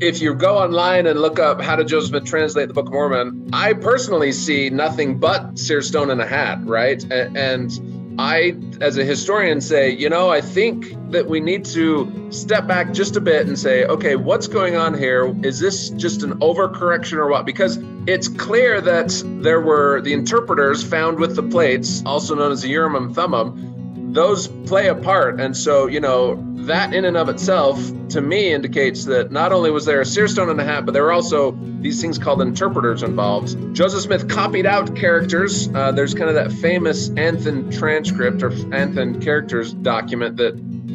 if 0.00 0.22
you 0.22 0.34
go 0.34 0.58
online 0.58 1.06
and 1.06 1.20
look 1.20 1.38
up 1.38 1.60
how 1.60 1.76
did 1.76 1.88
Joseph 1.88 2.10
Smith 2.10 2.24
translate 2.24 2.68
the 2.68 2.74
Book 2.74 2.86
of 2.86 2.92
Mormon, 2.92 3.50
I 3.52 3.74
personally 3.74 4.32
see 4.32 4.70
nothing 4.70 5.18
but 5.18 5.58
seer 5.58 5.82
stone 5.82 6.10
in 6.10 6.20
a 6.20 6.26
hat, 6.26 6.58
right? 6.64 7.02
And 7.12 8.16
I, 8.18 8.56
as 8.80 8.98
a 8.98 9.04
historian, 9.04 9.60
say, 9.60 9.90
you 9.90 10.08
know, 10.08 10.30
I 10.30 10.40
think 10.40 10.94
that 11.10 11.28
we 11.28 11.40
need 11.40 11.64
to 11.66 12.28
step 12.30 12.66
back 12.66 12.92
just 12.92 13.16
a 13.16 13.20
bit 13.20 13.46
and 13.46 13.58
say, 13.58 13.84
okay, 13.84 14.16
what's 14.16 14.46
going 14.46 14.76
on 14.76 14.94
here? 14.94 15.34
Is 15.42 15.58
this 15.58 15.90
just 15.90 16.22
an 16.22 16.38
overcorrection 16.40 17.18
or 17.18 17.28
what? 17.28 17.46
Because 17.46 17.78
it's 18.06 18.28
clear 18.28 18.80
that 18.80 19.22
there 19.42 19.60
were 19.60 20.00
the 20.00 20.12
interpreters 20.12 20.82
found 20.82 21.18
with 21.18 21.36
the 21.36 21.42
plates, 21.42 22.02
also 22.06 22.34
known 22.34 22.52
as 22.52 22.62
the 22.62 22.68
Urim 22.68 22.96
and 22.96 23.14
Thummim, 23.14 24.12
those 24.12 24.48
play 24.48 24.88
a 24.88 24.94
part. 24.94 25.40
And 25.40 25.56
so, 25.56 25.86
you 25.86 26.00
know, 26.00 26.36
that 26.70 26.94
in 26.94 27.04
and 27.04 27.16
of 27.16 27.28
itself 27.28 27.78
to 28.10 28.20
me 28.20 28.52
indicates 28.52 29.04
that 29.04 29.30
not 29.30 29.52
only 29.52 29.70
was 29.70 29.84
there 29.84 30.00
a 30.00 30.06
seer 30.06 30.28
stone 30.28 30.48
in 30.48 30.56
the 30.56 30.64
hat, 30.64 30.84
but 30.84 30.92
there 30.92 31.02
were 31.02 31.12
also 31.12 31.52
these 31.80 32.00
things 32.00 32.18
called 32.18 32.42
interpreters 32.42 33.02
involved. 33.02 33.74
Joseph 33.74 34.02
Smith 34.02 34.28
copied 34.28 34.66
out 34.66 34.94
characters. 34.96 35.68
Uh, 35.74 35.92
there's 35.92 36.14
kind 36.14 36.28
of 36.28 36.34
that 36.34 36.52
famous 36.52 37.08
Anthon 37.10 37.76
transcript 37.76 38.42
or 38.42 38.50
Anthon 38.50 39.22
characters 39.22 39.72
document 39.72 40.36
that 40.36 40.54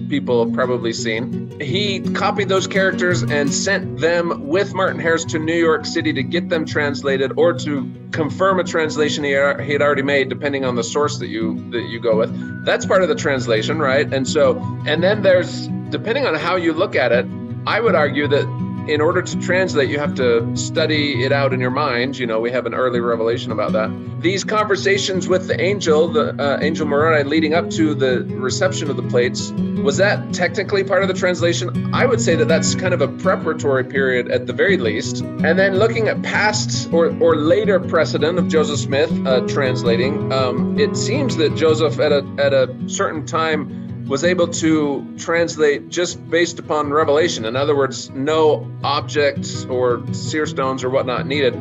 people 0.09 0.45
have 0.45 0.53
probably 0.53 0.93
seen. 0.93 1.59
He 1.59 1.99
copied 1.99 2.49
those 2.49 2.67
characters 2.67 3.23
and 3.23 3.53
sent 3.53 3.99
them 3.99 4.47
with 4.47 4.73
Martin 4.73 4.99
Harris 4.99 5.25
to 5.25 5.39
New 5.39 5.55
York 5.55 5.85
City 5.85 6.13
to 6.13 6.23
get 6.23 6.49
them 6.49 6.66
translated 6.66 7.33
or 7.38 7.53
to 7.53 7.91
confirm 8.11 8.59
a 8.59 8.63
translation 8.63 9.23
he, 9.23 9.30
he 9.31 9.71
had 9.73 9.81
already 9.81 10.02
made, 10.02 10.30
depending 10.30 10.66
on 10.66 10.75
the 10.75 10.83
source 10.83 11.17
that 11.19 11.27
you 11.27 11.69
that 11.71 11.83
you 11.83 11.99
go 11.99 12.17
with. 12.17 12.66
That's 12.66 12.85
part 12.85 13.03
of 13.03 13.09
the 13.09 13.16
translation, 13.16 13.80
right? 13.80 14.11
And 14.13 14.27
so, 14.27 14.57
and 14.85 15.03
then 15.03 15.21
there's 15.21 15.64
depending 15.89 16.25
on 16.25 16.35
how 16.35 16.55
you 16.55 16.73
look 16.73 16.95
at 16.95 17.12
it, 17.12 17.25
I 17.67 17.80
would 17.80 17.95
argue 17.95 18.27
that 18.27 18.45
in 18.88 19.02
order 19.02 19.22
to 19.22 19.39
translate, 19.39 19.89
you 19.89 19.97
have 19.97 20.14
to 20.16 20.55
study 20.55 21.23
it 21.23 21.31
out 21.31 21.53
in 21.53 21.59
your 21.59 21.72
mind. 21.72 22.17
You 22.17 22.28
know, 22.28 22.39
we 22.39 22.52
have 22.52 22.66
an 22.66 22.73
early 22.73 23.00
revelation 23.00 23.52
about 23.52 23.72
that. 23.73 23.89
These 24.22 24.44
conversations 24.44 25.28
with 25.28 25.47
the 25.47 25.59
angel, 25.59 26.08
the 26.08 26.36
uh, 26.39 26.59
angel 26.61 26.86
Moroni, 26.86 27.23
leading 27.23 27.53
up 27.53 27.69
to 27.72 27.95
the 27.95 28.23
reception 28.36 28.89
of 28.89 28.97
the 28.97 29.03
plates, 29.03 29.52
was 29.81 29.97
that 29.97 30.33
technically 30.33 30.83
part 30.83 31.02
of 31.02 31.08
the 31.08 31.13
translation? 31.13 31.94
I 31.94 32.06
would 32.06 32.22
say 32.22 32.36
that 32.36 32.47
that's 32.47 32.75
kind 32.75 32.94
of 32.94 33.02
a 33.02 33.08
preparatory 33.08 33.83
period 33.83 34.30
at 34.31 34.47
the 34.47 34.53
very 34.53 34.78
least. 34.78 35.22
And 35.22 35.58
then 35.58 35.78
looking 35.78 36.08
at 36.08 36.22
past 36.22 36.91
or, 36.91 37.08
or 37.22 37.36
later 37.36 37.80
precedent 37.80 38.38
of 38.38 38.47
Joseph 38.47 38.80
Smith 38.80 39.11
uh, 39.25 39.41
translating, 39.47 40.31
um, 40.31 40.78
it 40.80 40.95
seems 40.95 41.38
that 41.38 41.56
Joseph 41.56 42.00
at 42.00 42.11
a 42.11 42.25
at 42.39 42.53
a 42.53 42.73
certain 42.88 43.25
time 43.25 43.84
was 44.08 44.23
able 44.23 44.48
to 44.48 45.06
translate 45.17 45.89
just 45.89 46.30
based 46.30 46.59
upon 46.59 46.92
revelation. 46.92 47.45
In 47.45 47.56
other 47.56 47.75
words, 47.75 48.09
no 48.12 48.70
objects 48.84 49.66
or 49.66 50.03
seer 50.14 50.45
stones 50.45 50.84
or 50.84 50.89
whatnot 50.89 51.25
needed. 51.25 51.56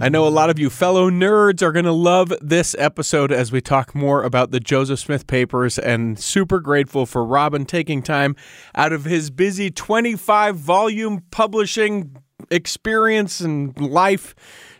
I 0.00 0.08
know 0.08 0.28
a 0.28 0.30
lot 0.30 0.48
of 0.48 0.60
you 0.60 0.70
fellow 0.70 1.10
nerds 1.10 1.60
are 1.60 1.72
going 1.72 1.84
to 1.84 1.92
love 1.92 2.32
this 2.40 2.76
episode 2.78 3.32
as 3.32 3.50
we 3.50 3.60
talk 3.60 3.96
more 3.96 4.22
about 4.22 4.52
the 4.52 4.60
Joseph 4.60 5.00
Smith 5.00 5.26
papers 5.26 5.76
and 5.76 6.16
super 6.16 6.60
grateful 6.60 7.04
for 7.04 7.24
Robin 7.24 7.64
taking 7.64 8.00
time 8.00 8.36
out 8.76 8.92
of 8.92 9.04
his 9.06 9.30
busy 9.30 9.72
25 9.72 10.54
volume 10.54 11.24
publishing 11.32 12.16
experience 12.48 13.40
and 13.40 13.76
life 13.80 14.36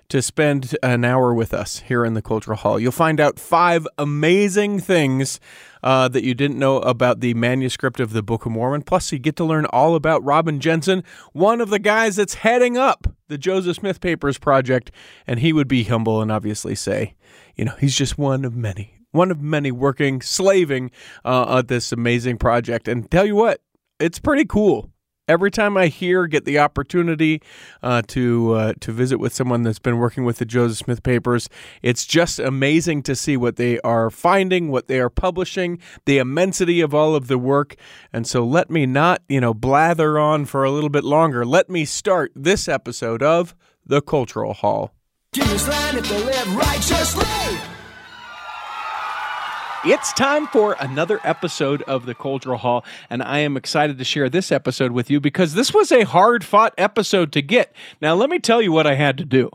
to 0.08 0.22
spend 0.22 0.74
an 0.82 1.04
hour 1.04 1.34
with 1.34 1.52
us 1.52 1.80
here 1.80 2.04
in 2.04 2.14
the 2.14 2.22
Cultural 2.22 2.56
Hall. 2.56 2.80
You'll 2.80 2.92
find 2.92 3.20
out 3.20 3.38
five 3.38 3.86
amazing 3.98 4.80
things 4.80 5.38
uh, 5.82 6.08
that 6.08 6.24
you 6.24 6.34
didn't 6.34 6.58
know 6.58 6.78
about 6.78 7.20
the 7.20 7.34
manuscript 7.34 8.00
of 8.00 8.12
the 8.12 8.22
Book 8.22 8.46
of 8.46 8.52
Mormon. 8.52 8.82
Plus, 8.82 9.12
you 9.12 9.18
get 9.18 9.36
to 9.36 9.44
learn 9.44 9.66
all 9.66 9.94
about 9.94 10.24
Robin 10.24 10.60
Jensen, 10.60 11.04
one 11.32 11.60
of 11.60 11.68
the 11.68 11.78
guys 11.78 12.16
that's 12.16 12.34
heading 12.34 12.78
up 12.78 13.06
the 13.28 13.38
Joseph 13.38 13.76
Smith 13.76 14.00
Papers 14.00 14.38
project. 14.38 14.90
And 15.26 15.40
he 15.40 15.52
would 15.52 15.68
be 15.68 15.84
humble 15.84 16.22
and 16.22 16.32
obviously 16.32 16.74
say, 16.74 17.14
you 17.54 17.66
know, 17.66 17.74
he's 17.78 17.96
just 17.96 18.16
one 18.16 18.44
of 18.44 18.56
many. 18.56 18.94
One 19.10 19.30
of 19.30 19.40
many 19.40 19.70
working, 19.70 20.20
slaving 20.20 20.90
uh, 21.24 21.58
at 21.58 21.68
this 21.68 21.92
amazing 21.92 22.38
project. 22.38 22.88
And 22.88 23.10
tell 23.10 23.26
you 23.26 23.36
what, 23.36 23.60
it's 24.00 24.18
pretty 24.18 24.44
cool 24.44 24.90
every 25.28 25.50
time 25.50 25.76
I 25.76 25.86
hear 25.86 26.26
get 26.26 26.44
the 26.44 26.58
opportunity 26.58 27.42
uh, 27.82 28.02
to 28.08 28.52
uh, 28.54 28.72
to 28.80 28.92
visit 28.92 29.18
with 29.18 29.32
someone 29.34 29.62
that's 29.62 29.78
been 29.78 29.98
working 29.98 30.24
with 30.24 30.38
the 30.38 30.44
Joseph 30.44 30.78
Smith 30.78 31.02
papers, 31.02 31.48
it's 31.82 32.06
just 32.06 32.38
amazing 32.38 33.02
to 33.04 33.14
see 33.14 33.36
what 33.36 33.56
they 33.56 33.78
are 33.80 34.10
finding, 34.10 34.70
what 34.70 34.88
they 34.88 34.98
are 34.98 35.10
publishing, 35.10 35.78
the 36.06 36.18
immensity 36.18 36.80
of 36.80 36.94
all 36.94 37.14
of 37.14 37.28
the 37.28 37.38
work. 37.38 37.76
And 38.12 38.26
so, 38.26 38.44
let 38.44 38.70
me 38.70 38.86
not 38.86 39.22
you 39.28 39.40
know 39.40 39.54
blather 39.54 40.18
on 40.18 40.46
for 40.46 40.64
a 40.64 40.70
little 40.70 40.90
bit 40.90 41.04
longer. 41.04 41.44
Let 41.44 41.68
me 41.68 41.84
start 41.84 42.32
this 42.34 42.68
episode 42.68 43.22
of 43.22 43.54
the 43.84 44.00
Cultural 44.00 44.54
Hall. 44.54 44.92
It's 49.90 50.12
time 50.12 50.46
for 50.48 50.76
another 50.78 51.18
episode 51.24 51.80
of 51.84 52.04
the 52.04 52.14
Cultural 52.14 52.58
Hall, 52.58 52.84
and 53.08 53.22
I 53.22 53.38
am 53.38 53.56
excited 53.56 53.96
to 53.96 54.04
share 54.04 54.28
this 54.28 54.52
episode 54.52 54.92
with 54.92 55.10
you 55.10 55.18
because 55.18 55.54
this 55.54 55.72
was 55.72 55.90
a 55.90 56.04
hard 56.04 56.44
fought 56.44 56.74
episode 56.76 57.32
to 57.32 57.40
get. 57.40 57.74
Now, 58.02 58.14
let 58.14 58.28
me 58.28 58.38
tell 58.38 58.60
you 58.60 58.70
what 58.70 58.86
I 58.86 58.96
had 58.96 59.16
to 59.16 59.24
do. 59.24 59.48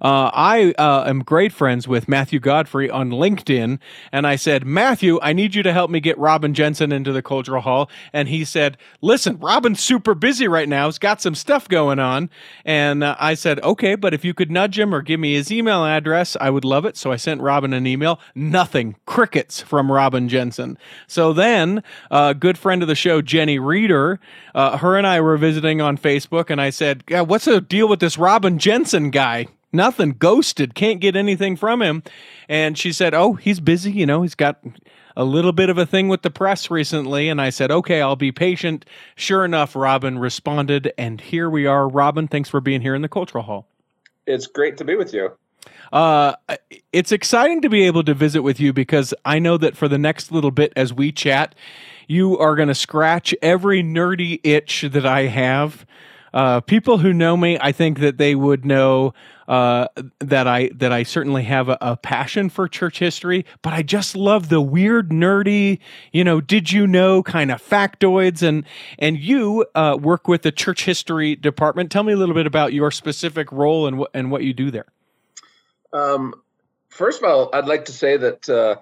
Uh, 0.00 0.30
I 0.32 0.74
uh, 0.78 1.08
am 1.08 1.24
great 1.24 1.52
friends 1.52 1.88
with 1.88 2.08
Matthew 2.08 2.38
Godfrey 2.38 2.88
on 2.88 3.10
LinkedIn, 3.10 3.80
and 4.12 4.26
I 4.28 4.36
said, 4.36 4.64
Matthew, 4.64 5.18
I 5.22 5.32
need 5.32 5.56
you 5.56 5.64
to 5.64 5.72
help 5.72 5.90
me 5.90 5.98
get 5.98 6.16
Robin 6.18 6.54
Jensen 6.54 6.92
into 6.92 7.10
the 7.10 7.20
Cultural 7.20 7.60
Hall. 7.60 7.90
And 8.12 8.28
he 8.28 8.44
said, 8.44 8.78
Listen, 9.00 9.40
Robin's 9.40 9.80
super 9.80 10.14
busy 10.14 10.46
right 10.46 10.68
now. 10.68 10.86
He's 10.86 11.00
got 11.00 11.20
some 11.20 11.34
stuff 11.34 11.68
going 11.68 11.98
on. 11.98 12.30
And 12.64 13.02
uh, 13.02 13.16
I 13.18 13.34
said, 13.34 13.58
Okay, 13.64 13.96
but 13.96 14.14
if 14.14 14.24
you 14.24 14.34
could 14.34 14.52
nudge 14.52 14.78
him 14.78 14.94
or 14.94 15.02
give 15.02 15.18
me 15.18 15.34
his 15.34 15.50
email 15.50 15.84
address, 15.84 16.36
I 16.40 16.48
would 16.48 16.64
love 16.64 16.84
it. 16.84 16.96
So 16.96 17.10
I 17.10 17.16
sent 17.16 17.40
Robin 17.40 17.72
an 17.72 17.88
email. 17.88 18.20
Nothing. 18.36 18.94
Crickets 19.04 19.60
from 19.60 19.79
Robin 19.88 20.28
Jensen. 20.28 20.76
So 21.06 21.32
then, 21.32 21.84
a 22.10 22.14
uh, 22.14 22.32
good 22.32 22.58
friend 22.58 22.82
of 22.82 22.88
the 22.88 22.96
show, 22.96 23.22
Jenny 23.22 23.60
Reeder, 23.60 24.18
uh, 24.52 24.78
her 24.78 24.96
and 24.96 25.06
I 25.06 25.20
were 25.20 25.36
visiting 25.36 25.80
on 25.80 25.96
Facebook, 25.96 26.50
and 26.50 26.60
I 26.60 26.70
said, 26.70 27.04
yeah, 27.08 27.20
What's 27.20 27.44
the 27.44 27.60
deal 27.60 27.86
with 27.86 28.00
this 28.00 28.18
Robin 28.18 28.58
Jensen 28.58 29.10
guy? 29.10 29.46
nothing, 29.72 30.12
ghosted, 30.18 30.74
can't 30.74 31.00
get 31.00 31.16
anything 31.16 31.56
from 31.56 31.82
him. 31.82 32.02
And 32.48 32.76
she 32.76 32.92
said, 32.92 33.14
Oh, 33.14 33.34
he's 33.34 33.60
busy. 33.60 33.92
You 33.92 34.06
know, 34.06 34.22
he's 34.22 34.34
got 34.34 34.62
a 35.16 35.24
little 35.24 35.52
bit 35.52 35.70
of 35.70 35.78
a 35.78 35.86
thing 35.86 36.08
with 36.08 36.22
the 36.22 36.30
press 36.30 36.70
recently. 36.70 37.28
And 37.28 37.40
I 37.40 37.50
said, 37.50 37.70
Okay, 37.70 38.00
I'll 38.00 38.16
be 38.16 38.32
patient. 38.32 38.84
Sure 39.14 39.44
enough, 39.44 39.76
Robin 39.76 40.18
responded. 40.18 40.92
And 40.98 41.20
here 41.20 41.48
we 41.48 41.66
are. 41.66 41.88
Robin, 41.88 42.28
thanks 42.28 42.48
for 42.48 42.60
being 42.60 42.80
here 42.80 42.94
in 42.94 43.02
the 43.02 43.08
Cultural 43.08 43.44
Hall. 43.44 43.66
It's 44.26 44.46
great 44.46 44.76
to 44.78 44.84
be 44.84 44.96
with 44.96 45.12
you. 45.12 45.32
Uh, 45.92 46.34
it's 46.92 47.12
exciting 47.12 47.60
to 47.62 47.68
be 47.68 47.82
able 47.82 48.04
to 48.04 48.14
visit 48.14 48.42
with 48.42 48.60
you 48.60 48.72
because 48.72 49.12
I 49.24 49.38
know 49.38 49.56
that 49.58 49.76
for 49.76 49.88
the 49.88 49.98
next 49.98 50.30
little 50.30 50.50
bit 50.50 50.72
as 50.76 50.92
we 50.92 51.12
chat, 51.12 51.54
you 52.06 52.38
are 52.38 52.56
going 52.56 52.68
to 52.68 52.74
scratch 52.74 53.34
every 53.42 53.82
nerdy 53.82 54.40
itch 54.44 54.82
that 54.90 55.06
I 55.06 55.22
have. 55.22 55.86
Uh, 56.32 56.60
people 56.60 56.98
who 56.98 57.12
know 57.12 57.36
me, 57.36 57.58
I 57.60 57.72
think 57.72 57.98
that 57.98 58.18
they 58.18 58.36
would 58.36 58.64
know 58.64 59.14
uh, 59.48 59.88
that 60.20 60.46
I 60.46 60.70
that 60.76 60.92
I 60.92 61.02
certainly 61.02 61.42
have 61.42 61.68
a, 61.68 61.76
a, 61.80 61.96
passion 61.96 62.50
for 62.50 62.68
church 62.68 63.00
history, 63.00 63.44
but 63.62 63.72
I 63.72 63.82
just 63.82 64.14
love 64.14 64.48
the 64.48 64.60
weird, 64.60 65.10
nerdy, 65.10 65.80
you 66.12 66.22
know, 66.22 66.40
did 66.40 66.70
you 66.70 66.86
know 66.86 67.24
kind 67.24 67.50
of 67.50 67.60
factoids 67.60 68.44
and 68.46 68.64
and 69.00 69.18
you 69.18 69.66
uh, 69.74 69.98
work 70.00 70.28
with 70.28 70.42
the 70.42 70.52
church 70.52 70.84
history 70.84 71.34
department. 71.34 71.90
Tell 71.90 72.04
me 72.04 72.12
a 72.12 72.16
little 72.16 72.34
bit 72.34 72.46
about 72.46 72.72
your 72.72 72.92
specific 72.92 73.50
role 73.50 73.88
and 73.88 73.98
what 73.98 74.10
and 74.14 74.30
what 74.30 74.44
you 74.44 74.54
do 74.54 74.70
there. 74.70 74.86
Um, 75.92 76.34
first 76.88 77.22
of 77.22 77.28
all, 77.28 77.50
I'd 77.52 77.66
like 77.66 77.86
to 77.86 77.92
say 77.92 78.16
that 78.16 78.48
uh, 78.48 78.76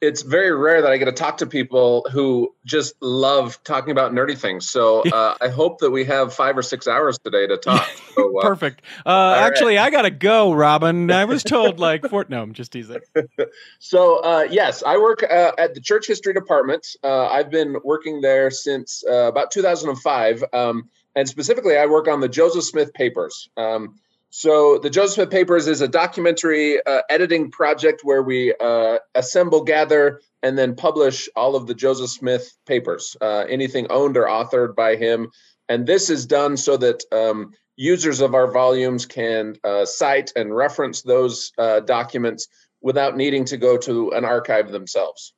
it's 0.00 0.22
very 0.22 0.52
rare 0.52 0.82
that 0.82 0.92
I 0.92 0.96
get 0.96 1.06
to 1.06 1.12
talk 1.12 1.38
to 1.38 1.46
people 1.46 2.06
who 2.12 2.54
just 2.64 2.94
love 3.00 3.62
talking 3.64 3.90
about 3.90 4.12
nerdy 4.12 4.38
things. 4.38 4.68
So 4.70 5.02
uh, 5.12 5.34
I 5.40 5.48
hope 5.48 5.78
that 5.80 5.90
we 5.90 6.04
have 6.04 6.32
five 6.32 6.56
or 6.56 6.62
six 6.62 6.86
hours 6.86 7.18
today 7.18 7.46
to 7.46 7.56
talk. 7.56 7.88
So, 8.18 8.36
uh, 8.36 8.42
Perfect. 8.42 8.82
Uh, 9.06 9.36
actually, 9.38 9.76
right. 9.76 9.86
I 9.86 9.90
gotta 9.90 10.10
go, 10.10 10.52
Robin. 10.52 11.08
I 11.08 11.24
was 11.24 11.44
told 11.44 11.78
like 11.78 12.04
four. 12.08 12.26
No, 12.28 12.42
I'm 12.42 12.52
just 12.52 12.72
teasing. 12.72 12.98
so 13.78 14.16
uh, 14.24 14.44
yes, 14.50 14.82
I 14.84 14.96
work 14.98 15.22
uh, 15.22 15.52
at 15.56 15.74
the 15.74 15.80
Church 15.80 16.08
History 16.08 16.34
Department. 16.34 16.84
Uh, 17.04 17.26
I've 17.28 17.48
been 17.48 17.76
working 17.84 18.20
there 18.20 18.50
since 18.50 19.04
about 19.08 19.52
2005, 19.52 20.42
um, 20.52 20.88
and 21.14 21.28
specifically, 21.28 21.76
I 21.76 21.86
work 21.86 22.08
on 22.08 22.18
the 22.18 22.28
Joseph 22.28 22.64
Smith 22.64 22.92
papers. 22.92 23.48
Um, 23.56 24.00
so, 24.30 24.78
the 24.78 24.90
Joseph 24.90 25.14
Smith 25.14 25.30
Papers 25.30 25.66
is 25.66 25.80
a 25.80 25.88
documentary 25.88 26.84
uh, 26.84 27.00
editing 27.08 27.50
project 27.50 28.02
where 28.04 28.22
we 28.22 28.54
uh, 28.60 28.98
assemble, 29.14 29.64
gather, 29.64 30.20
and 30.42 30.58
then 30.58 30.76
publish 30.76 31.28
all 31.34 31.56
of 31.56 31.66
the 31.66 31.74
Joseph 31.74 32.10
Smith 32.10 32.52
papers, 32.66 33.16
uh, 33.22 33.44
anything 33.48 33.86
owned 33.90 34.16
or 34.16 34.26
authored 34.26 34.74
by 34.76 34.96
him. 34.96 35.30
And 35.68 35.86
this 35.86 36.10
is 36.10 36.26
done 36.26 36.56
so 36.56 36.76
that 36.76 37.02
um, 37.10 37.52
users 37.76 38.20
of 38.20 38.34
our 38.34 38.50
volumes 38.50 39.06
can 39.06 39.56
uh, 39.64 39.86
cite 39.86 40.32
and 40.36 40.54
reference 40.54 41.02
those 41.02 41.52
uh, 41.56 41.80
documents 41.80 42.48
without 42.82 43.16
needing 43.16 43.46
to 43.46 43.56
go 43.56 43.78
to 43.78 44.10
an 44.10 44.24
archive 44.24 44.70
themselves. 44.70 45.32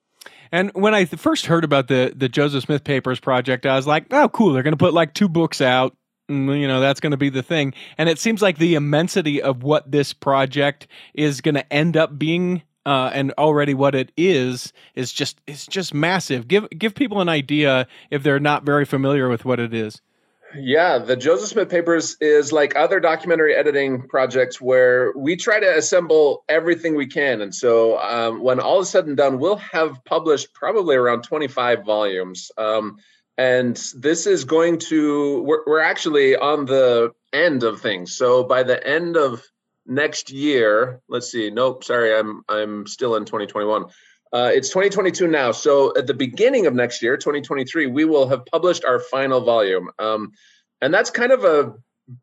And 0.53 0.73
when 0.75 0.95
I 0.95 1.05
first 1.05 1.47
heard 1.47 1.63
about 1.63 1.87
the 1.87 2.13
the 2.15 2.29
Joseph 2.29 2.65
Smith 2.65 2.83
Papers 2.83 3.21
project, 3.21 3.67
I 3.67 3.77
was 3.77 3.87
like, 3.87 4.07
"Oh, 4.11 4.29
cool! 4.29 4.53
They're 4.53 4.65
going 4.65 4.73
to 4.73 4.77
put 4.85 4.93
like 4.93 5.15
two 5.15 5.29
books 5.29 5.61
out. 5.61 5.97
And, 6.31 6.49
you 6.61 6.67
know, 6.67 6.81
that's 6.81 7.01
going 7.01 7.11
to 7.11 7.17
be 7.17 7.29
the 7.29 7.43
thing." 7.43 7.75
And 7.99 8.09
it 8.09 8.19
seems 8.19 8.41
like 8.41 8.59
the 8.59 8.75
immensity 8.75 9.43
of 9.43 9.63
what 9.63 9.91
this 9.91 10.13
project 10.13 10.87
is 11.15 11.41
going 11.41 11.57
to 11.57 11.73
end 11.73 11.97
up 11.97 12.19
being, 12.19 12.63
uh, 12.87 13.11
and 13.13 13.33
already 13.37 13.75
what 13.75 13.95
it 13.95 14.13
is, 14.17 14.73
is 14.95 15.13
just 15.13 15.41
it's 15.47 15.67
just 15.67 15.93
massive. 15.93 16.49
Give 16.49 16.69
give 16.71 16.95
people 16.95 17.21
an 17.21 17.29
idea 17.29 17.87
if 18.11 18.23
they're 18.23 18.41
not 18.41 18.65
very 18.65 18.85
familiar 18.85 19.29
with 19.29 19.45
what 19.45 19.61
it 19.61 19.75
is. 19.75 20.01
Yeah, 20.57 20.99
the 20.99 21.17
Joseph 21.17 21.51
Smith 21.51 21.69
Papers 21.69 22.17
is 22.21 22.53
like 22.53 22.75
other 22.77 22.99
documentary 22.99 23.55
editing 23.55 24.09
projects 24.09 24.61
where 24.61 25.13
we 25.17 25.37
try 25.37 25.61
to 25.61 25.77
assemble 25.77 26.45
everything 26.49 26.97
we 26.97 27.07
can. 27.07 27.41
And 27.41 27.55
so 27.55 27.99
um, 28.01 28.43
when 28.43 28.59
all 28.59 28.81
is 28.81 28.89
said 28.89 29.07
and 29.07 29.17
done, 29.17 29.39
we'll 29.39 29.57
have 29.57 30.05
published 30.05 30.53
probably 30.53 30.97
around 30.97 31.23
25 31.23 31.85
volumes. 31.85 32.51
Um, 32.59 32.99
and 33.41 33.83
this 33.97 34.27
is 34.27 34.45
going 34.45 34.77
to, 34.77 35.41
we're, 35.45 35.63
we're 35.67 35.81
actually 35.81 36.37
on 36.37 36.67
the 36.67 37.11
end 37.33 37.63
of 37.63 37.81
things. 37.81 38.15
So 38.15 38.45
by 38.45 38.63
the 38.63 38.87
end 38.87 39.17
of 39.17 39.43
next 39.87 40.31
year, 40.31 41.01
let's 41.09 41.33
see, 41.33 41.51
nope, 41.51 41.83
sorry, 41.83 42.15
I'm, 42.15 42.43
I'm 42.51 42.87
still 42.87 43.17
in 43.17 43.25
2021. 43.25 43.87
Uh, 44.31 44.51
it's 44.53 44.69
2022 44.69 45.27
now. 45.27 45.53
So 45.53 45.97
at 45.97 46.07
the 46.07 46.13
beginning 46.13 46.67
of 46.67 46.75
next 46.75 47.01
year, 47.01 47.17
2023, 47.17 47.87
we 47.87 48.05
will 48.05 48.29
have 48.29 48.45
published 48.45 48.85
our 48.85 49.01
final 49.01 49.41
volume. 49.41 49.89
Um, 49.99 50.33
and 50.83 50.93
that's 50.93 51.09
kind 51.09 51.33
of 51.33 51.43
a 51.45 51.73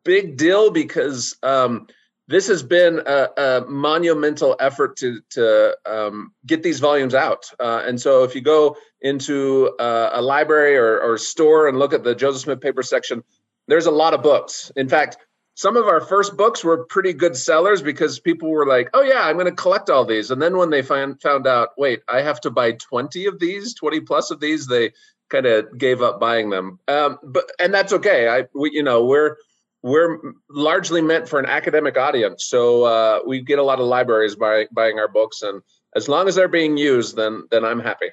big 0.04 0.36
deal 0.36 0.70
because 0.70 1.36
um, 1.42 1.88
this 2.28 2.46
has 2.46 2.62
been 2.62 3.00
a, 3.06 3.28
a, 3.36 3.64
monumental 3.66 4.54
effort 4.60 4.96
to, 4.98 5.20
to 5.30 5.76
um, 5.86 6.32
get 6.46 6.62
these 6.62 6.78
volumes 6.78 7.14
out. 7.14 7.50
Uh, 7.58 7.82
and 7.86 8.00
so 8.00 8.22
if 8.22 8.34
you 8.34 8.42
go 8.42 8.76
into 9.00 9.74
uh, 9.80 10.10
a 10.12 10.22
library 10.22 10.76
or, 10.76 11.00
or 11.00 11.16
store 11.16 11.68
and 11.68 11.78
look 11.78 11.94
at 11.94 12.04
the 12.04 12.14
Joseph 12.14 12.42
Smith 12.42 12.60
paper 12.60 12.82
section, 12.82 13.24
there's 13.66 13.86
a 13.86 13.90
lot 13.90 14.12
of 14.12 14.22
books. 14.22 14.70
In 14.76 14.88
fact, 14.88 15.16
some 15.54 15.76
of 15.76 15.86
our 15.86 16.00
first 16.00 16.36
books 16.36 16.62
were 16.62 16.84
pretty 16.84 17.12
good 17.12 17.36
sellers 17.36 17.82
because 17.82 18.20
people 18.20 18.48
were 18.48 18.66
like, 18.66 18.88
"Oh 18.94 19.02
yeah, 19.02 19.22
I'm 19.22 19.34
going 19.34 19.46
to 19.46 19.52
collect 19.52 19.90
all 19.90 20.04
these." 20.04 20.30
And 20.30 20.40
then 20.40 20.56
when 20.56 20.70
they 20.70 20.82
find 20.82 21.20
found 21.20 21.48
out, 21.48 21.70
wait, 21.76 22.00
I 22.08 22.22
have 22.22 22.40
to 22.42 22.50
buy 22.50 22.72
20 22.72 23.26
of 23.26 23.40
these, 23.40 23.74
20 23.74 24.00
plus 24.02 24.30
of 24.30 24.38
these, 24.38 24.68
they 24.68 24.92
kind 25.30 25.46
of 25.46 25.76
gave 25.76 26.00
up 26.00 26.20
buying 26.20 26.50
them. 26.50 26.78
Um, 26.86 27.18
but 27.24 27.50
and 27.58 27.74
that's 27.74 27.92
okay. 27.92 28.28
I 28.28 28.44
we, 28.54 28.70
you 28.72 28.84
know 28.84 29.04
we're 29.04 29.36
we're 29.82 30.18
largely 30.50 31.00
meant 31.00 31.28
for 31.28 31.38
an 31.38 31.46
academic 31.46 31.96
audience, 31.96 32.44
so 32.44 32.84
uh, 32.84 33.20
we 33.26 33.40
get 33.42 33.58
a 33.58 33.62
lot 33.62 33.80
of 33.80 33.86
libraries 33.86 34.36
buy, 34.36 34.66
buying 34.72 34.98
our 34.98 35.08
books, 35.08 35.42
and 35.42 35.62
as 35.94 36.08
long 36.08 36.28
as 36.28 36.34
they're 36.34 36.48
being 36.48 36.76
used, 36.76 37.16
then 37.16 37.44
then 37.50 37.64
I'm 37.64 37.80
happy. 37.80 38.10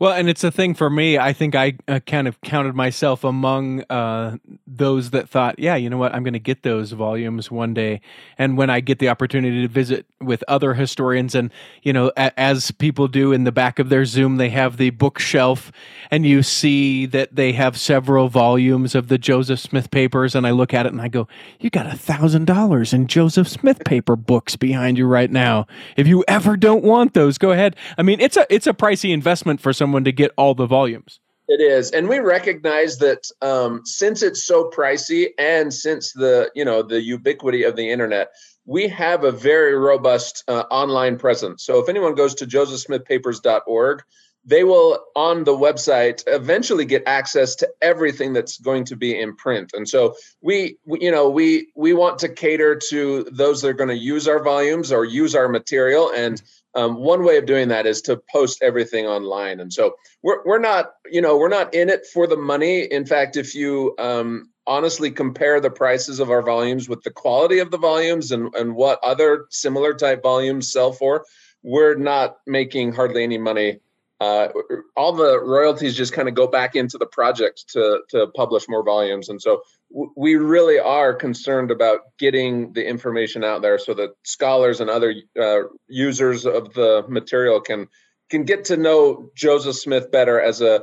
Well, 0.00 0.12
and 0.12 0.28
it's 0.28 0.44
a 0.44 0.52
thing 0.52 0.74
for 0.74 0.88
me. 0.88 1.18
I 1.18 1.32
think 1.32 1.56
I 1.56 1.74
uh, 1.88 1.98
kind 2.06 2.28
of 2.28 2.40
counted 2.42 2.76
myself 2.76 3.24
among 3.24 3.82
uh, 3.90 4.36
those 4.64 5.10
that 5.10 5.28
thought, 5.28 5.58
yeah, 5.58 5.74
you 5.74 5.90
know 5.90 5.98
what, 5.98 6.14
I'm 6.14 6.22
going 6.22 6.34
to 6.34 6.38
get 6.38 6.62
those 6.62 6.92
volumes 6.92 7.50
one 7.50 7.74
day. 7.74 8.00
And 8.38 8.56
when 8.56 8.70
I 8.70 8.78
get 8.78 9.00
the 9.00 9.08
opportunity 9.08 9.62
to 9.62 9.68
visit 9.68 10.06
with 10.20 10.44
other 10.46 10.74
historians, 10.74 11.34
and 11.34 11.50
you 11.82 11.92
know, 11.92 12.12
a- 12.16 12.38
as 12.38 12.70
people 12.70 13.08
do 13.08 13.32
in 13.32 13.42
the 13.42 13.50
back 13.50 13.80
of 13.80 13.88
their 13.88 14.04
Zoom, 14.04 14.36
they 14.36 14.50
have 14.50 14.76
the 14.76 14.90
bookshelf, 14.90 15.72
and 16.12 16.24
you 16.24 16.44
see 16.44 17.04
that 17.06 17.34
they 17.34 17.50
have 17.52 17.76
several 17.76 18.28
volumes 18.28 18.94
of 18.94 19.08
the 19.08 19.18
Joseph 19.18 19.58
Smith 19.58 19.90
papers, 19.90 20.36
and 20.36 20.46
I 20.46 20.52
look 20.52 20.72
at 20.72 20.86
it 20.86 20.92
and 20.92 21.00
I 21.02 21.08
go, 21.08 21.26
you 21.58 21.70
got 21.70 21.86
a 21.92 21.96
thousand 21.98 22.44
dollars 22.44 22.92
in 22.92 23.08
Joseph 23.08 23.48
Smith 23.48 23.84
paper 23.84 24.14
books 24.14 24.54
behind 24.54 24.96
you 24.96 25.06
right 25.06 25.30
now. 25.30 25.66
If 25.96 26.06
you 26.06 26.24
ever 26.28 26.56
don't 26.56 26.84
want 26.84 27.14
those, 27.14 27.36
go 27.36 27.50
ahead. 27.50 27.74
I 27.96 28.02
mean, 28.02 28.20
it's 28.20 28.36
a 28.36 28.46
it's 28.48 28.68
a 28.68 28.72
pricey 28.72 29.12
investment 29.12 29.60
for 29.60 29.72
some 29.72 29.87
someone 29.88 30.04
to 30.04 30.12
get 30.12 30.32
all 30.36 30.54
the 30.54 30.66
volumes. 30.66 31.18
It 31.48 31.62
is, 31.62 31.92
and 31.92 32.10
we 32.10 32.18
recognize 32.18 32.98
that 32.98 33.22
um, 33.40 33.80
since 33.86 34.22
it's 34.22 34.44
so 34.44 34.70
pricey, 34.70 35.28
and 35.38 35.72
since 35.72 36.12
the 36.12 36.50
you 36.54 36.62
know 36.62 36.82
the 36.82 37.00
ubiquity 37.00 37.62
of 37.62 37.74
the 37.74 37.88
internet, 37.88 38.28
we 38.66 38.86
have 38.88 39.24
a 39.24 39.32
very 39.32 39.74
robust 39.74 40.44
uh, 40.46 40.64
online 40.70 41.16
presence. 41.16 41.64
So 41.64 41.78
if 41.78 41.88
anyone 41.88 42.14
goes 42.14 42.34
to 42.34 42.46
josephsmithpapers.org, 42.46 44.02
they 44.44 44.62
will 44.62 45.04
on 45.16 45.44
the 45.44 45.52
website 45.52 46.22
eventually 46.26 46.84
get 46.84 47.02
access 47.06 47.54
to 47.56 47.68
everything 47.80 48.34
that's 48.34 48.58
going 48.58 48.84
to 48.84 48.96
be 48.96 49.18
in 49.18 49.34
print 49.36 49.72
and 49.74 49.88
so 49.88 50.14
we, 50.40 50.78
we, 50.86 50.98
you 51.00 51.10
know 51.10 51.28
we 51.28 51.68
we 51.76 51.92
want 51.92 52.18
to 52.18 52.28
cater 52.28 52.74
to 52.88 53.24
those 53.30 53.60
that 53.60 53.68
are 53.68 53.74
going 53.74 53.88
to 53.88 53.96
use 53.96 54.26
our 54.26 54.42
volumes 54.42 54.90
or 54.90 55.04
use 55.04 55.34
our 55.34 55.48
material 55.48 56.10
and 56.10 56.42
um, 56.78 56.94
one 56.94 57.24
way 57.24 57.36
of 57.36 57.46
doing 57.46 57.68
that 57.68 57.86
is 57.86 58.00
to 58.02 58.20
post 58.30 58.62
everything 58.62 59.06
online. 59.06 59.58
And 59.58 59.72
so 59.72 59.96
we're, 60.22 60.44
we're 60.44 60.60
not 60.60 60.92
you 61.10 61.20
know 61.20 61.36
we're 61.36 61.48
not 61.48 61.74
in 61.74 61.88
it 61.88 62.06
for 62.06 62.26
the 62.26 62.36
money. 62.36 62.82
In 62.82 63.04
fact 63.04 63.36
if 63.36 63.54
you 63.54 63.94
um, 63.98 64.50
honestly 64.66 65.10
compare 65.10 65.60
the 65.60 65.70
prices 65.70 66.20
of 66.20 66.30
our 66.30 66.42
volumes 66.42 66.88
with 66.88 67.02
the 67.02 67.10
quality 67.10 67.58
of 67.58 67.70
the 67.70 67.78
volumes 67.78 68.30
and, 68.30 68.54
and 68.54 68.74
what 68.74 69.00
other 69.02 69.46
similar 69.50 69.92
type 69.94 70.22
volumes 70.22 70.70
sell 70.70 70.92
for 70.92 71.24
we're 71.62 71.96
not 71.96 72.36
making 72.46 72.92
hardly 72.92 73.24
any 73.24 73.38
money 73.38 73.80
uh, 74.20 74.48
all 74.96 75.12
the 75.12 75.40
royalties 75.40 75.96
just 75.96 76.12
kind 76.12 76.28
of 76.28 76.34
go 76.34 76.46
back 76.46 76.74
into 76.74 76.98
the 76.98 77.06
project 77.06 77.64
to 77.68 78.00
to 78.10 78.26
publish 78.34 78.68
more 78.68 78.82
volumes. 78.82 79.28
And 79.28 79.40
so 79.40 79.62
w- 79.92 80.12
we 80.16 80.34
really 80.34 80.78
are 80.78 81.14
concerned 81.14 81.70
about 81.70 82.00
getting 82.18 82.72
the 82.72 82.86
information 82.86 83.44
out 83.44 83.62
there 83.62 83.78
so 83.78 83.94
that 83.94 84.10
scholars 84.24 84.80
and 84.80 84.90
other 84.90 85.14
uh, 85.40 85.60
users 85.86 86.46
of 86.46 86.74
the 86.74 87.04
material 87.08 87.60
can 87.60 87.88
can 88.28 88.44
get 88.44 88.66
to 88.66 88.76
know 88.76 89.30
joseph 89.34 89.76
smith 89.76 90.10
better 90.10 90.40
as 90.40 90.60
a 90.60 90.82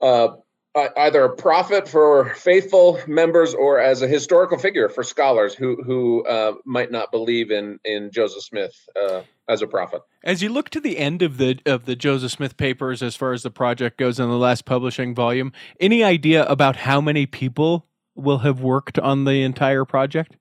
uh, 0.00 0.28
either 0.74 1.24
a 1.24 1.34
prophet 1.34 1.88
for 1.88 2.34
faithful 2.34 2.98
members 3.06 3.54
or 3.54 3.78
as 3.78 4.02
a 4.02 4.08
historical 4.08 4.58
figure 4.58 4.88
for 4.88 5.04
scholars 5.04 5.54
who 5.54 5.82
who 5.82 6.24
uh, 6.24 6.54
might 6.64 6.90
not 6.90 7.12
believe 7.12 7.50
in 7.50 7.78
in 7.84 8.10
Joseph 8.10 8.42
Smith 8.42 8.74
uh, 9.00 9.22
as 9.48 9.62
a 9.62 9.66
prophet. 9.66 10.02
As 10.24 10.42
you 10.42 10.48
look 10.48 10.70
to 10.70 10.80
the 10.80 10.98
end 10.98 11.22
of 11.22 11.38
the 11.38 11.58
of 11.66 11.84
the 11.84 11.94
Joseph 11.94 12.32
Smith 12.32 12.56
papers, 12.56 13.02
as 13.02 13.14
far 13.14 13.32
as 13.32 13.42
the 13.42 13.50
project 13.50 13.98
goes 13.98 14.18
in 14.18 14.28
the 14.28 14.36
last 14.36 14.64
publishing 14.64 15.14
volume, 15.14 15.52
any 15.78 16.02
idea 16.02 16.44
about 16.46 16.76
how 16.76 17.00
many 17.00 17.26
people 17.26 17.86
will 18.14 18.38
have 18.38 18.60
worked 18.60 18.98
on 18.98 19.24
the 19.24 19.42
entire 19.42 19.84
project? 19.84 20.36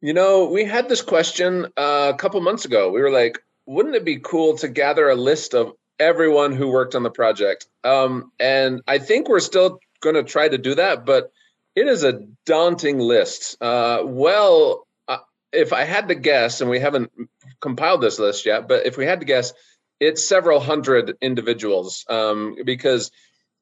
You 0.00 0.12
know, 0.12 0.48
we 0.48 0.64
had 0.64 0.88
this 0.88 1.02
question 1.02 1.66
uh, 1.76 2.12
a 2.14 2.16
couple 2.16 2.40
months 2.40 2.64
ago. 2.64 2.90
We 2.90 3.00
were 3.00 3.10
like, 3.10 3.38
wouldn't 3.66 3.96
it 3.96 4.04
be 4.04 4.18
cool 4.18 4.56
to 4.58 4.68
gather 4.68 5.08
a 5.08 5.16
list 5.16 5.54
of 5.54 5.72
everyone 6.00 6.52
who 6.52 6.68
worked 6.68 6.94
on 6.94 7.02
the 7.02 7.10
project. 7.10 7.66
Um, 7.84 8.32
and 8.38 8.82
I 8.86 8.98
think 8.98 9.28
we're 9.28 9.40
still 9.40 9.80
going 10.00 10.14
to 10.14 10.22
try 10.22 10.48
to 10.48 10.58
do 10.58 10.74
that, 10.76 11.04
but 11.04 11.32
it 11.74 11.86
is 11.86 12.04
a 12.04 12.20
daunting 12.46 12.98
list. 12.98 13.56
Uh, 13.60 14.02
well, 14.04 14.86
uh, 15.06 15.18
if 15.52 15.72
I 15.72 15.84
had 15.84 16.08
to 16.08 16.14
guess, 16.14 16.60
and 16.60 16.70
we 16.70 16.80
haven't 16.80 17.10
compiled 17.60 18.00
this 18.00 18.18
list 18.18 18.46
yet, 18.46 18.68
but 18.68 18.86
if 18.86 18.96
we 18.96 19.06
had 19.06 19.20
to 19.20 19.26
guess, 19.26 19.52
it's 20.00 20.26
several 20.26 20.60
hundred 20.60 21.16
individuals 21.20 22.04
um, 22.08 22.56
because 22.64 23.10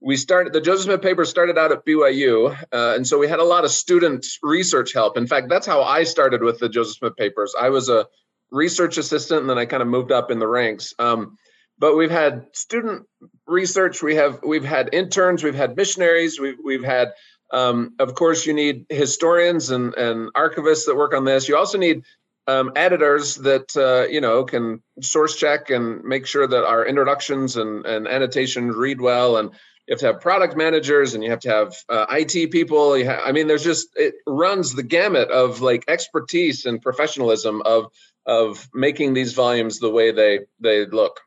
we 0.01 0.17
started 0.17 0.53
the 0.53 0.61
Joseph 0.61 0.85
Smith 0.85 1.03
paper 1.03 1.25
started 1.25 1.57
out 1.57 1.73
at 1.73 1.85
BYU, 1.87 2.53
uh, 2.73 2.95
and 2.95 3.07
so 3.07 3.19
we 3.19 3.29
had 3.29 3.39
a 3.39 3.45
lot 3.45 3.65
of 3.65 3.71
student 3.71 4.27
research 4.43 4.93
help. 4.93 5.17
In 5.17 5.27
fact, 5.27 5.49
that's 5.49 5.67
how 5.67 5.83
I 5.83 6.05
started 6.05 6.43
with 6.43 6.59
the 6.59 6.69
Joseph 6.69 6.97
Smith 6.97 7.17
papers. 7.17 7.55
I 7.59 7.71
was 7.71 7.89
a 7.89 8.07
research 8.51 8.99
assistant, 8.99 9.41
and 9.41 9.51
then 9.51 9.59
I 9.59 9.65
kind 9.65 9.83
of 9.83 9.89
moved 9.89 10.13
up 10.13 10.31
in 10.31 10.39
the 10.39 10.47
ranks. 10.47 10.93
Um, 10.99 11.39
but 11.79 11.97
we've 11.97 12.11
had 12.11 12.47
student 12.53 13.07
research 13.47 14.03
we 14.03 14.17
have 14.17 14.41
we've 14.43 14.65
had 14.65 14.91
interns 14.93 15.45
we've 15.45 15.55
had 15.55 15.77
missionaries 15.77 16.41
we've, 16.41 16.59
we've 16.63 16.85
had 16.85 17.13
um, 17.53 17.95
of 17.99 18.15
course 18.15 18.47
you 18.47 18.55
need 18.55 18.87
historians 18.89 19.71
and, 19.71 19.95
and 19.95 20.33
archivists 20.35 20.87
that 20.87 20.97
work 20.97 21.15
on 21.15 21.25
this. 21.25 21.49
You 21.49 21.57
also 21.57 21.79
need 21.79 22.03
um, 22.49 22.73
editors 22.77 23.37
that 23.37 23.77
uh, 23.77 24.09
you 24.09 24.21
know 24.21 24.45
can 24.45 24.83
source 25.01 25.37
check 25.37 25.71
and 25.71 26.05
make 26.05 26.27
sure 26.27 26.47
that 26.47 26.65
our 26.65 26.87
introductions 26.87 27.57
and, 27.57 27.87
and 27.87 28.09
annotations 28.09 28.75
read 28.75 29.01
well. 29.01 29.37
And 29.37 29.51
you 29.87 29.93
have 29.93 30.01
to 30.01 30.07
have 30.07 30.21
product 30.21 30.57
managers 30.57 31.15
and 31.15 31.23
you 31.23 31.31
have 31.31 31.41
to 31.41 31.51
have 31.51 31.75
uh, 31.89 32.07
IT 32.11 32.51
people. 32.51 33.03
Ha- 33.05 33.23
I 33.25 33.33
mean, 33.33 33.47
there's 33.47 33.65
just 33.65 33.89
it 33.95 34.15
runs 34.27 34.75
the 34.75 34.83
gamut 34.83 35.31
of 35.31 35.61
like 35.61 35.85
expertise 35.89 36.67
and 36.67 36.83
professionalism 36.83 37.63
of 37.65 37.87
of 38.27 38.69
making 38.75 39.15
these 39.15 39.35
volumes 39.35 39.79
the 39.79 39.91
way 39.91 40.11
they 40.11 40.41
they 40.61 40.87
look 40.87 41.21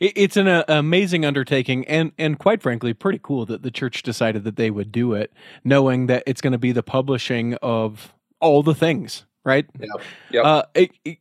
it's 0.00 0.36
an 0.36 0.48
uh, 0.48 0.64
amazing 0.68 1.24
undertaking 1.24 1.86
and 1.86 2.12
and 2.18 2.38
quite 2.38 2.62
frankly 2.62 2.94
pretty 2.94 3.20
cool 3.22 3.46
that 3.46 3.62
the 3.62 3.70
church 3.70 4.02
decided 4.02 4.44
that 4.44 4.56
they 4.56 4.70
would 4.70 4.92
do 4.92 5.14
it 5.14 5.32
knowing 5.64 6.06
that 6.06 6.22
it's 6.26 6.40
going 6.40 6.52
to 6.52 6.58
be 6.58 6.72
the 6.72 6.82
publishing 6.82 7.54
of 7.54 8.12
all 8.40 8.62
the 8.62 8.74
things 8.74 9.24
right 9.44 9.66
yeah 9.78 9.86
yep. 10.30 10.44
uh, 10.44 10.62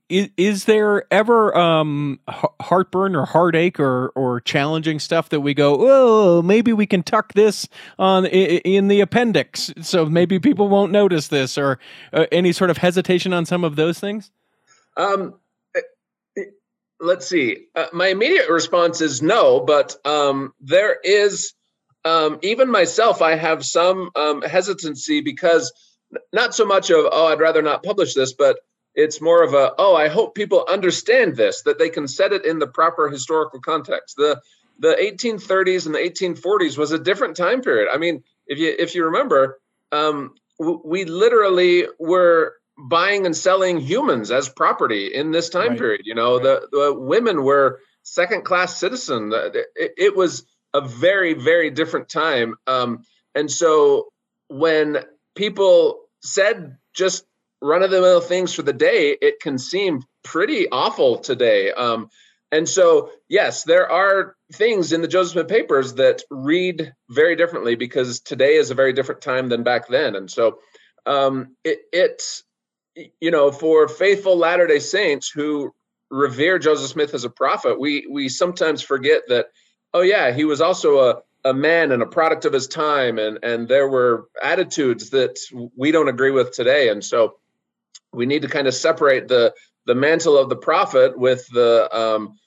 is, 0.09 0.29
is, 0.37 0.65
there 0.65 1.03
ever 1.11 1.55
um, 1.57 2.19
heartburn 2.27 3.15
or 3.15 3.25
heartache 3.25 3.79
or 3.79 4.09
or 4.09 4.39
challenging 4.41 4.99
stuff 4.99 5.29
that 5.29 5.41
we 5.41 5.53
go 5.53 5.77
oh 5.79 6.41
maybe 6.41 6.71
we 6.73 6.85
can 6.85 7.03
tuck 7.03 7.33
this 7.33 7.67
on 7.99 8.25
in 8.25 8.87
the 8.87 9.01
appendix 9.01 9.73
so 9.81 10.05
maybe 10.05 10.39
people 10.39 10.69
won't 10.69 10.91
notice 10.91 11.27
this 11.27 11.57
or 11.57 11.79
uh, 12.13 12.25
any 12.31 12.51
sort 12.51 12.69
of 12.69 12.77
hesitation 12.77 13.33
on 13.33 13.45
some 13.45 13.63
of 13.63 13.75
those 13.75 13.99
things 13.99 14.31
um 14.95 15.35
let's 17.03 17.27
see. 17.27 17.67
Uh, 17.75 17.87
my 17.93 18.07
immediate 18.07 18.49
response 18.49 19.01
is 19.01 19.21
no, 19.21 19.59
but 19.59 19.95
um, 20.05 20.53
there 20.61 20.97
is 21.03 21.53
um, 22.05 22.39
even 22.41 22.71
myself. 22.71 23.21
I 23.21 23.35
have 23.35 23.65
some 23.65 24.09
um, 24.15 24.41
hesitancy 24.41 25.21
because 25.21 25.71
not 26.31 26.55
so 26.55 26.65
much 26.65 26.89
of 26.89 27.05
oh, 27.11 27.27
I'd 27.27 27.39
rather 27.39 27.61
not 27.61 27.83
publish 27.83 28.13
this, 28.13 28.33
but 28.33 28.57
it's 28.95 29.21
more 29.21 29.43
of 29.43 29.53
a 29.53 29.73
oh, 29.77 29.95
I 29.95 30.07
hope 30.07 30.35
people 30.35 30.65
understand 30.69 31.35
this 31.35 31.63
that 31.63 31.77
they 31.77 31.89
can 31.89 32.07
set 32.07 32.33
it 32.33 32.45
in 32.45 32.59
the 32.59 32.67
proper 32.67 33.09
historical 33.09 33.59
context. 33.59 34.15
The 34.17 34.41
the 34.79 34.95
1830s 34.99 35.85
and 35.85 35.93
the 35.93 35.99
1840s 35.99 36.77
was 36.77 36.91
a 36.91 36.99
different 36.99 37.37
time 37.37 37.61
period. 37.61 37.89
I 37.93 37.97
mean, 37.97 38.23
if 38.47 38.59
you 38.59 38.73
if 38.77 38.95
you 38.95 39.05
remember, 39.05 39.59
um, 39.91 40.35
we 40.59 41.05
literally 41.05 41.87
were 41.99 42.55
buying 42.77 43.25
and 43.25 43.35
selling 43.35 43.79
humans 43.79 44.31
as 44.31 44.49
property 44.49 45.13
in 45.13 45.31
this 45.31 45.49
time 45.49 45.69
right. 45.69 45.77
period. 45.77 46.01
You 46.05 46.15
know, 46.15 46.35
right. 46.35 46.43
the, 46.43 46.67
the 46.71 46.93
women 46.93 47.43
were 47.43 47.79
second 48.03 48.43
class 48.45 48.79
citizen. 48.79 49.31
It, 49.33 49.93
it, 49.97 50.15
was 50.15 50.45
a 50.73 50.81
very, 50.81 51.33
very 51.33 51.69
different 51.69 52.09
time. 52.09 52.55
Um, 52.67 53.03
and 53.35 53.49
so 53.49 54.11
when 54.47 54.97
people 55.35 56.01
said 56.21 56.77
just 56.93 57.25
run 57.61 57.83
of 57.83 57.91
the 57.91 58.01
mill 58.01 58.21
things 58.21 58.53
for 58.53 58.61
the 58.61 58.73
day, 58.73 59.17
it 59.21 59.39
can 59.39 59.57
seem 59.57 60.03
pretty 60.23 60.69
awful 60.69 61.17
today. 61.17 61.71
Um, 61.71 62.09
and 62.51 62.69
so, 62.69 63.09
yes, 63.29 63.63
there 63.63 63.89
are 63.89 64.35
things 64.51 64.93
in 64.93 65.01
the 65.01 65.07
Joseph 65.07 65.33
Smith 65.33 65.47
papers 65.47 65.95
that 65.95 66.21
read 66.29 66.93
very 67.09 67.35
differently 67.35 67.75
because 67.75 68.19
today 68.19 68.55
is 68.57 68.69
a 68.69 68.75
very 68.75 68.93
different 68.93 69.21
time 69.21 69.49
than 69.49 69.63
back 69.63 69.87
then. 69.87 70.15
And 70.15 70.29
so, 70.29 70.59
um, 71.05 71.55
it, 71.63 71.79
it's 71.91 72.43
you 73.19 73.31
know, 73.31 73.51
for 73.51 73.87
faithful 73.87 74.37
Latter 74.37 74.67
Day 74.67 74.79
Saints 74.79 75.29
who 75.29 75.73
revere 76.09 76.59
Joseph 76.59 76.89
Smith 76.89 77.13
as 77.13 77.23
a 77.23 77.29
prophet, 77.29 77.79
we 77.79 78.07
we 78.09 78.29
sometimes 78.29 78.81
forget 78.81 79.23
that. 79.27 79.47
Oh 79.93 80.01
yeah, 80.01 80.31
he 80.31 80.43
was 80.43 80.61
also 80.61 80.99
a 80.99 81.21
a 81.45 81.53
man 81.53 81.91
and 81.91 82.01
a 82.01 82.07
product 82.07 82.45
of 82.45 82.53
his 82.53 82.67
time, 82.67 83.19
and 83.19 83.39
and 83.43 83.67
there 83.67 83.87
were 83.87 84.27
attitudes 84.41 85.09
that 85.11 85.37
we 85.75 85.91
don't 85.91 86.07
agree 86.07 86.31
with 86.31 86.51
today, 86.51 86.89
and 86.89 87.03
so 87.03 87.35
we 88.11 88.25
need 88.25 88.43
to 88.43 88.47
kind 88.47 88.67
of 88.67 88.73
separate 88.73 89.27
the 89.27 89.53
the 89.85 89.95
mantle 89.95 90.37
of 90.37 90.49
the 90.49 90.55
prophet 90.55 91.17
with 91.17 91.47
the 91.49 91.93
um, 91.95 92.37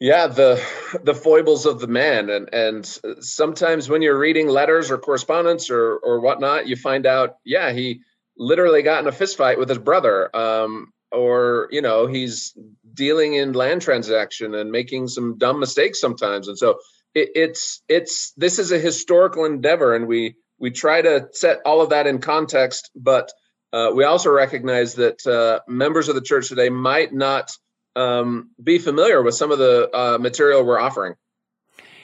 yeah 0.00 0.26
the 0.26 0.62
the 1.04 1.14
foibles 1.14 1.66
of 1.66 1.80
the 1.80 1.86
man 1.86 2.28
and 2.28 2.52
and 2.52 3.00
sometimes 3.20 3.88
when 3.88 4.02
you're 4.02 4.18
reading 4.18 4.48
letters 4.48 4.90
or 4.90 4.98
correspondence 4.98 5.70
or 5.70 5.96
or 5.98 6.20
whatnot 6.20 6.66
you 6.66 6.76
find 6.76 7.06
out 7.06 7.36
yeah 7.44 7.72
he 7.72 8.00
literally 8.36 8.82
got 8.82 9.02
in 9.02 9.08
a 9.08 9.12
fistfight 9.12 9.58
with 9.58 9.68
his 9.68 9.78
brother 9.78 10.34
um, 10.34 10.92
or 11.12 11.68
you 11.70 11.82
know 11.82 12.06
he's 12.06 12.56
dealing 12.92 13.34
in 13.34 13.52
land 13.52 13.82
transaction 13.82 14.54
and 14.54 14.70
making 14.70 15.08
some 15.08 15.38
dumb 15.38 15.60
mistakes 15.60 16.00
sometimes. 16.00 16.48
And 16.48 16.58
so 16.58 16.78
it, 17.14 17.30
it's 17.34 17.82
it's 17.88 18.32
this 18.36 18.58
is 18.58 18.72
a 18.72 18.78
historical 18.78 19.44
endeavor 19.44 19.94
and 19.94 20.06
we 20.06 20.36
we 20.58 20.70
try 20.70 21.02
to 21.02 21.28
set 21.32 21.60
all 21.64 21.80
of 21.80 21.90
that 21.90 22.06
in 22.06 22.20
context 22.20 22.90
but 22.94 23.30
uh, 23.72 23.90
we 23.92 24.04
also 24.04 24.30
recognize 24.30 24.94
that 24.94 25.26
uh, 25.26 25.58
members 25.66 26.08
of 26.08 26.14
the 26.14 26.20
church 26.20 26.48
today 26.48 26.68
might 26.68 27.12
not 27.12 27.50
um, 27.96 28.50
be 28.62 28.78
familiar 28.78 29.20
with 29.20 29.34
some 29.34 29.50
of 29.50 29.58
the 29.58 29.90
uh, 29.92 30.16
material 30.18 30.64
we're 30.64 30.78
offering. 30.78 31.14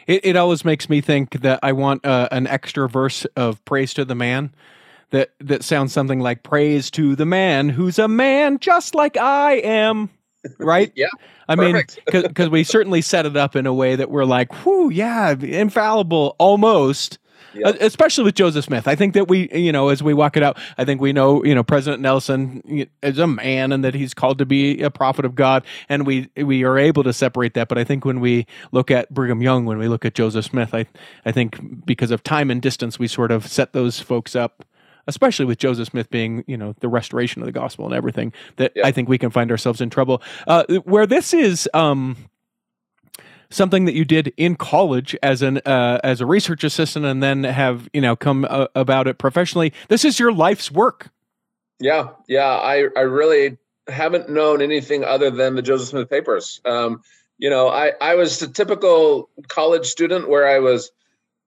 It, 0.09 0.25
it 0.25 0.37
always 0.37 0.65
makes 0.65 0.89
me 0.89 1.01
think 1.01 1.43
that 1.43 1.61
i 1.63 1.73
want 1.73 2.05
uh, 2.05 2.29
an 2.33 2.47
extra 2.47 2.89
verse 2.89 3.25
of 3.37 3.65
praise 3.65 3.95
to 3.95 4.05
the 4.05 4.17
man 4.17 4.53
that 5.11 5.31
that 5.41 5.65
sounds 5.65 5.93
something 5.93 6.21
like 6.21 6.43
praise 6.43 6.91
to 6.93 7.17
the 7.17 7.27
man 7.27 7.69
who's 7.69 7.99
a 7.99 8.09
man 8.09 8.59
just 8.59 8.95
like 8.95 9.17
I 9.17 9.55
am. 9.55 10.11
Right? 10.59 10.91
yeah. 10.97 11.09
I 11.51 11.55
perfect. 11.57 12.01
mean, 12.15 12.23
because 12.23 12.49
we 12.49 12.65
certainly 12.65 13.03
set 13.03 13.27
it 13.27 13.37
up 13.37 13.57
in 13.57 13.67
a 13.67 13.75
way 13.75 13.95
that 13.95 14.11
we're 14.11 14.25
like, 14.25 14.65
whoo, 14.65 14.89
yeah, 14.89 15.33
infallible 15.33 16.35
almost. 16.39 17.19
Yep. 17.55 17.67
Uh, 17.67 17.79
especially 17.81 18.25
with 18.25 18.37
Joseph 18.37 18.65
Smith, 18.65 18.87
I 18.87 18.95
think 18.95 19.15
that 19.15 19.29
we, 19.29 19.51
you 19.53 19.73
know, 19.73 19.89
as 19.89 20.03
we 20.03 20.15
walk 20.15 20.37
it 20.37 20.43
out, 20.43 20.57
I 20.79 20.85
think 20.85 21.01
we 21.01 21.13
know, 21.13 21.45
you 21.45 21.55
know, 21.55 21.65
President 21.65 22.01
Nelson 22.01 22.89
is 23.03 23.19
a 23.19 23.27
man 23.27 23.73
and 23.73 23.85
that 23.85 23.93
he's 23.95 24.15
called 24.15 24.39
to 24.39 24.47
be 24.47 24.81
a 24.83 24.91
prophet 24.91 25.25
of 25.25 25.35
God, 25.35 25.65
and 25.89 26.07
we 26.07 26.31
we 26.37 26.65
are 26.65 26.79
able 26.79 27.03
to 27.03 27.13
separate 27.13 27.55
that. 27.55 27.69
But 27.69 27.77
I 27.77 27.85
think 27.85 28.05
when 28.05 28.21
we 28.21 28.47
look 28.71 28.91
at 28.91 29.13
Brigham 29.13 29.43
Young, 29.43 29.65
when 29.65 29.79
we 29.79 29.89
look 29.89 30.05
at 30.05 30.15
Joseph 30.15 30.45
Smith, 30.45 30.73
I 30.73 30.87
I 31.27 31.33
think 31.33 31.85
because 31.85 32.13
of 32.13 32.23
time 32.23 32.51
and 32.51 32.63
distance, 32.63 32.99
we 32.99 33.09
sort 33.09 33.33
of 33.33 33.47
set 33.49 33.73
those 33.73 33.99
folks 33.99 34.37
up 34.37 34.65
especially 35.11 35.45
with 35.45 35.59
Joseph 35.59 35.89
Smith 35.89 36.09
being, 36.09 36.45
you 36.47 36.57
know, 36.57 36.75
the 36.81 36.89
restoration 36.89 37.43
of 37.43 37.47
the 37.47 37.53
gospel 37.53 37.85
and 37.85 37.93
everything, 37.95 38.33
that 38.57 38.73
yeah. 38.75 38.87
I 38.87 38.93
think 38.93 39.09
we 39.09 39.19
can 39.19 39.31
find 39.31 39.51
ourselves 39.51 39.81
in 39.81 39.91
trouble. 39.91 40.23
Uh, 40.47 40.65
where 40.85 41.07
this 41.07 41.35
is 41.35 41.69
um, 41.75 42.17
something 43.51 43.85
that 43.85 43.95
you 43.95 44.05
did 44.05 44.33
in 44.37 44.55
college 44.55 45.17
as 45.23 45.43
an 45.43 45.59
uh, 45.67 46.01
as 46.05 46.21
a 46.21 46.27
research 46.27 46.65
assistant, 46.65 47.05
and 47.05 47.23
then 47.23 47.45
have 47.45 47.91
you 47.93 48.01
know 48.01 48.17
come 48.17 48.47
uh, 48.49 48.69
about 48.75 49.09
it 49.09 49.19
professionally. 49.19 49.73
This 49.89 50.05
is 50.05 50.19
your 50.19 50.33
life's 50.33 50.71
work. 50.71 51.11
Yeah, 51.81 52.11
yeah. 52.29 52.49
I 52.49 52.87
I 52.97 53.01
really 53.01 53.59
haven't 53.89 54.31
known 54.31 54.63
anything 54.63 55.05
other 55.05 55.31
than 55.31 55.57
the 55.57 55.63
Joseph 55.63 55.89
Smith 55.89 56.09
papers. 56.09 56.61
Um, 56.65 57.03
you 57.37 57.51
know, 57.51 57.69
I 57.69 57.93
I 58.01 58.15
was 58.15 58.41
a 58.41 58.49
typical 58.49 59.29
college 59.49 59.87
student 59.87 60.29
where 60.29 60.47
I 60.49 60.61
was 60.61 60.93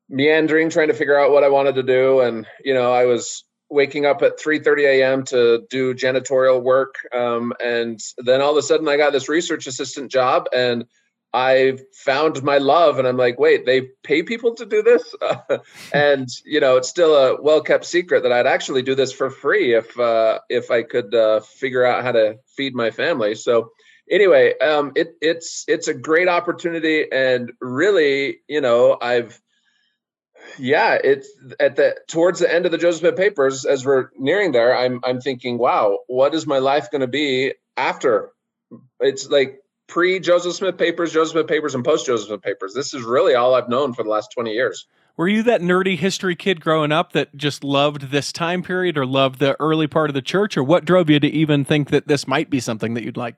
meandering 0.10 0.70
trying 0.70 0.90
to 0.90 0.94
figure 0.94 1.20
out 1.20 1.32
what 1.32 1.44
I 1.44 1.50
wanted 1.50 1.76
to 1.76 1.84
do 1.84 2.20
and 2.20 2.46
you 2.64 2.74
know 2.74 2.94
I 2.94 3.06
was 3.06 3.44
waking 3.74 4.06
up 4.06 4.22
at 4.22 4.40
3:30 4.40 4.86
a.m. 4.86 5.24
to 5.26 5.66
do 5.70 5.94
janitorial 5.94 6.62
work 6.62 6.96
um, 7.14 7.54
and 7.64 8.00
then 8.18 8.42
all 8.42 8.52
of 8.52 8.58
a 8.58 8.62
sudden 8.62 8.88
I 8.88 8.98
got 8.98 9.12
this 9.12 9.28
research 9.28 9.68
assistant 9.68 10.12
job 10.12 10.48
and 10.54 10.86
I 11.34 11.80
found 11.96 12.44
my 12.44 12.60
love 12.60 13.00
and 13.00 13.08
I'm 13.08 13.18
like 13.18 13.40
wait 13.40 13.66
they 13.66 13.90
pay 14.04 14.22
people 14.22 14.54
to 14.56 14.66
do 14.66 14.84
this 14.84 15.16
and 15.94 16.30
you 16.46 16.60
know 16.60 16.78
it's 16.78 16.90
still 16.90 17.16
a 17.16 17.42
well 17.42 17.62
kept 17.62 17.86
secret 17.86 18.24
that 18.24 18.32
I'd 18.32 18.46
actually 18.46 18.84
do 18.84 18.94
this 18.94 19.12
for 19.12 19.30
free 19.30 19.74
if 19.74 20.00
uh, 20.00 20.40
if 20.50 20.70
I 20.70 20.84
could 20.84 21.14
uh, 21.16 21.40
figure 21.40 21.84
out 21.84 22.04
how 22.04 22.12
to 22.12 22.38
feed 22.56 22.76
my 22.76 22.92
family 22.92 23.34
so 23.34 23.72
anyway 24.10 24.58
um, 24.60 24.92
it, 24.96 25.16
it's 25.22 25.66
it's 25.68 25.88
a 25.88 25.94
great 25.94 26.28
opportunity 26.28 27.12
and 27.12 27.52
really 27.60 28.42
you 28.48 28.62
know 28.62 28.98
I've 29.02 29.42
yeah, 30.58 30.98
it's 31.04 31.30
at 31.60 31.76
the 31.76 31.96
towards 32.08 32.40
the 32.40 32.54
end 32.54 32.66
of 32.66 32.72
the 32.72 32.78
Joseph 32.78 33.02
Smith 33.02 33.16
papers, 33.16 33.66
as 33.66 33.86
we're 33.86 34.10
nearing 34.18 34.52
there, 34.52 34.76
I'm 34.76 35.00
I'm 35.04 35.22
thinking, 35.22 35.58
wow, 35.58 36.00
what 36.08 36.34
is 36.34 36.46
my 36.48 36.60
life 36.60 36.92
going 36.92 37.02
to 37.02 37.08
be 37.08 37.54
after? 37.78 38.32
It's 39.00 39.30
like 39.30 39.60
pre 39.88 40.20
Joseph 40.20 40.54
Smith 40.54 40.78
papers, 40.78 41.14
Joseph 41.14 41.34
Smith 41.34 41.48
papers, 41.48 41.76
and 41.76 41.84
post 41.84 42.06
Joseph 42.06 42.28
Smith 42.28 42.42
papers. 42.42 42.74
This 42.74 42.94
is 42.94 43.04
really 43.04 43.36
all 43.36 43.56
I've 43.56 43.70
known 43.70 43.94
for 43.94 44.04
the 44.04 44.10
last 44.10 44.32
twenty 44.34 44.52
years. 44.52 44.86
Were 45.16 45.28
you 45.28 45.44
that 45.44 45.62
nerdy 45.62 45.96
history 45.96 46.36
kid 46.36 46.60
growing 46.60 46.92
up 46.92 47.14
that 47.14 47.36
just 47.36 47.64
loved 47.64 48.10
this 48.10 48.32
time 48.32 48.64
period 48.64 48.98
or 48.98 49.06
loved 49.06 49.38
the 49.40 49.56
early 49.60 49.86
part 49.86 50.10
of 50.10 50.16
the 50.16 50.24
church, 50.24 50.58
or 50.58 50.64
what 50.64 50.86
drove 50.86 51.10
you 51.10 51.20
to 51.20 51.28
even 51.28 51.64
think 51.64 51.90
that 51.90 52.08
this 52.08 52.28
might 52.28 52.50
be 52.50 52.60
something 52.60 52.96
that 52.96 53.04
you'd 53.04 53.18
like? 53.18 53.36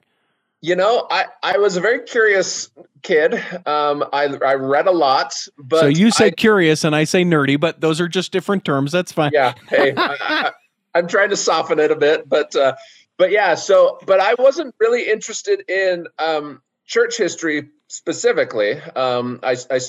You 0.66 0.76
know, 0.76 1.06
I, 1.12 1.26
I 1.44 1.60
was 1.60 1.78
a 1.78 1.80
very 1.80 2.02
curious 2.06 2.72
kid. 3.04 3.36
Um, 3.68 4.04
I, 4.12 4.36
I 4.44 4.56
read 4.56 4.88
a 4.88 4.92
lot, 4.92 5.36
but 5.60 5.82
so 5.82 5.86
you 5.86 6.10
say 6.10 6.26
I, 6.26 6.32
curious 6.32 6.84
and 6.84 6.96
I 6.96 7.04
say 7.04 7.24
nerdy, 7.24 7.60
but 7.60 7.82
those 7.82 8.02
are 8.02 8.08
just 8.08 8.32
different 8.32 8.66
terms. 8.66 8.92
That's 8.92 9.12
fine. 9.12 9.30
Yeah. 9.32 9.54
Hey, 9.70 9.94
I, 9.98 10.52
am 10.96 11.08
trying 11.08 11.30
to 11.30 11.36
soften 11.36 11.78
it 11.78 11.92
a 11.92 11.96
bit, 11.96 12.28
but 12.28 12.56
uh, 12.56 12.74
but 13.16 13.30
yeah. 13.30 13.54
So, 13.54 14.00
but 14.08 14.20
I 14.20 14.34
wasn't 14.40 14.74
really 14.80 15.08
interested 15.08 15.70
in 15.70 16.08
um, 16.18 16.64
church 16.88 17.16
history 17.16 17.70
specifically. 17.88 18.82
Um, 18.96 19.42
I, 19.44 19.58
I 19.70 19.80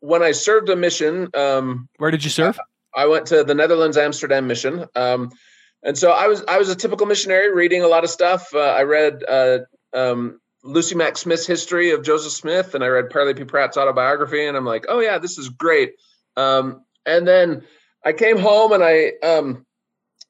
when 0.00 0.24
I 0.24 0.32
served 0.32 0.68
a 0.68 0.74
mission. 0.74 1.28
Um, 1.32 1.88
Where 1.98 2.10
did 2.10 2.24
you 2.24 2.30
serve? 2.30 2.58
I, 2.92 3.04
I 3.04 3.06
went 3.06 3.26
to 3.26 3.44
the 3.44 3.54
Netherlands 3.54 3.96
Amsterdam 3.96 4.48
mission. 4.48 4.84
Um, 4.96 5.30
and 5.84 5.96
so 5.96 6.10
I 6.10 6.26
was 6.26 6.42
I 6.48 6.58
was 6.58 6.70
a 6.70 6.74
typical 6.74 7.06
missionary, 7.06 7.54
reading 7.54 7.82
a 7.82 7.88
lot 7.88 8.02
of 8.02 8.10
stuff. 8.10 8.52
Uh, 8.52 8.58
I 8.58 8.82
read 8.82 9.22
uh, 9.28 9.58
um, 9.94 10.40
Lucy 10.64 10.94
Mack 10.94 11.16
Smith's 11.16 11.46
history 11.46 11.90
of 11.90 12.04
Joseph 12.04 12.32
Smith, 12.32 12.74
and 12.74 12.84
I 12.84 12.88
read 12.88 13.10
Parley 13.10 13.34
P. 13.34 13.44
Pratt's 13.44 13.76
autobiography, 13.76 14.46
and 14.46 14.56
I'm 14.56 14.64
like, 14.64 14.86
oh 14.88 15.00
yeah, 15.00 15.18
this 15.18 15.38
is 15.38 15.48
great. 15.48 15.94
Um, 16.36 16.84
and 17.04 17.26
then 17.26 17.62
I 18.04 18.12
came 18.12 18.38
home, 18.38 18.72
and 18.72 18.82
I 18.82 19.12
um, 19.22 19.66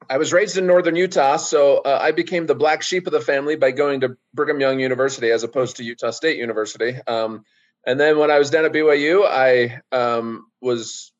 I 0.08 0.18
was 0.18 0.32
raised 0.32 0.56
in 0.56 0.66
northern 0.66 0.96
Utah, 0.96 1.36
so 1.36 1.78
uh, 1.78 1.98
I 2.00 2.12
became 2.12 2.46
the 2.46 2.54
black 2.54 2.82
sheep 2.82 3.06
of 3.06 3.12
the 3.12 3.20
family 3.20 3.56
by 3.56 3.70
going 3.70 4.00
to 4.00 4.16
Brigham 4.34 4.60
Young 4.60 4.80
University 4.80 5.30
as 5.30 5.42
opposed 5.42 5.76
to 5.76 5.84
Utah 5.84 6.10
State 6.10 6.38
University. 6.38 6.96
Um, 7.06 7.44
and 7.86 7.98
then 7.98 8.18
when 8.18 8.30
I 8.30 8.38
was 8.38 8.50
down 8.50 8.64
at 8.64 8.72
BYU, 8.72 9.26
I 9.26 9.80
um, 9.90 10.46
was 10.60 11.12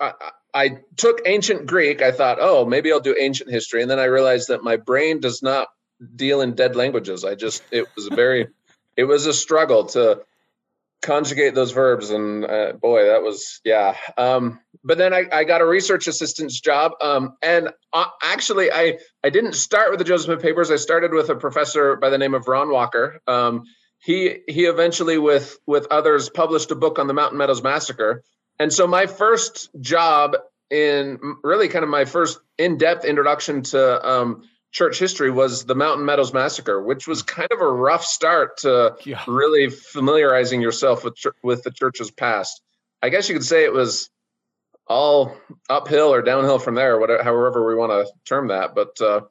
I, 0.00 0.12
I 0.54 0.78
took 0.96 1.20
ancient 1.26 1.66
Greek. 1.66 2.02
I 2.02 2.12
thought, 2.12 2.38
oh, 2.40 2.64
maybe 2.64 2.92
I'll 2.92 3.00
do 3.00 3.16
ancient 3.18 3.50
history, 3.50 3.82
and 3.82 3.90
then 3.90 3.98
I 3.98 4.04
realized 4.04 4.48
that 4.48 4.64
my 4.64 4.76
brain 4.76 5.20
does 5.20 5.42
not 5.42 5.68
deal 6.16 6.40
in 6.40 6.54
dead 6.54 6.76
languages. 6.76 7.24
I 7.24 7.34
just 7.34 7.62
it 7.70 7.86
was 7.96 8.06
a 8.10 8.14
very 8.14 8.48
it 8.96 9.04
was 9.04 9.26
a 9.26 9.32
struggle 9.32 9.86
to 9.86 10.22
conjugate 11.00 11.54
those 11.54 11.70
verbs 11.70 12.10
and 12.10 12.44
uh, 12.44 12.72
boy 12.72 13.06
that 13.06 13.22
was 13.22 13.60
yeah. 13.64 13.96
Um, 14.16 14.60
but 14.82 14.98
then 14.98 15.14
I, 15.14 15.24
I, 15.32 15.44
got 15.44 15.60
a 15.60 15.66
research 15.66 16.08
assistant's 16.08 16.60
job 16.60 16.92
um, 17.00 17.36
and 17.40 17.70
uh, 17.92 18.06
actually 18.22 18.72
i 18.72 18.98
i 19.22 19.30
didn't 19.30 19.52
start 19.52 19.90
with 19.90 19.98
the 19.98 20.04
joseph 20.04 20.26
smith 20.26 20.42
papers. 20.42 20.70
I 20.70 20.76
started 20.76 21.12
with 21.12 21.28
a 21.28 21.36
professor 21.36 21.96
by 21.96 22.10
the 22.10 22.18
name 22.18 22.34
of 22.34 22.48
ron 22.48 22.70
walker. 22.70 23.20
Um, 23.26 23.64
he 23.98 24.38
he 24.48 24.64
eventually 24.64 25.18
with 25.18 25.58
with 25.66 25.86
others 25.90 26.30
published 26.30 26.70
a 26.70 26.76
book 26.76 26.98
on 26.98 27.06
the 27.06 27.14
mountain 27.14 27.38
meadows 27.38 27.62
massacre. 27.62 28.22
And 28.58 28.72
so 28.72 28.86
my 28.86 29.06
first 29.06 29.70
job 29.80 30.36
in 30.70 31.18
really 31.42 31.68
kind 31.68 31.84
of 31.84 31.88
my 31.88 32.04
first 32.04 32.38
in-depth 32.58 33.04
introduction 33.04 33.62
to 33.62 34.08
um, 34.08 34.42
church 34.72 34.98
history 34.98 35.30
was 35.30 35.64
the 35.64 35.74
Mountain 35.74 36.04
Meadows 36.04 36.32
Massacre, 36.32 36.82
which 36.82 37.06
was 37.06 37.22
kind 37.22 37.48
of 37.50 37.60
a 37.60 37.70
rough 37.70 38.04
start 38.04 38.58
to 38.58 38.96
yeah. 39.04 39.22
really 39.26 39.70
familiarizing 39.70 40.60
yourself 40.60 41.04
with 41.04 41.16
with 41.42 41.62
the 41.62 41.70
church's 41.70 42.10
past. 42.10 42.60
I 43.02 43.08
guess 43.08 43.28
you 43.28 43.34
could 43.34 43.44
say 43.44 43.64
it 43.64 43.72
was 43.72 44.10
all 44.86 45.36
uphill 45.68 46.12
or 46.12 46.22
downhill 46.22 46.58
from 46.58 46.74
there, 46.74 46.98
whatever, 46.98 47.22
however 47.22 47.66
we 47.66 47.74
want 47.74 47.92
to 47.92 48.12
term 48.24 48.48
that. 48.48 48.74
But 48.74 49.00
uh, 49.00 49.22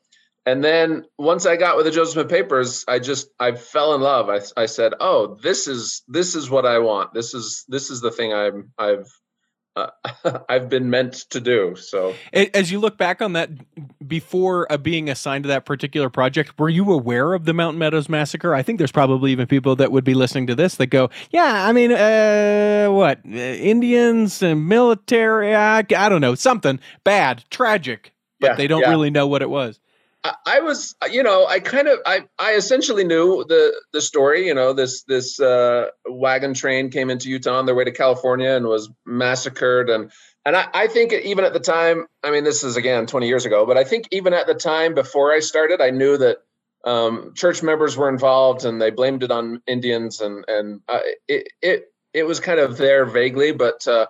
and 0.46 0.63
then 0.63 1.06
once 1.17 1.46
I 1.46 1.58
got 1.58 1.75
with 1.75 1.86
the 1.86 1.91
Joseph 1.91 2.13
Smith 2.13 2.29
Papers, 2.29 2.86
I 2.88 3.00
just 3.00 3.27
I 3.39 3.51
fell 3.53 3.96
in 3.96 4.01
love. 4.01 4.29
I 4.29 4.39
I 4.56 4.65
said, 4.65 4.94
oh, 5.00 5.38
this 5.41 5.67
is 5.67 6.03
this 6.08 6.36
is 6.36 6.50
what 6.50 6.65
I 6.65 6.79
want. 6.79 7.13
This 7.13 7.34
is 7.34 7.65
this 7.67 7.89
is 7.89 8.01
the 8.01 8.12
thing 8.12 8.34
I'm 8.34 8.72
I've 8.77 9.12
uh, 9.78 10.40
I've 10.50 10.70
been 10.70 10.90
meant 10.90 11.14
to 11.30 11.40
do. 11.40 11.76
So, 11.76 12.16
as 12.34 12.72
you 12.72 12.80
look 12.80 12.98
back 12.98 13.22
on 13.22 13.34
that, 13.34 13.50
before 14.08 14.72
uh, 14.72 14.78
being 14.78 15.10
assigned 15.10 15.44
to 15.44 15.48
that 15.50 15.66
particular 15.66 16.10
project, 16.10 16.58
were 16.58 16.70
you 16.70 16.92
aware 16.92 17.34
of 17.34 17.46
the 17.46 17.54
Mountain 17.54 17.80
Meadows 17.80 18.10
massacre? 18.10 18.54
I 18.54 18.64
think 18.64 18.78
there's 18.78 18.92
probably 18.92 19.32
even 19.32 19.48
people 19.48 19.76
that 19.78 19.92
would 19.92 20.04
be 20.04 20.14
listening 20.14 20.48
to 20.48 20.56
this 20.56 20.76
that 20.76 20.88
go, 20.88 21.10
"Yeah, 21.32 21.68
I 21.68 21.72
mean, 21.74 21.92
uh, 21.92 22.88
what 22.90 23.20
uh, 23.26 23.38
Indians 23.38 24.42
and 24.42 24.68
military? 24.68 25.56
I, 25.56 25.80
I 25.80 26.10
don't 26.10 26.22
know, 26.22 26.36
something 26.36 26.80
bad, 27.04 27.44
tragic, 27.50 28.14
but 28.40 28.48
yeah, 28.48 28.56
they 28.56 28.68
don't 28.68 28.82
yeah. 28.82 28.90
really 28.90 29.10
know 29.10 29.28
what 29.28 29.42
it 29.42 29.50
was." 29.50 29.80
I 30.46 30.62
was, 30.62 30.96
you 31.12 31.24
know, 31.24 31.46
I 31.46 31.60
kind 31.60 31.88
of, 31.88 32.00
I, 32.06 32.26
I 32.40 32.54
essentially 32.54 33.04
knew 33.04 33.44
the 33.48 33.74
the 33.94 34.02
story. 34.02 34.48
You 34.48 34.54
know, 34.54 34.74
this 34.74 35.04
this 35.04 35.40
uh, 35.40 35.88
wagon 36.08 36.54
train 36.54 36.90
came 36.90 37.10
into 37.10 37.30
Utah 37.30 37.58
on 37.58 37.66
their 37.66 37.76
way 37.76 37.84
to 37.84 37.92
California 37.92 38.52
and 38.52 38.66
was 38.68 38.90
massacred, 39.06 39.90
and 39.90 40.12
and 40.46 40.56
I, 40.56 40.68
I 40.74 40.88
think 40.88 41.14
even 41.14 41.46
at 41.46 41.54
the 41.54 41.60
time, 41.60 42.08
I 42.24 42.32
mean, 42.32 42.44
this 42.44 42.64
is 42.64 42.78
again 42.78 43.06
20 43.06 43.28
years 43.28 43.46
ago, 43.46 43.66
but 43.66 43.78
I 43.78 43.84
think 43.84 44.08
even 44.12 44.34
at 44.34 44.48
the 44.48 44.56
time 44.56 44.94
before 44.94 45.32
I 45.32 45.40
started, 45.40 45.82
I 45.82 45.92
knew 45.92 46.18
that 46.18 46.38
um, 46.84 47.34
church 47.36 47.62
members 47.62 47.98
were 47.98 48.10
involved 48.10 48.66
and 48.66 48.82
they 48.82 48.92
blamed 48.92 49.24
it 49.24 49.32
on 49.32 49.62
Indians, 49.68 50.22
and 50.22 50.46
and 50.48 50.82
uh, 50.88 51.00
it 51.28 51.50
it 51.62 51.84
it 52.14 52.24
was 52.24 52.40
kind 52.40 52.60
of 52.60 52.78
there 52.78 53.06
vaguely, 53.06 53.52
but. 53.52 53.88
Uh, 53.88 54.08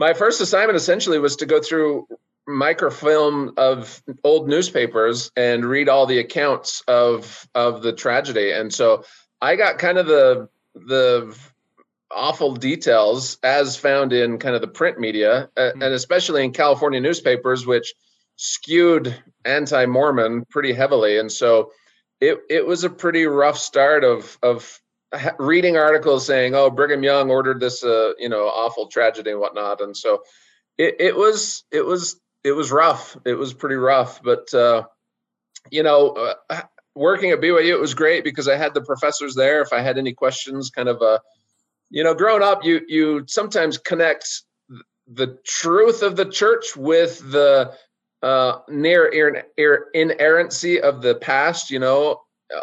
my 0.00 0.14
first 0.14 0.40
assignment 0.40 0.76
essentially 0.76 1.18
was 1.18 1.34
to 1.34 1.46
go 1.46 1.60
through 1.60 2.06
microfilm 2.48 3.54
of 3.56 4.02
old 4.24 4.48
newspapers 4.48 5.30
and 5.36 5.64
read 5.64 5.88
all 5.88 6.06
the 6.06 6.18
accounts 6.18 6.82
of 6.88 7.46
of 7.54 7.82
the 7.82 7.92
tragedy. 7.92 8.52
And 8.52 8.72
so 8.72 9.04
i 9.40 9.54
got 9.54 9.78
kind 9.78 9.98
of 9.98 10.06
the 10.06 10.48
the 10.74 11.36
awful 12.10 12.56
details 12.56 13.38
as 13.42 13.76
found 13.76 14.12
in 14.12 14.38
kind 14.38 14.54
of 14.54 14.60
the 14.62 14.68
print 14.68 14.98
media 14.98 15.48
mm-hmm. 15.56 15.82
and 15.82 15.92
especially 15.92 16.42
in 16.42 16.52
california 16.52 17.00
newspapers 17.00 17.66
which 17.66 17.92
skewed 18.38 19.14
anti-mormon 19.44 20.44
pretty 20.48 20.72
heavily. 20.72 21.18
And 21.18 21.30
so 21.30 21.72
it 22.20 22.38
it 22.48 22.66
was 22.66 22.84
a 22.84 22.90
pretty 22.90 23.26
rough 23.26 23.58
start 23.58 24.04
of 24.04 24.38
of 24.42 24.80
reading 25.38 25.76
articles 25.76 26.26
saying 26.26 26.54
oh 26.54 26.70
brigham 26.70 27.02
young 27.02 27.30
ordered 27.30 27.60
this 27.60 27.82
uh, 27.82 28.12
you 28.18 28.28
know 28.28 28.46
awful 28.46 28.86
tragedy 28.86 29.30
and 29.30 29.40
whatnot. 29.40 29.80
And 29.80 29.96
so 29.96 30.22
it, 30.78 30.96
it 31.00 31.16
was 31.16 31.64
it 31.70 31.84
was 31.84 32.20
it 32.44 32.52
was 32.52 32.70
rough. 32.70 33.16
It 33.24 33.34
was 33.34 33.52
pretty 33.54 33.76
rough, 33.76 34.22
but 34.22 34.52
uh, 34.54 34.84
you 35.70 35.82
know, 35.82 36.34
uh, 36.50 36.62
working 36.94 37.30
at 37.30 37.40
BYU 37.40 37.70
it 37.70 37.80
was 37.80 37.94
great 37.94 38.24
because 38.24 38.48
I 38.48 38.56
had 38.56 38.74
the 38.74 38.80
professors 38.80 39.34
there. 39.34 39.60
If 39.62 39.72
I 39.72 39.80
had 39.80 39.98
any 39.98 40.12
questions, 40.12 40.70
kind 40.70 40.88
of 40.88 41.00
a, 41.02 41.20
you 41.90 42.04
know, 42.04 42.14
growing 42.14 42.42
up, 42.42 42.64
you 42.64 42.80
you 42.88 43.24
sometimes 43.26 43.78
connect 43.78 44.26
the 45.06 45.38
truth 45.46 46.02
of 46.02 46.16
the 46.16 46.26
church 46.26 46.76
with 46.76 47.18
the 47.30 47.72
uh, 48.22 48.58
near 48.68 49.06
inerrancy 49.94 50.80
of 50.80 51.02
the 51.02 51.14
past. 51.16 51.70
You 51.70 51.78
know, 51.78 52.22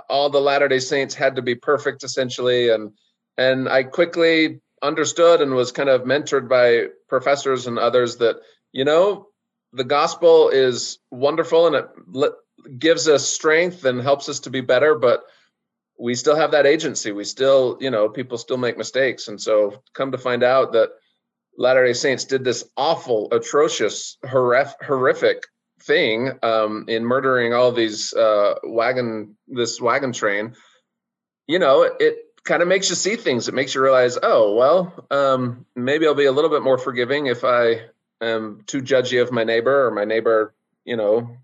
all 0.09 0.29
the 0.29 0.41
Latter 0.41 0.67
Day 0.67 0.79
Saints 0.79 1.15
had 1.15 1.35
to 1.35 1.41
be 1.41 1.55
perfect 1.55 2.03
essentially, 2.03 2.69
and 2.69 2.91
and 3.38 3.67
I 3.67 3.83
quickly 3.83 4.61
understood 4.81 5.41
and 5.41 5.53
was 5.53 5.71
kind 5.71 5.89
of 5.89 6.01
mentored 6.01 6.47
by 6.47 6.88
professors 7.07 7.67
and 7.67 7.79
others 7.79 8.17
that 8.17 8.38
you 8.71 8.85
know 8.85 9.27
the 9.75 9.83
gospel 9.83 10.49
is 10.49 10.99
wonderful 11.11 11.67
and 11.67 11.75
it 11.75 12.31
gives 12.79 13.07
us 13.07 13.27
strength 13.27 13.85
and 13.85 14.01
helps 14.01 14.29
us 14.29 14.39
to 14.41 14.49
be 14.49 14.61
better 14.61 14.95
but 14.95 15.25
we 15.97 16.15
still 16.15 16.35
have 16.35 16.51
that 16.51 16.65
agency. 16.65 17.11
We 17.11 17.23
still 17.23 17.77
you 17.79 17.89
know 17.89 18.09
people 18.09 18.38
still 18.38 18.57
make 18.57 18.77
mistakes. 18.77 19.27
And 19.27 19.39
so 19.39 19.81
come 19.93 20.11
to 20.11 20.17
find 20.17 20.43
out 20.43 20.73
that 20.73 20.89
latter 21.57 21.85
day 21.85 21.93
saints 21.93 22.25
did 22.25 22.43
this 22.43 22.65
awful 22.75 23.29
atrocious 23.31 24.17
horrific, 24.27 25.43
thing 25.81 26.31
um, 26.41 26.85
in 26.88 27.03
murdering 27.03 27.53
all 27.53 27.71
these 27.71 28.13
uh, 28.13 28.55
wagon 28.63 29.35
this 29.47 29.79
wagon 29.79 30.11
train. 30.11 30.55
You 31.47 31.59
know 31.59 31.83
it, 31.83 31.93
it 31.99 32.17
kind 32.43 32.61
of 32.61 32.67
makes 32.67 32.89
you 32.89 32.95
see 32.95 33.15
things. 33.15 33.47
It 33.47 33.53
makes 33.53 33.75
you 33.75 33.81
realize 33.81 34.17
oh 34.21 34.55
well 34.55 35.05
um, 35.11 35.65
maybe 35.75 36.07
i'll 36.07 36.15
be 36.15 36.25
a 36.25 36.31
little 36.31 36.49
bit 36.49 36.63
more 36.63 36.77
forgiving 36.77 37.27
if 37.27 37.43
i 37.43 37.81
am 38.29 38.61
too 38.67 38.81
judgy 38.81 39.21
of 39.21 39.31
my 39.31 39.43
neighbor 39.43 39.88
or 39.88 39.91
my 39.91 40.05
neighbor, 40.05 40.53
you 40.83 40.97
know, 40.97 41.38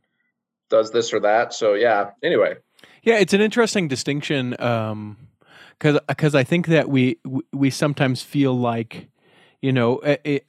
does 0.70 0.92
this 0.92 1.14
or 1.14 1.20
that. 1.22 1.54
So 1.54 1.74
yeah. 1.74 2.12
Anyway. 2.24 2.56
Yeah, 3.04 3.16
it's 3.16 3.34
an 3.34 3.42
interesting 3.42 3.88
distinction 3.88 4.60
um 4.62 5.18
cuz 5.80 6.00
cuz 6.18 6.36
I 6.36 6.44
think 6.44 6.68
that 6.68 6.90
we 6.90 7.20
we 7.52 7.70
sometimes 7.70 8.22
feel 8.22 8.58
like 8.58 9.08
you 9.62 9.72
know 9.72 9.98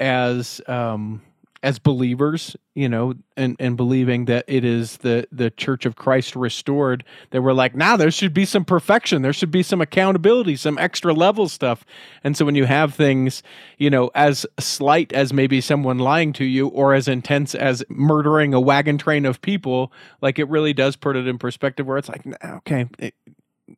as 0.01 0.61
um 0.67 1.23
as 1.63 1.79
believers, 1.79 2.57
you 2.75 2.89
know, 2.89 3.15
and, 3.37 3.57
and 3.61 3.77
believing 3.77 4.25
that 4.25 4.45
it 4.49 4.65
is 4.65 4.97
the, 4.99 5.29
the 5.31 5.51
church 5.51 5.87
of 5.87 5.95
Christ 5.95 6.35
restored, 6.35 7.05
that 7.31 7.43
we're 7.43 7.53
like, 7.53 7.75
now 7.77 7.93
nah, 7.93 7.97
there 7.97 8.11
should 8.11 8.35
be 8.35 8.45
some 8.45 8.65
perfection. 8.65 9.23
There 9.23 9.33
should 9.33 9.53
be 9.53 9.63
some 9.63 9.81
accountability, 9.81 10.57
some 10.57 10.77
extra 10.79 11.13
level 11.13 11.49
stuff. 11.49 11.85
And 12.25 12.37
so 12.37 12.45
when 12.45 12.57
you 12.57 12.65
have 12.65 12.95
things, 12.95 13.43
you 13.79 13.91
know, 13.91 14.11
as 14.15 14.45
slight 14.59 15.13
as 15.13 15.33
maybe 15.33 15.61
someone 15.61 15.99
lying 15.99 16.33
to 16.35 16.45
you 16.45 16.67
or 16.69 16.95
as 16.95 17.07
intense 17.07 17.55
as 17.55 17.85
murdering 17.89 18.55
a 18.55 18.61
wagon 18.61 18.99
train 18.99 19.25
of 19.25 19.41
people, 19.41 19.93
like 20.21 20.39
it 20.39 20.49
really 20.49 20.73
does 20.73 20.97
put 20.97 21.17
it 21.17 21.29
in 21.29 21.39
perspective 21.39 21.87
where 21.87 21.99
it's 21.99 22.09
like, 22.09 22.23
okay, 22.45 22.89
it, 22.99 23.15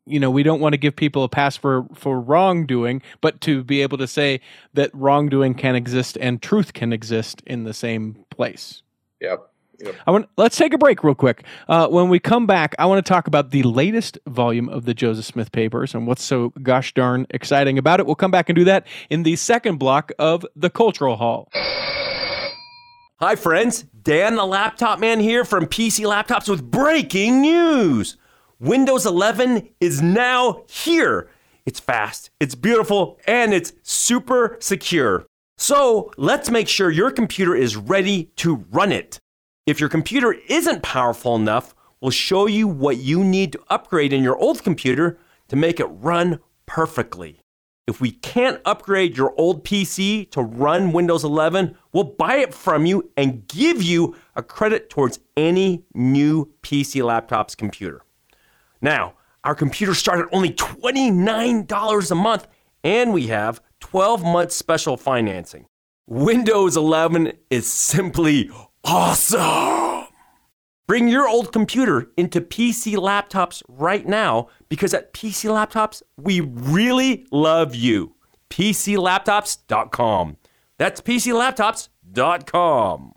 you 0.07 0.21
know 0.21 0.31
we 0.31 0.43
don't 0.43 0.61
want 0.61 0.73
to 0.73 0.79
give 0.79 0.95
people 0.95 1.25
a 1.25 1.29
pass 1.29 1.57
for 1.57 1.87
for 1.95 2.21
wrongdoing 2.21 3.03
but 3.21 3.41
to 3.41 3.65
be 3.65 3.83
able 3.83 3.99
to 3.99 4.07
say 4.07 4.41
that 4.75 4.91
wrongdoing 4.95 5.55
can 5.55 5.75
exist 5.75 6.19
and 6.21 6.43
truth 6.43 6.73
can 6.73 6.93
exist 6.93 7.43
in 7.47 7.65
the 7.65 7.75
same 7.75 8.25
place 8.31 8.83
yep 9.21 9.51
Yep. 9.81 9.95
I 10.07 10.11
want. 10.11 10.29
Let's 10.37 10.57
take 10.57 10.73
a 10.73 10.79
break 10.79 11.03
real 11.03 11.15
quick. 11.15 11.45
Uh, 11.69 11.89
when 11.89 12.09
we 12.09 12.19
come 12.19 12.47
back, 12.47 12.75
I 12.79 12.87
want 12.87 13.05
to 13.05 13.09
talk 13.09 13.27
about 13.27 13.51
the 13.51 13.63
latest 13.65 14.19
volume 14.27 14.69
of 14.69 14.85
the 14.85 14.95
Joseph 14.95 15.25
Smith 15.25 15.53
Papers 15.53 15.95
and 15.95 16.07
what's 16.07 16.23
so 16.23 16.53
gosh 16.63 16.95
darn 16.95 17.27
exciting 17.31 17.77
about 17.77 18.01
it. 18.01 18.07
We'll 18.07 18.15
come 18.15 18.31
back 18.31 18.49
and 18.49 18.57
do 18.57 18.65
that 18.65 18.87
in 19.11 19.25
the 19.25 19.37
second 19.37 19.79
block 19.79 20.13
of 20.19 20.47
the 20.55 20.71
Cultural 20.71 21.17
Hall. 21.17 21.49
Hi, 23.21 23.37
friends. 23.37 23.85
Dan, 24.03 24.37
the 24.37 24.45
Laptop 24.45 24.99
Man 24.99 25.21
here 25.21 25.45
from 25.45 25.67
PC 25.67 26.05
Laptops 26.05 26.49
with 26.49 26.71
breaking 26.71 27.41
news. 27.41 28.17
Windows 28.65 29.05
11 29.05 29.69
is 29.79 30.01
now 30.01 30.63
here. 30.71 31.29
It's 31.67 31.81
fast, 31.81 32.31
it's 32.41 32.55
beautiful, 32.55 33.19
and 33.27 33.53
it's 33.53 33.75
super 33.83 34.57
secure. 34.59 35.27
So 35.59 36.11
let's 36.17 36.51
make 36.51 36.67
sure 36.67 36.91
your 36.91 37.11
computer 37.11 37.55
is 37.55 37.77
ready 37.77 38.31
to 38.37 38.65
run 38.73 38.91
it. 38.91 39.19
If 39.67 39.81
your 39.81 39.91
computer 39.91 40.35
isn't 40.49 40.83
powerful 40.83 41.37
enough, 41.37 41.75
we'll 42.01 42.11
show 42.11 42.47
you 42.47 42.67
what 42.67 42.97
you 42.97 43.23
need 43.23 43.53
to 43.53 43.61
upgrade 43.69 44.15
in 44.15 44.23
your 44.23 44.39
old 44.39 44.63
computer 44.63 45.19
to 45.49 45.57
make 45.57 45.79
it 45.79 45.85
run 45.85 46.41
perfectly. 46.65 47.41
If 47.87 48.01
we 48.01 48.13
can't 48.13 48.63
upgrade 48.65 49.15
your 49.15 49.35
old 49.37 49.63
PC 49.63 50.31
to 50.31 50.41
run 50.41 50.93
Windows 50.93 51.23
11, 51.23 51.77
we'll 51.93 52.05
buy 52.05 52.37
it 52.37 52.55
from 52.55 52.87
you 52.87 53.11
and 53.15 53.47
give 53.47 53.83
you 53.83 54.17
a 54.35 54.43
credit 54.43 54.89
towards 54.89 55.21
any 55.37 55.85
new 55.93 56.51
PC 56.63 57.05
laptop's 57.05 57.55
computer. 57.55 58.01
Now, 58.85 59.15
our 59.45 59.55
computers 59.55 59.97
start 59.97 60.21
at 60.21 60.27
only 60.31 60.51
$29 60.51 62.11
a 62.11 62.15
month, 62.15 62.47
and 62.85 63.15
we 63.15 63.29
have 63.29 63.63
12 63.81 64.23
months 64.23 64.57
special 64.57 64.99
financing. 64.99 65.65
Windows 66.07 66.77
11 66.77 67.33
is 67.49 67.67
simply 67.67 68.51
awesome. 68.85 70.09
Bring 70.87 71.09
your 71.09 71.27
old 71.27 71.51
computer 71.51 72.11
into 72.19 72.43
PC 72.43 72.97
Laptops 72.97 73.63
right 73.69 74.07
now 74.07 74.49
because 74.69 74.93
at 74.93 75.15
PC 75.15 75.49
Laptops, 75.49 76.03
we 76.19 76.41
really 76.41 77.27
love 77.33 77.75
you. 77.75 78.17
PCLaptops.com. 78.51 80.37
That's 80.77 81.01
PCLaptops.com. 81.01 83.13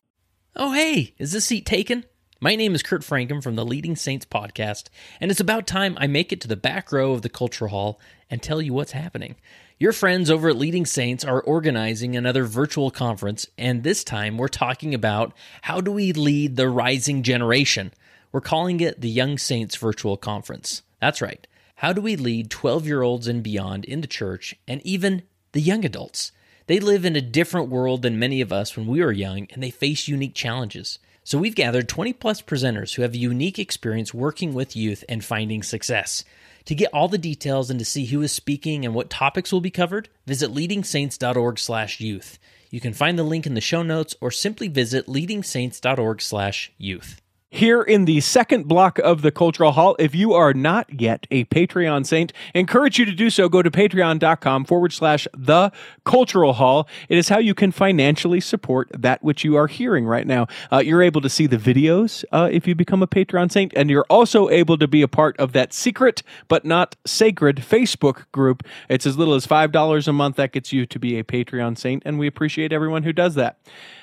Oh, 0.56 0.71
hey, 0.71 1.13
is 1.17 1.34
this 1.34 1.43
seat 1.43 1.65
taken? 1.65 2.06
My 2.39 2.56
name 2.56 2.76
is 2.76 2.84
Kurt 2.84 3.02
Francom 3.02 3.41
from 3.41 3.56
the 3.56 3.65
Leading 3.65 3.95
Saints 3.95 4.23
podcast, 4.23 4.89
and 5.19 5.32
it's 5.32 5.39
about 5.39 5.65
time 5.65 5.97
I 6.00 6.06
make 6.06 6.32
it 6.32 6.39
to 6.41 6.47
the 6.47 6.56
back 6.56 6.91
row 6.91 7.13
of 7.13 7.23
the 7.23 7.30
Culture 7.30 7.69
Hall 7.69 8.00
and 8.30 8.43
tell 8.43 8.62
you 8.62 8.73
what's 8.73 8.91
happening. 8.91 9.38
Your 9.80 9.91
friends 9.91 10.30
over 10.30 10.50
at 10.50 10.56
Leading 10.56 10.86
Saints 10.86 11.26
are 11.26 11.41
organizing 11.41 12.15
another 12.15 12.43
virtual 12.43 12.91
conference, 12.91 13.47
and 13.58 13.82
this 13.82 14.04
time 14.04 14.38
we're 14.38 14.50
talking 14.50 14.93
about 14.93 15.34
how 15.63 15.82
do 15.82 15.91
we 15.91 16.13
lead 16.13 16.58
the 16.58 16.69
rising 16.69 17.23
generation. 17.23 17.91
We're 18.32 18.41
calling 18.41 18.82
it 18.82 19.02
the 19.02 19.10
Young 19.10 19.39
Saints 19.39 19.76
Virtual 19.76 20.15
Conference. 20.15 20.84
That's 21.02 21.23
right. 21.23 21.47
How 21.78 21.91
do 21.91 22.02
we 22.02 22.15
lead 22.15 22.52
12 22.52 22.86
year 22.86 23.02
olds 23.02 23.28
and 23.28 23.41
beyond 23.41 23.84
in 23.84 24.02
the 24.02 24.08
church 24.08 24.54
and 24.67 24.80
even 24.86 25.23
the 25.54 25.62
young 25.62 25.84
adults? 25.84 26.32
They 26.67 26.80
live 26.80 27.04
in 27.04 27.15
a 27.15 27.21
different 27.21 27.69
world 27.69 28.04
than 28.04 28.19
many 28.19 28.41
of 28.41 28.54
us 28.54 28.78
when 28.78 28.86
we 28.86 29.04
were 29.04 29.12
young, 29.12 29.47
and 29.52 29.63
they 29.63 29.71
face 29.71 30.08
unique 30.08 30.36
challenges. 30.36 31.00
So 31.28 31.38
we've 31.38 31.56
gathered 31.56 31.90
20 31.90 32.13
plus 32.13 32.42
presenters 32.42 32.96
who 32.96 33.02
have 33.02 33.13
a 33.13 33.18
unique 33.18 33.60
experience 33.60 34.13
working 34.13 34.54
with 34.54 34.78
youth 34.78 35.04
and 35.10 35.26
finding 35.26 35.62
success. 35.62 36.24
To 36.63 36.74
get 36.74 36.94
all 36.94 37.10
the 37.10 37.18
details 37.18 37.70
and 37.70 37.78
to 37.80 37.86
see 37.86 38.06
who 38.06 38.22
is 38.22 38.32
speaking 38.32 38.86
and 38.86 38.96
what 38.96 39.10
topics 39.10 39.52
will 39.52 39.60
be 39.60 39.70
covered, 39.70 40.08
visit 40.26 40.52
leadingsaints.org/youth. 40.52 42.40
You 42.72 42.80
can 42.80 42.94
find 42.94 43.20
the 43.20 43.24
link 43.24 43.46
in 43.46 43.56
the 43.56 43.62
show 43.62 43.84
notes 43.84 44.16
or 44.22 44.32
simply 44.32 44.70
visit 44.70 45.08
leadingsaints.org/youth. 45.08 47.22
Here 47.49 47.81
in 47.81 48.03
the 48.03 48.19
second 48.19 48.67
block 48.67 48.99
of 48.99 49.21
the 49.21 49.31
Cultural 49.31 49.71
Hall, 49.71 49.95
if 49.99 50.13
you 50.13 50.33
are 50.33 50.53
not 50.53 50.99
yet 50.99 51.25
a 51.31 51.45
Patreon 51.45 52.05
saint, 52.05 52.33
encourage 52.53 52.99
you 52.99 53.05
to 53.05 53.13
do 53.13 53.29
so. 53.29 53.47
Go 53.47 53.62
to 53.62 53.71
patreon.com 53.71 54.65
forward 54.65 54.91
slash 54.91 55.29
the 55.33 55.71
Cultural 56.03 56.51
Hall. 56.53 56.89
It 57.07 57.17
is 57.17 57.29
how 57.29 57.39
you 57.39 57.55
can 57.55 57.71
financially 57.71 58.41
support 58.41 58.89
that 58.93 59.23
which 59.23 59.45
you 59.45 59.55
are 59.55 59.67
hearing 59.67 60.05
right 60.05 60.27
now. 60.27 60.47
Uh, 60.73 60.79
you're 60.79 61.01
able 61.01 61.21
to 61.21 61.29
see 61.29 61.47
the 61.47 61.55
videos 61.55 62.25
uh, 62.33 62.49
if 62.51 62.67
you 62.67 62.75
become 62.75 63.01
a 63.01 63.07
Patreon 63.07 63.49
saint, 63.49 63.71
and 63.77 63.89
you're 63.89 64.05
also 64.10 64.49
able 64.49 64.77
to 64.77 64.88
be 64.88 65.01
a 65.01 65.07
part 65.07 65.38
of 65.38 65.53
that 65.53 65.71
secret 65.71 66.23
but 66.49 66.65
not 66.65 66.97
sacred 67.05 67.57
Facebook 67.57 68.29
group. 68.33 68.62
It's 68.89 69.05
as 69.05 69.17
little 69.17 69.36
as 69.36 69.47
$5 69.47 70.07
a 70.07 70.12
month. 70.12 70.36
That 70.36 70.51
gets 70.51 70.73
you 70.73 70.86
to 70.86 70.99
be 70.99 71.17
a 71.17 71.23
Patreon 71.23 71.77
saint, 71.77 72.03
and 72.05 72.19
we 72.19 72.27
appreciate 72.27 72.73
everyone 72.73 73.03
who 73.03 73.13
does 73.13 73.36
that. 73.36 73.57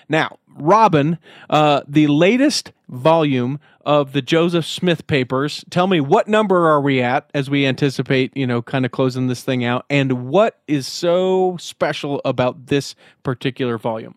Now, 0.08 0.38
Robin, 0.56 1.18
uh, 1.50 1.82
the 1.86 2.06
latest 2.06 2.72
volume 2.88 3.58
of 3.84 4.12
the 4.12 4.22
Joseph 4.22 4.66
Smith 4.66 5.06
papers. 5.06 5.64
Tell 5.70 5.86
me 5.86 6.00
what 6.00 6.28
number 6.28 6.68
are 6.68 6.80
we 6.80 7.00
at 7.00 7.30
as 7.34 7.48
we 7.48 7.66
anticipate, 7.66 8.36
you 8.36 8.46
know, 8.46 8.62
kind 8.62 8.84
of 8.84 8.90
closing 8.90 9.26
this 9.28 9.42
thing 9.42 9.64
out, 9.64 9.84
and 9.88 10.28
what 10.28 10.60
is 10.66 10.86
so 10.86 11.56
special 11.58 12.20
about 12.24 12.66
this 12.66 12.94
particular 13.22 13.78
volume? 13.78 14.16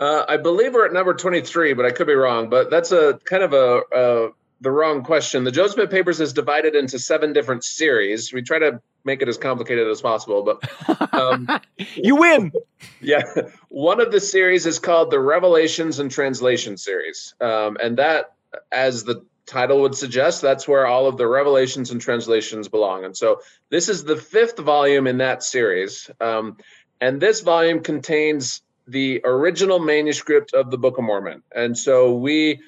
Uh, 0.00 0.24
I 0.28 0.36
believe 0.36 0.74
we're 0.74 0.86
at 0.86 0.92
number 0.92 1.14
23, 1.14 1.72
but 1.74 1.86
I 1.86 1.90
could 1.90 2.06
be 2.06 2.14
wrong. 2.14 2.50
But 2.50 2.70
that's 2.70 2.92
a 2.92 3.18
kind 3.24 3.42
of 3.42 3.52
a, 3.52 3.82
a 3.94 4.28
the 4.60 4.70
wrong 4.70 5.02
question. 5.02 5.44
The 5.44 5.50
Joseph 5.50 5.74
Smith 5.74 5.90
Papers 5.90 6.20
is 6.20 6.32
divided 6.32 6.74
into 6.74 6.98
seven 6.98 7.32
different 7.32 7.64
series. 7.64 8.32
We 8.32 8.42
try 8.42 8.58
to 8.58 8.80
make 9.04 9.20
it 9.22 9.28
as 9.28 9.36
complicated 9.36 9.88
as 9.88 10.00
possible, 10.00 10.42
but 10.42 11.14
um, 11.14 11.48
you 11.94 12.16
win. 12.16 12.52
Yeah, 13.00 13.22
one 13.68 14.00
of 14.00 14.10
the 14.10 14.20
series 14.20 14.66
is 14.66 14.78
called 14.78 15.10
the 15.10 15.20
Revelations 15.20 15.98
and 15.98 16.10
Translation 16.10 16.76
series, 16.76 17.34
um, 17.40 17.76
and 17.82 17.98
that, 17.98 18.32
as 18.72 19.04
the 19.04 19.24
title 19.46 19.82
would 19.82 19.94
suggest, 19.94 20.40
that's 20.40 20.66
where 20.66 20.86
all 20.86 21.06
of 21.06 21.18
the 21.18 21.26
revelations 21.26 21.90
and 21.90 22.00
translations 22.00 22.68
belong. 22.68 23.04
And 23.04 23.14
so 23.14 23.40
this 23.68 23.90
is 23.90 24.04
the 24.04 24.16
fifth 24.16 24.58
volume 24.58 25.06
in 25.06 25.18
that 25.18 25.42
series, 25.42 26.10
um, 26.20 26.56
and 27.00 27.20
this 27.20 27.42
volume 27.42 27.80
contains 27.80 28.62
the 28.86 29.20
original 29.24 29.78
manuscript 29.78 30.54
of 30.54 30.70
the 30.70 30.78
Book 30.78 30.98
of 30.98 31.04
Mormon, 31.04 31.42
and 31.54 31.76
so 31.76 32.14
we 32.14 32.60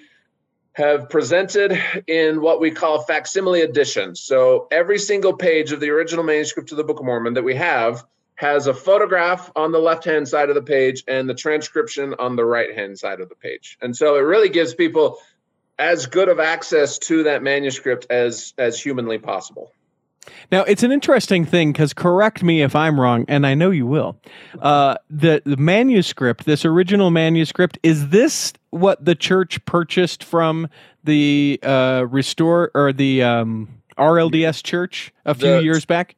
have 0.76 1.08
presented 1.08 1.82
in 2.06 2.42
what 2.42 2.60
we 2.60 2.70
call 2.70 3.02
facsimile 3.02 3.62
editions. 3.62 4.20
So 4.20 4.68
every 4.70 4.98
single 4.98 5.32
page 5.32 5.72
of 5.72 5.80
the 5.80 5.88
original 5.88 6.22
manuscript 6.22 6.70
of 6.70 6.76
the 6.76 6.84
Book 6.84 7.00
of 7.00 7.06
Mormon 7.06 7.32
that 7.34 7.44
we 7.44 7.54
have 7.54 8.04
has 8.34 8.66
a 8.66 8.74
photograph 8.74 9.50
on 9.56 9.72
the 9.72 9.78
left 9.78 10.04
hand 10.04 10.28
side 10.28 10.50
of 10.50 10.54
the 10.54 10.60
page 10.60 11.02
and 11.08 11.26
the 11.26 11.34
transcription 11.34 12.14
on 12.18 12.36
the 12.36 12.44
right 12.44 12.74
hand 12.74 12.98
side 12.98 13.20
of 13.20 13.30
the 13.30 13.34
page. 13.34 13.78
And 13.80 13.96
so 13.96 14.16
it 14.16 14.20
really 14.20 14.50
gives 14.50 14.74
people 14.74 15.16
as 15.78 16.04
good 16.06 16.28
of 16.28 16.40
access 16.40 16.98
to 16.98 17.22
that 17.22 17.42
manuscript 17.42 18.08
as 18.10 18.52
as 18.58 18.78
humanly 18.78 19.16
possible. 19.16 19.72
Now 20.50 20.62
it's 20.62 20.82
an 20.82 20.92
interesting 20.92 21.44
thing 21.44 21.72
because 21.72 21.92
correct 21.92 22.42
me 22.42 22.62
if 22.62 22.76
I'm 22.76 23.00
wrong, 23.00 23.24
and 23.28 23.46
I 23.46 23.54
know 23.54 23.70
you 23.70 23.86
will. 23.86 24.16
Uh, 24.60 24.96
the 25.10 25.42
the 25.44 25.56
manuscript, 25.56 26.44
this 26.44 26.64
original 26.64 27.10
manuscript, 27.10 27.78
is 27.82 28.08
this 28.08 28.52
what 28.70 29.04
the 29.04 29.14
church 29.14 29.64
purchased 29.64 30.22
from 30.24 30.68
the 31.04 31.58
uh, 31.62 32.06
restore 32.08 32.70
or 32.74 32.92
the 32.92 33.22
um, 33.22 33.68
RLDS 33.98 34.62
church 34.62 35.12
a 35.24 35.34
few 35.34 35.56
the, 35.56 35.62
years 35.62 35.84
back? 35.84 36.16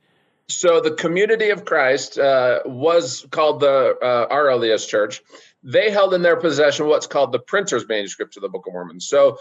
So 0.49 0.81
the 0.81 0.93
Community 0.93 1.51
of 1.51 1.65
Christ 1.65 2.19
uh, 2.19 2.61
was 2.65 3.27
called 3.31 3.61
the 3.61 3.97
uh, 4.03 4.35
RLDS 4.35 4.89
Church. 4.89 5.21
They 5.63 5.91
held 5.91 6.15
in 6.15 6.23
their 6.23 6.37
possession 6.37 6.87
what's 6.87 7.07
called 7.07 7.33
the 7.33 7.39
printer's 7.39 7.87
manuscript 7.87 8.37
of 8.37 8.43
the 8.43 8.49
Book 8.49 8.67
of 8.67 8.73
Mormon. 8.73 9.01
So 9.01 9.39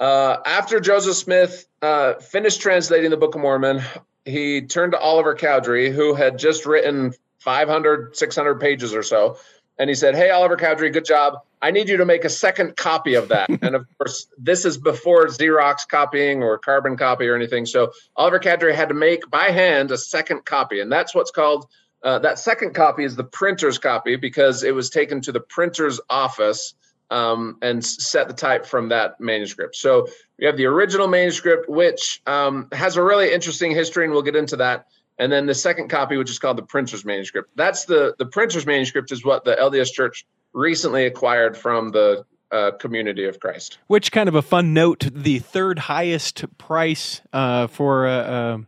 uh, 0.00 0.38
after 0.44 0.80
Joseph 0.80 1.16
Smith 1.16 1.66
uh, 1.82 2.14
finished 2.14 2.60
translating 2.60 3.10
the 3.10 3.16
Book 3.16 3.34
of 3.34 3.40
Mormon, 3.40 3.82
he 4.28 4.62
turned 4.62 4.92
to 4.92 4.98
Oliver 4.98 5.34
Cowdery, 5.34 5.90
who 5.90 6.14
had 6.14 6.38
just 6.38 6.66
written 6.66 7.14
500, 7.38 8.16
600 8.16 8.60
pages 8.60 8.94
or 8.94 9.02
so. 9.02 9.38
And 9.78 9.88
he 9.88 9.94
said, 9.94 10.14
Hey, 10.16 10.30
Oliver 10.30 10.56
Cowdery, 10.56 10.90
good 10.90 11.04
job. 11.04 11.34
I 11.62 11.70
need 11.70 11.88
you 11.88 11.98
to 11.98 12.04
make 12.04 12.24
a 12.24 12.30
second 12.30 12.76
copy 12.76 13.14
of 13.14 13.28
that. 13.28 13.48
and 13.62 13.74
of 13.74 13.86
course, 13.96 14.26
this 14.36 14.64
is 14.64 14.76
before 14.76 15.26
Xerox 15.26 15.88
copying 15.88 16.42
or 16.42 16.58
carbon 16.58 16.96
copy 16.96 17.26
or 17.26 17.34
anything. 17.34 17.66
So 17.66 17.92
Oliver 18.16 18.38
Cowdery 18.38 18.74
had 18.74 18.88
to 18.88 18.94
make 18.94 19.30
by 19.30 19.50
hand 19.50 19.90
a 19.90 19.98
second 19.98 20.44
copy. 20.44 20.80
And 20.80 20.90
that's 20.90 21.14
what's 21.14 21.30
called 21.30 21.66
uh, 22.02 22.20
that 22.20 22.38
second 22.38 22.74
copy 22.74 23.04
is 23.04 23.16
the 23.16 23.24
printer's 23.24 23.78
copy 23.78 24.16
because 24.16 24.62
it 24.62 24.74
was 24.74 24.90
taken 24.90 25.20
to 25.22 25.32
the 25.32 25.40
printer's 25.40 26.00
office 26.08 26.74
um, 27.10 27.56
and 27.62 27.84
set 27.84 28.28
the 28.28 28.34
type 28.34 28.66
from 28.66 28.88
that 28.90 29.20
manuscript. 29.20 29.76
So 29.76 30.06
we 30.38 30.46
have 30.46 30.56
the 30.56 30.66
original 30.66 31.08
manuscript, 31.08 31.68
which 31.68 32.20
um, 32.26 32.68
has 32.72 32.96
a 32.96 33.02
really 33.02 33.32
interesting 33.32 33.72
history, 33.72 34.04
and 34.04 34.12
we'll 34.12 34.22
get 34.22 34.36
into 34.36 34.56
that. 34.56 34.86
And 35.18 35.32
then 35.32 35.46
the 35.46 35.54
second 35.54 35.88
copy, 35.88 36.16
which 36.16 36.30
is 36.30 36.38
called 36.38 36.58
the 36.58 36.62
printer's 36.62 37.04
manuscript. 37.04 37.50
That's 37.56 37.86
the 37.86 38.14
the 38.18 38.26
printer's 38.26 38.66
manuscript 38.66 39.10
is 39.10 39.24
what 39.24 39.44
the 39.44 39.56
LDS 39.56 39.92
Church 39.92 40.24
recently 40.52 41.06
acquired 41.06 41.56
from 41.56 41.90
the 41.90 42.24
uh, 42.52 42.72
community 42.78 43.24
of 43.24 43.40
Christ. 43.40 43.78
Which 43.88 44.12
kind 44.12 44.28
of 44.28 44.36
a 44.36 44.42
fun 44.42 44.72
note: 44.72 45.08
the 45.12 45.40
third 45.40 45.80
highest 45.80 46.44
price 46.56 47.20
uh, 47.32 47.66
for 47.66 48.06
uh, 48.06 48.12
uh 48.12 48.58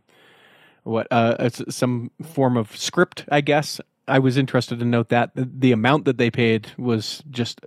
what 0.83 1.07
uh, 1.11 1.49
some 1.49 2.11
form 2.23 2.57
of 2.57 2.75
script, 2.75 3.25
I 3.31 3.41
guess. 3.41 3.79
I 4.07 4.19
was 4.19 4.35
interested 4.35 4.79
to 4.79 4.85
note 4.85 5.09
that 5.09 5.31
the 5.35 5.71
amount 5.71 6.05
that 6.05 6.17
they 6.17 6.31
paid 6.31 6.71
was 6.77 7.23
just 7.29 7.61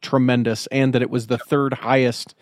tremendous, 0.00 0.66
and 0.68 0.92
that 0.92 1.02
it 1.02 1.10
was 1.10 1.26
the 1.26 1.38
third 1.38 1.74
highest 1.74 2.34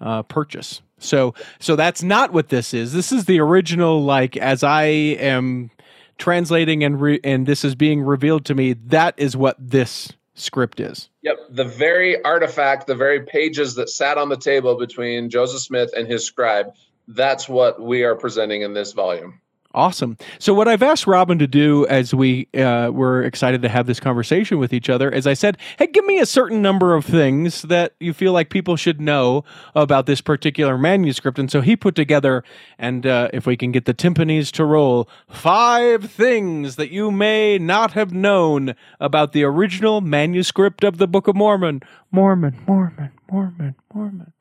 uh, 0.00 0.22
purchase. 0.22 0.82
So, 0.98 1.34
so 1.58 1.76
that's 1.76 2.02
not 2.02 2.32
what 2.32 2.48
this 2.48 2.74
is. 2.74 2.92
This 2.92 3.12
is 3.12 3.24
the 3.24 3.40
original. 3.40 4.02
Like 4.02 4.36
as 4.36 4.62
I 4.62 4.84
am 4.84 5.70
translating 6.18 6.84
and 6.84 7.00
re- 7.00 7.20
and 7.24 7.46
this 7.46 7.64
is 7.64 7.74
being 7.74 8.02
revealed 8.02 8.44
to 8.46 8.54
me, 8.54 8.74
that 8.74 9.14
is 9.16 9.36
what 9.36 9.56
this 9.58 10.12
script 10.34 10.80
is. 10.80 11.08
Yep, 11.22 11.36
the 11.50 11.64
very 11.64 12.22
artifact, 12.24 12.86
the 12.86 12.94
very 12.94 13.22
pages 13.22 13.74
that 13.74 13.88
sat 13.88 14.18
on 14.18 14.28
the 14.28 14.36
table 14.36 14.76
between 14.76 15.30
Joseph 15.30 15.60
Smith 15.60 15.90
and 15.96 16.06
his 16.06 16.24
scribe. 16.24 16.72
That's 17.08 17.48
what 17.48 17.80
we 17.80 18.04
are 18.04 18.14
presenting 18.14 18.62
in 18.62 18.72
this 18.72 18.92
volume. 18.92 19.40
Awesome. 19.72 20.16
So, 20.40 20.52
what 20.52 20.66
I've 20.66 20.82
asked 20.82 21.06
Robin 21.06 21.38
to 21.38 21.46
do 21.46 21.86
as 21.86 22.12
we 22.12 22.48
uh, 22.54 22.90
were 22.92 23.22
excited 23.22 23.62
to 23.62 23.68
have 23.68 23.86
this 23.86 24.00
conversation 24.00 24.58
with 24.58 24.72
each 24.72 24.90
other 24.90 25.08
is 25.08 25.28
I 25.28 25.34
said, 25.34 25.58
Hey, 25.78 25.86
give 25.86 26.04
me 26.06 26.18
a 26.18 26.26
certain 26.26 26.60
number 26.60 26.96
of 26.96 27.04
things 27.04 27.62
that 27.62 27.94
you 28.00 28.12
feel 28.12 28.32
like 28.32 28.50
people 28.50 28.74
should 28.74 29.00
know 29.00 29.44
about 29.76 30.06
this 30.06 30.20
particular 30.20 30.76
manuscript. 30.76 31.38
And 31.38 31.52
so 31.52 31.60
he 31.60 31.76
put 31.76 31.94
together, 31.94 32.42
and 32.80 33.06
uh, 33.06 33.28
if 33.32 33.46
we 33.46 33.56
can 33.56 33.70
get 33.70 33.84
the 33.84 33.94
timpanis 33.94 34.50
to 34.52 34.64
roll, 34.64 35.08
five 35.28 36.10
things 36.10 36.74
that 36.74 36.90
you 36.90 37.12
may 37.12 37.56
not 37.56 37.92
have 37.92 38.12
known 38.12 38.74
about 38.98 39.30
the 39.30 39.44
original 39.44 40.00
manuscript 40.00 40.82
of 40.82 40.98
the 40.98 41.06
Book 41.06 41.28
of 41.28 41.36
Mormon. 41.36 41.80
Mormon, 42.10 42.58
Mormon, 42.66 43.12
Mormon, 43.30 43.76
Mormon. 43.94 44.32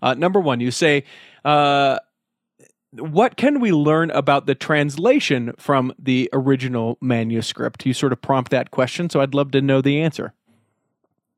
Uh, 0.00 0.14
number 0.14 0.40
one, 0.40 0.60
you 0.60 0.70
say, 0.70 1.04
uh, 1.44 1.98
what 2.92 3.36
can 3.36 3.60
we 3.60 3.72
learn 3.72 4.10
about 4.10 4.46
the 4.46 4.54
translation 4.54 5.52
from 5.58 5.92
the 5.98 6.28
original 6.32 6.96
manuscript? 7.00 7.84
You 7.84 7.92
sort 7.92 8.12
of 8.12 8.22
prompt 8.22 8.50
that 8.50 8.70
question, 8.70 9.10
so 9.10 9.20
I'd 9.20 9.34
love 9.34 9.50
to 9.52 9.60
know 9.60 9.80
the 9.80 10.00
answer. 10.00 10.32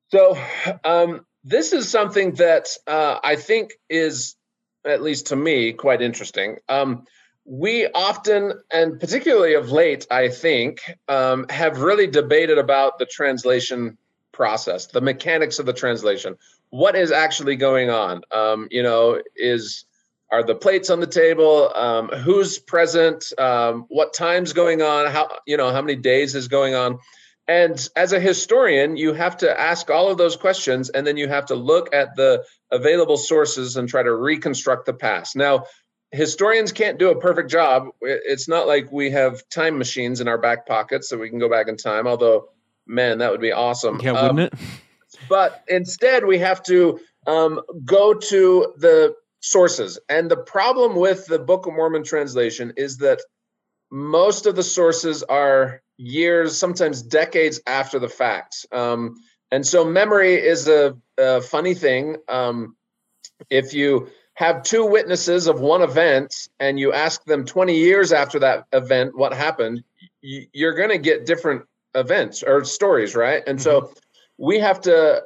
So, 0.08 0.38
um, 0.84 1.24
this 1.44 1.72
is 1.72 1.88
something 1.88 2.34
that 2.34 2.68
uh, 2.86 3.18
I 3.22 3.36
think 3.36 3.72
is, 3.88 4.36
at 4.84 5.02
least 5.02 5.28
to 5.28 5.36
me, 5.36 5.72
quite 5.72 6.02
interesting. 6.02 6.58
Um, 6.68 7.04
we 7.44 7.86
often, 7.88 8.52
and 8.72 9.00
particularly 9.00 9.54
of 9.54 9.72
late, 9.72 10.06
I 10.10 10.28
think, 10.28 10.80
um, 11.08 11.46
have 11.48 11.80
really 11.80 12.06
debated 12.06 12.58
about 12.58 12.98
the 12.98 13.06
translation 13.06 13.96
process, 14.32 14.86
the 14.86 15.00
mechanics 15.00 15.58
of 15.58 15.66
the 15.66 15.72
translation. 15.72 16.36
What 16.70 16.94
is 16.94 17.10
actually 17.10 17.56
going 17.56 17.90
on? 17.90 18.22
Um, 18.30 18.68
you 18.70 18.82
know, 18.82 19.20
is 19.34 19.84
are 20.30 20.42
the 20.42 20.54
plates 20.54 20.90
on 20.90 21.00
the 21.00 21.06
table? 21.06 21.72
Um, 21.74 22.08
who's 22.08 22.58
present? 22.58 23.32
Um, 23.38 23.86
what 23.88 24.14
time's 24.14 24.52
going 24.52 24.82
on? 24.82 25.10
How 25.10 25.38
you 25.46 25.56
know 25.56 25.72
how 25.72 25.82
many 25.82 25.96
days 25.96 26.34
is 26.34 26.48
going 26.48 26.74
on? 26.74 26.98
And 27.48 27.88
as 27.96 28.12
a 28.12 28.20
historian, 28.20 28.96
you 28.96 29.12
have 29.12 29.38
to 29.38 29.60
ask 29.60 29.90
all 29.90 30.08
of 30.08 30.18
those 30.18 30.36
questions, 30.36 30.88
and 30.90 31.04
then 31.04 31.16
you 31.16 31.26
have 31.26 31.46
to 31.46 31.56
look 31.56 31.92
at 31.92 32.14
the 32.14 32.44
available 32.70 33.16
sources 33.16 33.76
and 33.76 33.88
try 33.88 34.04
to 34.04 34.14
reconstruct 34.14 34.86
the 34.86 34.94
past. 34.94 35.34
Now, 35.34 35.64
historians 36.12 36.70
can't 36.70 36.96
do 36.96 37.10
a 37.10 37.18
perfect 37.18 37.50
job. 37.50 37.88
It's 38.00 38.46
not 38.46 38.68
like 38.68 38.92
we 38.92 39.10
have 39.10 39.42
time 39.48 39.78
machines 39.78 40.20
in 40.20 40.28
our 40.28 40.38
back 40.38 40.64
pockets 40.64 41.08
so 41.08 41.18
we 41.18 41.28
can 41.28 41.40
go 41.40 41.50
back 41.50 41.66
in 41.66 41.76
time, 41.76 42.06
although, 42.06 42.50
man, 42.86 43.18
that 43.18 43.32
would 43.32 43.40
be 43.40 43.50
awesome. 43.50 44.00
Yeah, 44.00 44.12
wouldn't 44.12 44.30
um, 44.30 44.38
it? 44.38 44.54
But 45.28 45.64
instead, 45.68 46.24
we 46.24 46.38
have 46.38 46.62
to 46.64 46.98
um, 47.26 47.60
go 47.84 48.14
to 48.14 48.74
the 48.78 49.14
sources. 49.40 49.98
And 50.08 50.30
the 50.30 50.36
problem 50.36 50.96
with 50.96 51.26
the 51.26 51.38
Book 51.38 51.66
of 51.66 51.74
Mormon 51.74 52.04
translation 52.04 52.72
is 52.76 52.98
that 52.98 53.20
most 53.90 54.46
of 54.46 54.54
the 54.54 54.62
sources 54.62 55.22
are 55.24 55.82
years, 55.96 56.56
sometimes 56.56 57.02
decades 57.02 57.60
after 57.66 57.98
the 57.98 58.08
fact. 58.08 58.66
Um, 58.72 59.16
and 59.50 59.66
so 59.66 59.84
memory 59.84 60.34
is 60.34 60.68
a, 60.68 60.96
a 61.18 61.40
funny 61.40 61.74
thing. 61.74 62.16
Um, 62.28 62.76
if 63.48 63.74
you 63.74 64.08
have 64.34 64.62
two 64.62 64.86
witnesses 64.86 65.46
of 65.46 65.60
one 65.60 65.82
event 65.82 66.48
and 66.60 66.78
you 66.78 66.92
ask 66.92 67.24
them 67.24 67.44
20 67.44 67.76
years 67.76 68.12
after 68.12 68.38
that 68.38 68.66
event 68.72 69.16
what 69.16 69.34
happened, 69.34 69.82
you're 70.22 70.74
going 70.74 70.90
to 70.90 70.98
get 70.98 71.26
different 71.26 71.62
events 71.94 72.42
or 72.42 72.64
stories, 72.64 73.16
right? 73.16 73.42
And 73.46 73.58
mm-hmm. 73.58 73.86
so 73.86 73.92
we 74.38 74.58
have 74.60 74.80
to 74.82 75.24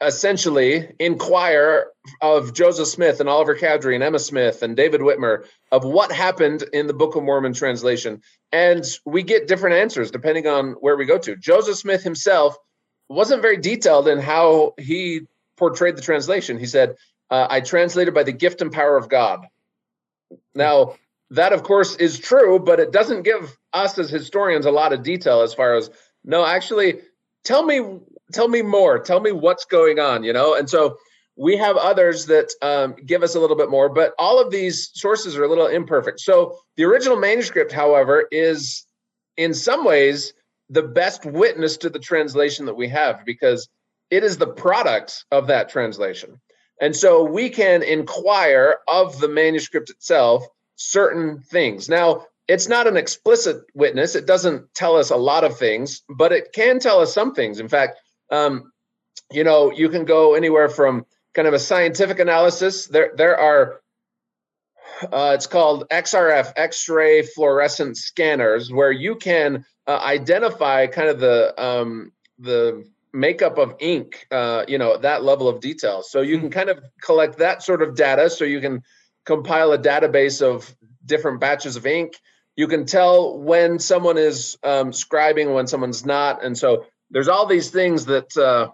essentially 0.00 0.92
inquire 0.98 1.86
of 2.20 2.52
Joseph 2.52 2.88
Smith 2.88 3.20
and 3.20 3.28
Oliver 3.28 3.56
Cowdery 3.56 3.94
and 3.94 4.04
Emma 4.04 4.18
Smith 4.18 4.62
and 4.62 4.76
David 4.76 5.00
Whitmer 5.00 5.46
of 5.72 5.84
what 5.84 6.12
happened 6.12 6.64
in 6.72 6.86
the 6.86 6.92
Book 6.92 7.16
of 7.16 7.22
Mormon 7.22 7.54
translation. 7.54 8.20
And 8.52 8.84
we 9.04 9.22
get 9.22 9.48
different 9.48 9.76
answers 9.76 10.10
depending 10.10 10.46
on 10.46 10.72
where 10.80 10.96
we 10.96 11.06
go 11.06 11.18
to. 11.18 11.36
Joseph 11.36 11.78
Smith 11.78 12.02
himself 12.02 12.56
wasn't 13.08 13.42
very 13.42 13.56
detailed 13.56 14.08
in 14.08 14.18
how 14.18 14.74
he 14.78 15.22
portrayed 15.56 15.96
the 15.96 16.02
translation. 16.02 16.58
He 16.58 16.66
said, 16.66 16.96
uh, 17.30 17.46
I 17.48 17.60
translated 17.60 18.12
by 18.12 18.22
the 18.22 18.32
gift 18.32 18.60
and 18.60 18.70
power 18.70 18.96
of 18.96 19.08
God. 19.08 19.46
Now, 20.54 20.96
that 21.30 21.52
of 21.52 21.62
course 21.62 21.96
is 21.96 22.18
true, 22.18 22.58
but 22.58 22.80
it 22.80 22.92
doesn't 22.92 23.22
give 23.22 23.56
us 23.72 23.98
as 23.98 24.10
historians 24.10 24.66
a 24.66 24.70
lot 24.70 24.92
of 24.92 25.02
detail 25.02 25.40
as 25.40 25.54
far 25.54 25.74
as 25.74 25.90
no, 26.24 26.44
actually, 26.44 27.00
tell 27.44 27.64
me, 27.64 28.00
tell 28.32 28.48
me 28.48 28.62
more, 28.62 28.98
tell 28.98 29.20
me 29.20 29.32
what's 29.32 29.64
going 29.64 29.98
on, 29.98 30.24
you 30.24 30.32
know. 30.32 30.54
And 30.54 30.68
so 30.68 30.98
we 31.36 31.56
have 31.56 31.76
others 31.76 32.26
that 32.26 32.50
um, 32.62 32.96
give 33.04 33.22
us 33.22 33.34
a 33.34 33.40
little 33.40 33.56
bit 33.56 33.70
more, 33.70 33.88
but 33.88 34.14
all 34.18 34.40
of 34.40 34.50
these 34.50 34.90
sources 34.94 35.36
are 35.36 35.44
a 35.44 35.48
little 35.48 35.66
imperfect. 35.66 36.20
So 36.20 36.58
the 36.76 36.84
original 36.84 37.18
manuscript, 37.18 37.72
however, 37.72 38.26
is 38.30 38.84
in 39.36 39.52
some 39.52 39.84
ways 39.84 40.32
the 40.70 40.82
best 40.82 41.24
witness 41.24 41.76
to 41.78 41.90
the 41.90 41.98
translation 41.98 42.66
that 42.66 42.74
we 42.74 42.88
have 42.88 43.24
because 43.24 43.68
it 44.10 44.24
is 44.24 44.38
the 44.38 44.46
product 44.46 45.24
of 45.30 45.48
that 45.48 45.68
translation. 45.68 46.40
And 46.80 46.94
so 46.94 47.22
we 47.22 47.50
can 47.50 47.82
inquire 47.82 48.78
of 48.88 49.18
the 49.20 49.28
manuscript 49.28 49.90
itself 49.90 50.46
certain 50.76 51.40
things. 51.40 51.88
Now, 51.88 52.26
it's 52.48 52.68
not 52.68 52.86
an 52.86 52.96
explicit 52.96 53.62
witness. 53.74 54.14
It 54.14 54.26
doesn't 54.26 54.72
tell 54.74 54.96
us 54.96 55.10
a 55.10 55.16
lot 55.16 55.44
of 55.44 55.58
things, 55.58 56.02
but 56.08 56.32
it 56.32 56.52
can 56.52 56.78
tell 56.78 57.00
us 57.00 57.12
some 57.12 57.34
things. 57.34 57.58
In 57.58 57.68
fact, 57.68 57.98
um, 58.30 58.72
you 59.30 59.44
know, 59.44 59.72
you 59.72 59.88
can 59.88 60.04
go 60.04 60.34
anywhere 60.34 60.68
from 60.68 61.06
kind 61.34 61.48
of 61.48 61.54
a 61.54 61.58
scientific 61.58 62.18
analysis. 62.18 62.86
There, 62.86 63.12
there 63.16 63.38
are. 63.38 63.80
Uh, 65.02 65.32
it's 65.34 65.46
called 65.46 65.86
XRF, 65.90 66.52
X-ray 66.56 67.22
fluorescent 67.22 67.98
scanners, 67.98 68.72
where 68.72 68.92
you 68.92 69.16
can 69.16 69.66
uh, 69.86 69.98
identify 70.02 70.86
kind 70.86 71.08
of 71.08 71.20
the 71.20 71.62
um, 71.62 72.12
the 72.38 72.86
makeup 73.12 73.58
of 73.58 73.74
ink, 73.80 74.26
uh, 74.30 74.64
you 74.68 74.78
know, 74.78 74.96
that 74.98 75.24
level 75.24 75.48
of 75.48 75.60
detail. 75.60 76.02
So 76.02 76.20
you 76.20 76.38
can 76.38 76.48
hmm. 76.48 76.52
kind 76.52 76.68
of 76.68 76.84
collect 77.00 77.38
that 77.38 77.62
sort 77.62 77.82
of 77.82 77.96
data. 77.96 78.30
So 78.30 78.44
you 78.44 78.60
can 78.60 78.82
compile 79.24 79.72
a 79.72 79.78
database 79.78 80.42
of 80.42 80.74
different 81.04 81.40
batches 81.40 81.76
of 81.76 81.86
ink. 81.86 82.14
You 82.56 82.68
can 82.68 82.86
tell 82.86 83.38
when 83.38 83.78
someone 83.78 84.18
is 84.18 84.56
um, 84.62 84.92
scribing, 84.92 85.54
when 85.54 85.66
someone's 85.66 86.06
not, 86.06 86.42
and 86.42 86.56
so 86.56 86.86
there's 87.10 87.28
all 87.28 87.46
these 87.46 87.70
things 87.70 88.06
that 88.06 88.36
uh, 88.36 88.68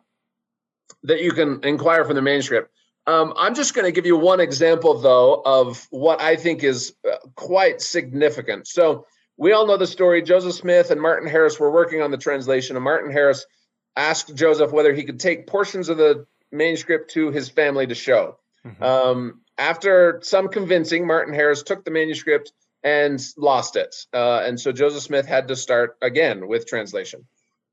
that 1.04 1.22
you 1.22 1.32
can 1.32 1.64
inquire 1.64 2.04
from 2.04 2.16
the 2.16 2.22
manuscript. 2.22 2.70
Um, 3.06 3.34
I'm 3.36 3.54
just 3.54 3.74
going 3.74 3.84
to 3.84 3.92
give 3.92 4.06
you 4.06 4.16
one 4.16 4.40
example, 4.40 4.98
though, 4.98 5.42
of 5.44 5.86
what 5.90 6.20
I 6.20 6.36
think 6.36 6.62
is 6.62 6.94
uh, 7.10 7.16
quite 7.34 7.80
significant. 7.80 8.68
So 8.68 9.06
we 9.36 9.52
all 9.52 9.66
know 9.66 9.76
the 9.76 9.88
story. 9.88 10.22
Joseph 10.22 10.54
Smith 10.54 10.90
and 10.90 11.00
Martin 11.00 11.28
Harris 11.28 11.58
were 11.58 11.70
working 11.70 12.00
on 12.00 12.12
the 12.12 12.16
translation, 12.16 12.76
and 12.76 12.84
Martin 12.84 13.10
Harris 13.10 13.44
asked 13.96 14.34
Joseph 14.34 14.72
whether 14.72 14.92
he 14.92 15.02
could 15.02 15.18
take 15.18 15.46
portions 15.46 15.88
of 15.88 15.96
the 15.96 16.26
manuscript 16.52 17.10
to 17.12 17.30
his 17.30 17.48
family 17.48 17.86
to 17.86 17.94
show. 17.94 18.38
Mm-hmm. 18.64 18.82
Um, 18.82 19.40
after 19.58 20.20
some 20.22 20.48
convincing, 20.48 21.06
Martin 21.06 21.34
Harris 21.34 21.62
took 21.62 21.84
the 21.84 21.90
manuscript 21.90 22.52
and 22.84 23.20
lost 23.36 23.76
it. 23.76 23.94
Uh, 24.12 24.42
and 24.44 24.58
so 24.58 24.72
Joseph 24.72 25.02
Smith 25.02 25.26
had 25.26 25.48
to 25.48 25.56
start 25.56 25.96
again 26.02 26.46
with 26.46 26.66
translation. 26.66 27.26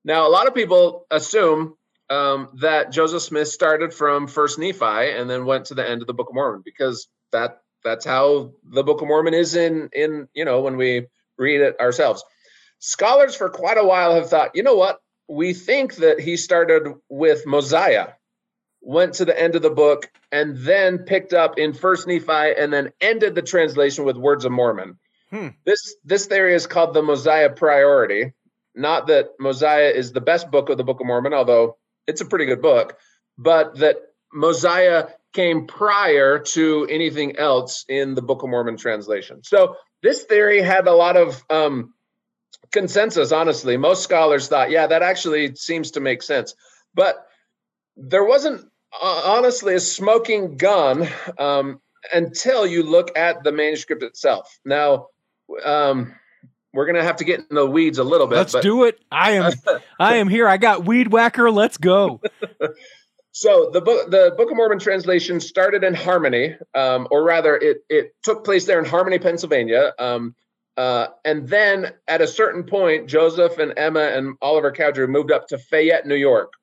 Now, 0.03 0.27
a 0.27 0.29
lot 0.29 0.47
of 0.47 0.55
people 0.55 1.05
assume 1.11 1.75
um, 2.09 2.49
that 2.55 2.91
Joseph 2.91 3.21
Smith 3.21 3.47
started 3.47 3.93
from 3.93 4.27
First 4.27 4.57
Nephi 4.57 4.83
and 4.83 5.29
then 5.29 5.45
went 5.45 5.65
to 5.65 5.75
the 5.75 5.87
end 5.87 6.01
of 6.01 6.07
the 6.07 6.13
Book 6.13 6.29
of 6.29 6.35
Mormon 6.35 6.61
because 6.63 7.07
that 7.31 7.61
that's 7.83 8.05
how 8.05 8.51
the 8.63 8.83
Book 8.83 9.01
of 9.01 9.07
Mormon 9.07 9.33
is 9.33 9.55
in 9.55 9.89
in 9.93 10.27
you 10.33 10.45
know 10.45 10.61
when 10.61 10.77
we 10.77 11.07
read 11.37 11.61
it 11.61 11.79
ourselves. 11.79 12.23
Scholars 12.79 13.35
for 13.35 13.49
quite 13.49 13.77
a 13.77 13.85
while 13.85 14.15
have 14.15 14.29
thought, 14.29 14.55
you 14.55 14.63
know 14.63 14.75
what, 14.75 14.99
we 15.27 15.53
think 15.53 15.95
that 15.95 16.19
he 16.19 16.37
started 16.37 16.93
with 17.09 17.45
Mosiah, 17.45 18.09
went 18.81 19.15
to 19.15 19.25
the 19.25 19.39
end 19.39 19.55
of 19.55 19.61
the 19.61 19.69
book, 19.69 20.09
and 20.31 20.57
then 20.57 20.99
picked 20.99 21.33
up 21.33 21.59
in 21.59 21.73
First 21.73 22.07
Nephi, 22.07 22.55
and 22.57 22.71
then 22.71 22.91
ended 23.01 23.35
the 23.35 23.41
translation 23.41 24.05
with 24.05 24.17
Words 24.17 24.45
of 24.45 24.51
Mormon. 24.51 24.97
Hmm. 25.29 25.49
This 25.65 25.95
this 26.03 26.25
theory 26.25 26.55
is 26.55 26.67
called 26.67 26.93
the 26.93 27.03
Mosiah 27.03 27.51
priority. 27.51 28.33
Not 28.75 29.07
that 29.07 29.31
Mosiah 29.39 29.89
is 29.89 30.11
the 30.11 30.21
best 30.21 30.51
book 30.51 30.69
of 30.69 30.77
the 30.77 30.83
Book 30.83 30.99
of 30.99 31.07
Mormon, 31.07 31.33
although 31.33 31.77
it's 32.07 32.21
a 32.21 32.25
pretty 32.25 32.45
good 32.45 32.61
book, 32.61 32.97
but 33.37 33.77
that 33.79 33.97
Mosiah 34.33 35.07
came 35.33 35.67
prior 35.67 36.39
to 36.39 36.87
anything 36.89 37.37
else 37.37 37.85
in 37.87 38.15
the 38.15 38.21
Book 38.21 38.43
of 38.43 38.49
Mormon 38.49 38.77
translation. 38.77 39.43
So 39.43 39.75
this 40.01 40.23
theory 40.23 40.61
had 40.61 40.87
a 40.87 40.93
lot 40.93 41.17
of 41.17 41.43
um, 41.49 41.93
consensus, 42.71 43.31
honestly. 43.31 43.77
Most 43.77 44.03
scholars 44.03 44.47
thought, 44.47 44.71
yeah, 44.71 44.87
that 44.87 45.03
actually 45.03 45.55
seems 45.55 45.91
to 45.91 45.99
make 45.99 46.23
sense. 46.23 46.55
But 46.93 47.15
there 47.95 48.23
wasn't 48.23 48.65
uh, 49.01 49.21
honestly 49.25 49.75
a 49.75 49.79
smoking 49.79 50.57
gun 50.57 51.07
um, 51.37 51.79
until 52.13 52.65
you 52.65 52.83
look 52.83 53.17
at 53.17 53.43
the 53.43 53.51
manuscript 53.51 54.03
itself. 54.03 54.59
Now, 54.65 55.07
um, 55.63 56.15
we're 56.73 56.85
gonna 56.85 57.03
have 57.03 57.17
to 57.17 57.23
get 57.23 57.39
in 57.39 57.55
the 57.55 57.65
weeds 57.65 57.97
a 57.97 58.03
little 58.03 58.27
bit. 58.27 58.35
Let's 58.35 58.53
but... 58.53 58.63
do 58.63 58.83
it. 58.83 58.99
I 59.11 59.31
am, 59.31 59.53
I 59.99 60.15
am 60.17 60.27
here. 60.27 60.47
I 60.47 60.57
got 60.57 60.85
weed 60.85 61.11
whacker. 61.11 61.49
Let's 61.51 61.77
go. 61.77 62.21
so 63.31 63.69
the 63.71 63.81
book, 63.81 64.11
the 64.11 64.33
Book 64.37 64.51
of 64.51 64.57
Mormon 64.57 64.79
translation 64.79 65.39
started 65.39 65.83
in 65.83 65.93
Harmony, 65.93 66.55
um, 66.75 67.07
or 67.11 67.23
rather, 67.23 67.55
it 67.55 67.79
it 67.89 68.13
took 68.23 68.45
place 68.45 68.65
there 68.65 68.79
in 68.79 68.85
Harmony, 68.85 69.19
Pennsylvania. 69.19 69.93
Um, 69.97 70.35
uh, 70.77 71.07
and 71.25 71.47
then 71.49 71.91
at 72.07 72.21
a 72.21 72.27
certain 72.27 72.63
point, 72.63 73.09
Joseph 73.09 73.57
and 73.57 73.73
Emma 73.75 73.99
and 73.99 74.35
Oliver 74.41 74.71
Cowdery 74.71 75.07
moved 75.07 75.29
up 75.29 75.47
to 75.49 75.57
Fayette, 75.57 76.05
New 76.05 76.15
York, 76.15 76.53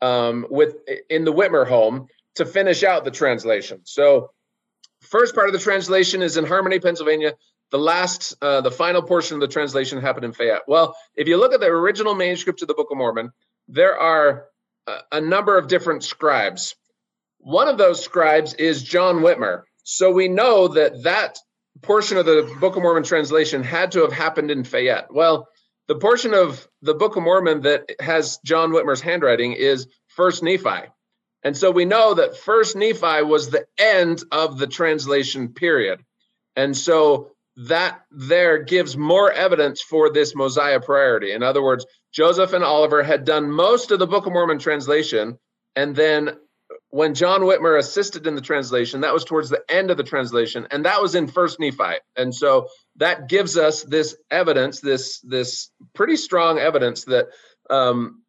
um, 0.00 0.46
with 0.48 0.76
in 1.10 1.24
the 1.24 1.32
Whitmer 1.32 1.66
home 1.66 2.06
to 2.36 2.46
finish 2.46 2.84
out 2.84 3.04
the 3.04 3.10
translation. 3.10 3.80
So, 3.84 4.30
first 5.00 5.34
part 5.34 5.48
of 5.48 5.54
the 5.54 5.58
translation 5.58 6.22
is 6.22 6.36
in 6.36 6.44
Harmony, 6.44 6.78
Pennsylvania. 6.78 7.34
The 7.70 7.78
last, 7.78 8.34
uh, 8.40 8.60
the 8.60 8.70
final 8.70 9.02
portion 9.02 9.34
of 9.34 9.40
the 9.40 9.48
translation 9.48 10.00
happened 10.00 10.24
in 10.24 10.32
Fayette. 10.32 10.62
Well, 10.68 10.96
if 11.16 11.26
you 11.26 11.36
look 11.38 11.52
at 11.52 11.60
the 11.60 11.66
original 11.66 12.14
manuscript 12.14 12.62
of 12.62 12.68
the 12.68 12.74
Book 12.74 12.88
of 12.90 12.98
Mormon, 12.98 13.32
there 13.68 13.98
are 13.98 14.46
a, 14.86 14.98
a 15.12 15.20
number 15.20 15.58
of 15.58 15.66
different 15.66 16.04
scribes. 16.04 16.76
One 17.38 17.68
of 17.68 17.78
those 17.78 18.02
scribes 18.02 18.54
is 18.54 18.82
John 18.82 19.16
Whitmer. 19.16 19.62
So 19.82 20.12
we 20.12 20.28
know 20.28 20.68
that 20.68 21.02
that 21.02 21.38
portion 21.82 22.16
of 22.16 22.26
the 22.26 22.54
Book 22.60 22.76
of 22.76 22.82
Mormon 22.82 23.02
translation 23.02 23.62
had 23.62 23.92
to 23.92 24.02
have 24.02 24.12
happened 24.12 24.50
in 24.50 24.64
Fayette. 24.64 25.12
Well, 25.12 25.48
the 25.88 25.96
portion 25.96 26.32
of 26.32 26.66
the 26.80 26.94
Book 26.94 27.16
of 27.16 27.22
Mormon 27.22 27.62
that 27.62 27.90
has 28.00 28.38
John 28.44 28.70
Whitmer's 28.70 29.02
handwriting 29.02 29.52
is 29.52 29.86
First 30.06 30.42
Nephi. 30.42 30.88
And 31.42 31.54
so 31.54 31.70
we 31.70 31.84
know 31.84 32.14
that 32.14 32.38
First 32.38 32.74
Nephi 32.76 33.22
was 33.22 33.50
the 33.50 33.66
end 33.76 34.22
of 34.32 34.58
the 34.58 34.66
translation 34.66 35.48
period. 35.48 36.02
And 36.56 36.74
so 36.74 37.33
that 37.56 38.00
there 38.10 38.62
gives 38.62 38.96
more 38.96 39.30
evidence 39.30 39.80
for 39.80 40.10
this 40.10 40.34
Mosiah 40.34 40.80
priority. 40.80 41.32
In 41.32 41.42
other 41.42 41.62
words, 41.62 41.86
Joseph 42.12 42.52
and 42.52 42.64
Oliver 42.64 43.02
had 43.02 43.24
done 43.24 43.50
most 43.50 43.90
of 43.90 43.98
the 43.98 44.06
Book 44.06 44.26
of 44.26 44.32
Mormon 44.32 44.58
translation, 44.58 45.38
and 45.76 45.94
then 45.94 46.36
when 46.90 47.14
John 47.14 47.42
Whitmer 47.42 47.78
assisted 47.78 48.26
in 48.26 48.34
the 48.34 48.40
translation, 48.40 49.00
that 49.00 49.12
was 49.12 49.24
towards 49.24 49.48
the 49.50 49.62
end 49.68 49.90
of 49.90 49.96
the 49.96 50.04
translation, 50.04 50.66
and 50.70 50.84
that 50.84 51.02
was 51.02 51.14
in 51.14 51.26
First 51.26 51.58
Nephi. 51.60 51.98
And 52.16 52.34
so 52.34 52.68
that 52.96 53.28
gives 53.28 53.56
us 53.56 53.82
this 53.82 54.16
evidence, 54.30 54.80
this 54.80 55.20
this 55.20 55.70
pretty 55.92 56.16
strong 56.16 56.58
evidence 56.58 57.04
that 57.04 57.26
um, 57.68 58.22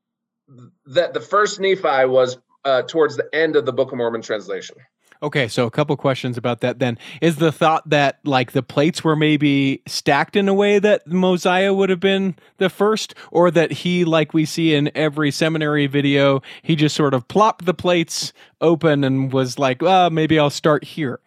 that 0.88 1.14
the 1.14 1.22
First 1.22 1.60
Nephi 1.60 2.06
was 2.06 2.38
uh, 2.64 2.82
towards 2.84 3.16
the 3.16 3.30
end 3.34 3.56
of 3.56 3.66
the 3.66 3.74
Book 3.74 3.92
of 3.92 3.98
Mormon 3.98 4.22
translation. 4.22 4.78
Okay, 5.24 5.48
so 5.48 5.66
a 5.66 5.72
couple 5.72 5.96
questions 5.98 6.38
about 6.38 6.62
that 6.62 6.80
then. 6.80 6.98
Is 7.22 7.38
the 7.38 7.52
thought 7.52 7.90
that 7.90 8.20
like 8.24 8.52
the 8.52 8.64
plates 8.64 9.04
were 9.04 9.16
maybe 9.16 9.82
stacked 9.88 10.36
in 10.36 10.48
a 10.48 10.54
way 10.54 10.80
that 10.80 11.08
Mosiah 11.08 11.74
would 11.74 11.90
have 11.90 12.00
been 12.00 12.36
the 12.58 12.70
first 12.70 13.16
or 13.32 13.50
that 13.52 13.72
he 13.72 14.06
like 14.06 14.34
we 14.34 14.46
see 14.46 14.74
in 14.74 14.92
every 14.96 15.32
seminary 15.32 15.88
video, 15.88 16.42
he 16.62 16.76
just 16.76 16.96
sort 16.96 17.14
of 17.14 17.28
plopped 17.28 17.66
the 17.66 17.74
plates 17.74 18.34
open 18.62 19.04
and 19.04 19.32
was 19.32 19.58
like, 19.58 19.82
"Well, 19.82 20.10
maybe 20.10 20.38
I'll 20.38 20.50
start 20.50 20.84
here." 20.84 21.20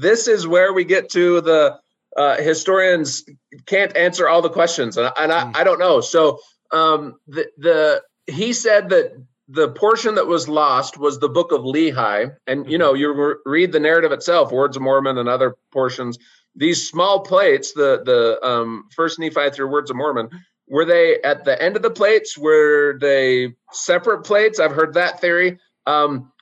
This 0.00 0.26
is 0.26 0.46
where 0.46 0.72
we 0.72 0.84
get 0.84 1.10
to 1.10 1.40
the 1.40 1.78
uh, 2.16 2.36
historians 2.36 3.24
can't 3.66 3.94
answer 3.96 4.28
all 4.28 4.42
the 4.42 4.50
questions 4.50 4.96
and, 4.96 5.12
and 5.16 5.32
I, 5.32 5.44
mm. 5.44 5.56
I 5.56 5.64
don't 5.64 5.78
know. 5.78 6.00
So 6.00 6.38
um, 6.72 7.16
the 7.26 7.46
the 7.56 8.02
he 8.26 8.52
said 8.52 8.88
that 8.90 9.12
the 9.52 9.68
portion 9.70 10.14
that 10.14 10.28
was 10.28 10.48
lost 10.48 10.96
was 10.96 11.18
the 11.18 11.28
book 11.28 11.50
of 11.50 11.62
Lehi. 11.62 12.30
And, 12.46 12.70
you 12.70 12.78
know, 12.78 12.92
mm-hmm. 12.92 13.00
you 13.00 13.36
read 13.44 13.72
the 13.72 13.80
narrative 13.80 14.12
itself, 14.12 14.52
Words 14.52 14.76
of 14.76 14.82
Mormon 14.82 15.18
and 15.18 15.28
other 15.28 15.56
portions. 15.72 16.18
These 16.54 16.88
small 16.88 17.20
plates, 17.20 17.72
the 17.72 18.02
the 18.04 18.44
um, 18.46 18.88
first 18.94 19.18
Nephi 19.18 19.50
through 19.50 19.70
Words 19.70 19.90
of 19.90 19.96
Mormon, 19.96 20.28
were 20.68 20.84
they 20.84 21.20
at 21.22 21.44
the 21.44 21.60
end 21.60 21.76
of 21.76 21.82
the 21.82 21.90
plates? 21.90 22.38
Were 22.38 22.98
they 23.00 23.54
separate 23.72 24.24
plates? 24.24 24.60
I've 24.60 24.72
heard 24.72 24.94
that 24.94 25.20
theory. 25.20 25.58
Um, 25.86 26.32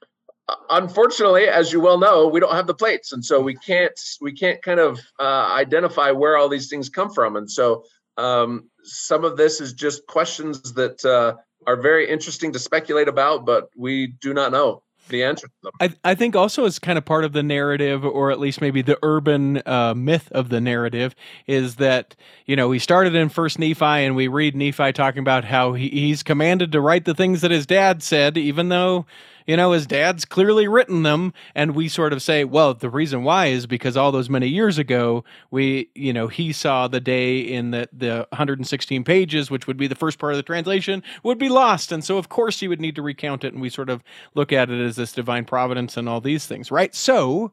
unfortunately, 0.70 1.48
as 1.48 1.72
you 1.72 1.80
well 1.80 1.98
know, 1.98 2.26
we 2.26 2.40
don't 2.40 2.54
have 2.54 2.66
the 2.66 2.74
plates, 2.74 3.12
and 3.12 3.24
so 3.24 3.40
we 3.40 3.54
can't 3.54 3.98
we 4.20 4.32
can't 4.32 4.62
kind 4.62 4.80
of 4.80 4.98
uh, 5.18 5.54
identify 5.54 6.10
where 6.10 6.36
all 6.36 6.48
these 6.48 6.68
things 6.68 6.88
come 6.88 7.10
from. 7.10 7.36
And 7.36 7.50
so 7.50 7.84
um, 8.16 8.68
some 8.82 9.24
of 9.24 9.36
this 9.36 9.60
is 9.60 9.72
just 9.72 10.06
questions 10.06 10.72
that 10.72 11.04
uh, 11.04 11.36
are 11.68 11.76
very 11.76 12.08
interesting 12.08 12.50
to 12.54 12.58
speculate 12.58 13.08
about, 13.08 13.44
but 13.44 13.68
we 13.76 14.06
do 14.06 14.32
not 14.32 14.52
know 14.52 14.82
the 15.08 15.22
answer. 15.22 15.48
I, 15.80 15.92
I 16.02 16.14
think 16.14 16.34
also 16.34 16.64
as 16.64 16.78
kind 16.78 16.96
of 16.96 17.04
part 17.04 17.24
of 17.24 17.34
the 17.34 17.42
narrative, 17.42 18.06
or 18.06 18.30
at 18.30 18.40
least 18.40 18.62
maybe 18.62 18.80
the 18.80 18.98
urban 19.02 19.62
uh, 19.66 19.92
myth 19.94 20.32
of 20.32 20.48
the 20.48 20.62
narrative, 20.62 21.14
is 21.46 21.76
that 21.76 22.16
you 22.46 22.56
know 22.56 22.68
we 22.68 22.78
started 22.78 23.14
in 23.14 23.28
First 23.28 23.58
Nephi 23.58 23.84
and 23.84 24.16
we 24.16 24.28
read 24.28 24.56
Nephi 24.56 24.94
talking 24.94 25.20
about 25.20 25.44
how 25.44 25.74
he, 25.74 25.88
he's 25.90 26.22
commanded 26.22 26.72
to 26.72 26.80
write 26.80 27.04
the 27.04 27.14
things 27.14 27.42
that 27.42 27.50
his 27.50 27.66
dad 27.66 28.02
said, 28.02 28.38
even 28.38 28.70
though 28.70 29.04
you 29.48 29.56
know, 29.56 29.72
his 29.72 29.86
dad's 29.86 30.26
clearly 30.26 30.68
written 30.68 31.02
them. 31.02 31.32
And 31.54 31.74
we 31.74 31.88
sort 31.88 32.12
of 32.12 32.22
say, 32.22 32.44
well, 32.44 32.74
the 32.74 32.90
reason 32.90 33.24
why 33.24 33.46
is 33.46 33.66
because 33.66 33.96
all 33.96 34.12
those 34.12 34.28
many 34.28 34.46
years 34.46 34.76
ago, 34.76 35.24
we, 35.50 35.88
you 35.94 36.12
know, 36.12 36.28
he 36.28 36.52
saw 36.52 36.86
the 36.86 37.00
day 37.00 37.38
in 37.38 37.70
the, 37.70 37.88
the 37.90 38.26
116 38.30 39.04
pages, 39.04 39.50
which 39.50 39.66
would 39.66 39.78
be 39.78 39.86
the 39.86 39.94
first 39.94 40.18
part 40.18 40.34
of 40.34 40.36
the 40.36 40.42
translation, 40.42 41.02
would 41.22 41.38
be 41.38 41.48
lost. 41.48 41.90
And 41.90 42.04
so, 42.04 42.18
of 42.18 42.28
course, 42.28 42.60
he 42.60 42.68
would 42.68 42.80
need 42.80 42.94
to 42.96 43.02
recount 43.02 43.42
it. 43.42 43.54
And 43.54 43.62
we 43.62 43.70
sort 43.70 43.88
of 43.88 44.04
look 44.34 44.52
at 44.52 44.68
it 44.68 44.84
as 44.84 44.96
this 44.96 45.12
divine 45.12 45.46
providence 45.46 45.96
and 45.96 46.10
all 46.10 46.20
these 46.20 46.46
things, 46.46 46.70
right? 46.70 46.94
So, 46.94 47.52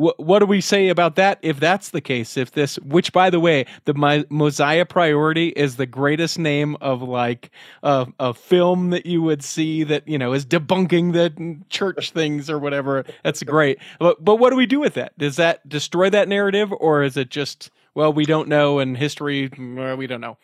what, 0.00 0.38
do 0.38 0.46
we 0.46 0.62
say 0.62 0.88
about 0.88 1.16
that 1.16 1.38
if 1.42 1.60
that's 1.60 1.90
the 1.90 2.00
case? 2.00 2.36
If 2.36 2.52
this, 2.52 2.76
which 2.78 3.12
by 3.12 3.28
the 3.28 3.38
way, 3.38 3.66
the 3.84 4.24
Mosiah 4.30 4.86
priority 4.86 5.48
is 5.48 5.76
the 5.76 5.86
greatest 5.86 6.38
name 6.38 6.76
of 6.80 7.02
like 7.02 7.50
a 7.82 8.32
film 8.32 8.90
that 8.90 9.04
you 9.04 9.20
would 9.20 9.44
see 9.44 9.84
that 9.84 10.08
you 10.08 10.18
know 10.18 10.32
is 10.32 10.46
debunking 10.46 11.12
the 11.12 11.58
church 11.68 12.12
things 12.12 12.48
or 12.48 12.58
whatever. 12.58 13.04
That's 13.24 13.42
great. 13.42 13.78
But 13.98 14.24
but 14.24 14.36
what 14.36 14.50
do 14.50 14.56
we 14.56 14.66
do 14.66 14.80
with 14.80 14.94
that? 14.94 15.16
Does 15.18 15.36
that 15.36 15.68
destroy 15.68 16.08
that 16.10 16.28
narrative, 16.28 16.72
or 16.72 17.02
is 17.02 17.16
it 17.16 17.30
just 17.30 17.70
well 17.94 18.12
we 18.12 18.24
don't 18.24 18.48
know 18.48 18.78
and 18.78 18.96
history 18.96 19.50
we 19.58 20.06
don't 20.06 20.20
know? 20.20 20.38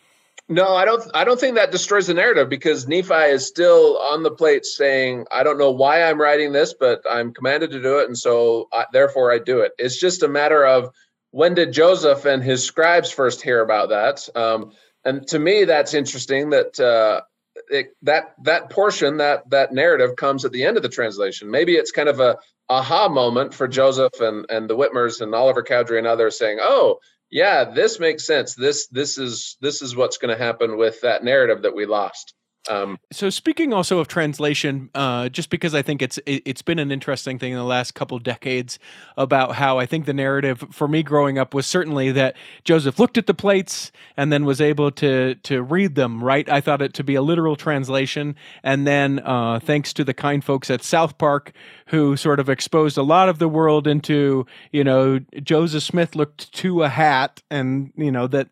No, 0.49 0.77
I 0.77 0.85
don't. 0.85 1.03
I 1.13 1.25
don't 1.25 1.41
think 1.41 1.57
that 1.57 1.73
destroys 1.73 2.07
the 2.07 2.15
narrative 2.15 2.49
because 2.49 2.87
Nephi 2.87 3.15
is 3.15 3.47
still 3.47 3.99
on 3.99 4.23
the 4.23 4.31
plate 4.31 4.65
saying, 4.65 5.27
"I 5.33 5.43
don't 5.43 5.59
know 5.59 5.73
why 5.73 6.05
I'm 6.05 6.21
writing 6.21 6.53
this, 6.53 6.73
but 6.73 7.03
I'm 7.09 7.35
commanded 7.35 7.73
to 7.73 7.83
do 7.83 7.99
it, 7.99 8.07
and 8.07 8.17
so 8.17 8.69
I, 8.73 8.85
therefore 8.93 9.33
I 9.33 9.39
do 9.39 9.61
it." 9.61 9.73
It's 9.77 9.99
just 9.99 10.23
a 10.23 10.29
matter 10.29 10.65
of 10.65 10.91
when 11.33 11.55
did 11.55 11.73
Joseph 11.73 12.27
and 12.27 12.45
his 12.45 12.63
scribes 12.63 13.11
first 13.11 13.43
hear 13.43 13.61
about 13.61 13.89
that? 13.89 14.29
Um, 14.37 14.71
and 15.05 15.27
to 15.29 15.39
me, 15.41 15.65
that's 15.65 15.95
interesting 15.95 16.51
that 16.51 16.79
uh, 16.79 17.23
it, 17.69 17.97
that 18.03 18.35
that 18.45 18.71
portion 18.71 19.17
that 19.17 19.51
that 19.51 19.73
narrative 19.73 20.15
comes 20.15 20.45
at 20.45 20.53
the 20.53 20.63
end 20.63 20.77
of 20.77 20.85
the 20.85 20.89
translation. 20.89 21.51
Maybe 21.51 21.75
it's 21.75 21.91
kind 21.91 22.09
of 22.09 22.21
a 22.21 22.37
aha 22.69 23.09
moment 23.09 23.53
for 23.53 23.67
Joseph 23.67 24.21
and 24.21 24.47
and 24.49 24.71
the 24.71 24.77
Whitmers 24.77 25.21
and 25.21 25.35
Oliver 25.35 25.65
Cowdery 25.65 25.99
and 25.99 26.07
others 26.07 26.39
saying, 26.39 26.59
"Oh." 26.61 27.01
Yeah, 27.31 27.65
this 27.65 27.99
makes 28.01 28.27
sense. 28.27 28.55
This 28.55 28.89
this 28.89 29.19
is 29.19 29.57
this 29.61 29.83
is 29.83 29.97
what's 29.97 30.19
going 30.19 30.37
to 30.37 30.43
happen 30.43 30.77
with 30.79 31.01
that 31.03 31.25
narrative 31.25 31.63
that 31.63 31.75
we 31.75 31.87
lost. 31.87 32.35
Um, 32.69 32.99
so 33.13 33.31
speaking 33.31 33.73
also 33.73 33.99
of 33.99 34.09
translation, 34.09 34.91
uh, 34.95 35.29
just 35.29 35.51
because 35.51 35.75
I 35.75 35.83
think 35.83 36.03
it's 36.03 36.19
it, 36.27 36.47
has 36.47 36.63
been 36.63 36.79
an 36.79 36.91
interesting 36.91 37.39
thing 37.39 37.53
in 37.53 37.59
the 37.59 37.65
last 37.65 37.95
couple 37.95 38.19
decades 38.19 38.79
about 39.17 39.55
how 39.55 39.79
I 39.79 39.87
think 39.87 40.07
the 40.07 40.15
narrative 40.15 40.65
for 40.73 40.89
me 40.89 41.03
growing 41.03 41.39
up 41.39 41.55
was 41.55 41.67
certainly 41.67 42.13
that 42.13 42.37
Joseph 42.65 42.99
looked 42.99 43.19
at 43.19 43.27
the 43.27 43.35
plates 43.35 43.93
and 44.17 44.33
then 44.33 44.45
was 44.45 44.61
able 44.61 44.91
to 44.93 45.35
to 45.37 45.63
read 45.63 45.95
them. 45.95 46.23
Right, 46.23 46.49
I 46.49 46.61
thought 46.61 46.83
it 46.83 46.95
to 46.95 47.05
be 47.05 47.15
a 47.15 47.23
literal 47.23 47.57
translation, 47.57 48.37
and 48.63 48.87
then 48.87 49.21
uh, 49.21 49.61
thanks 49.61 49.93
to 49.95 50.05
the 50.05 50.15
kind 50.15 50.43
folks 50.43 50.71
at 50.71 50.83
South 50.83 51.19
Park 51.19 51.53
who 51.87 52.17
sort 52.17 52.41
of 52.41 52.49
exposed 52.49 52.99
a 52.99 53.03
lot 53.03 53.29
of 53.29 53.39
the 53.39 53.49
world 53.49 53.87
into 53.87 54.47
you 54.73 54.83
know 54.85 55.21
Joseph 55.43 55.83
Smith 55.83 56.17
looked 56.17 56.53
to 56.55 56.83
a 56.83 56.89
hat, 56.89 57.43
and 57.51 57.93
you 57.97 58.11
know 58.11 58.27
that 58.27 58.49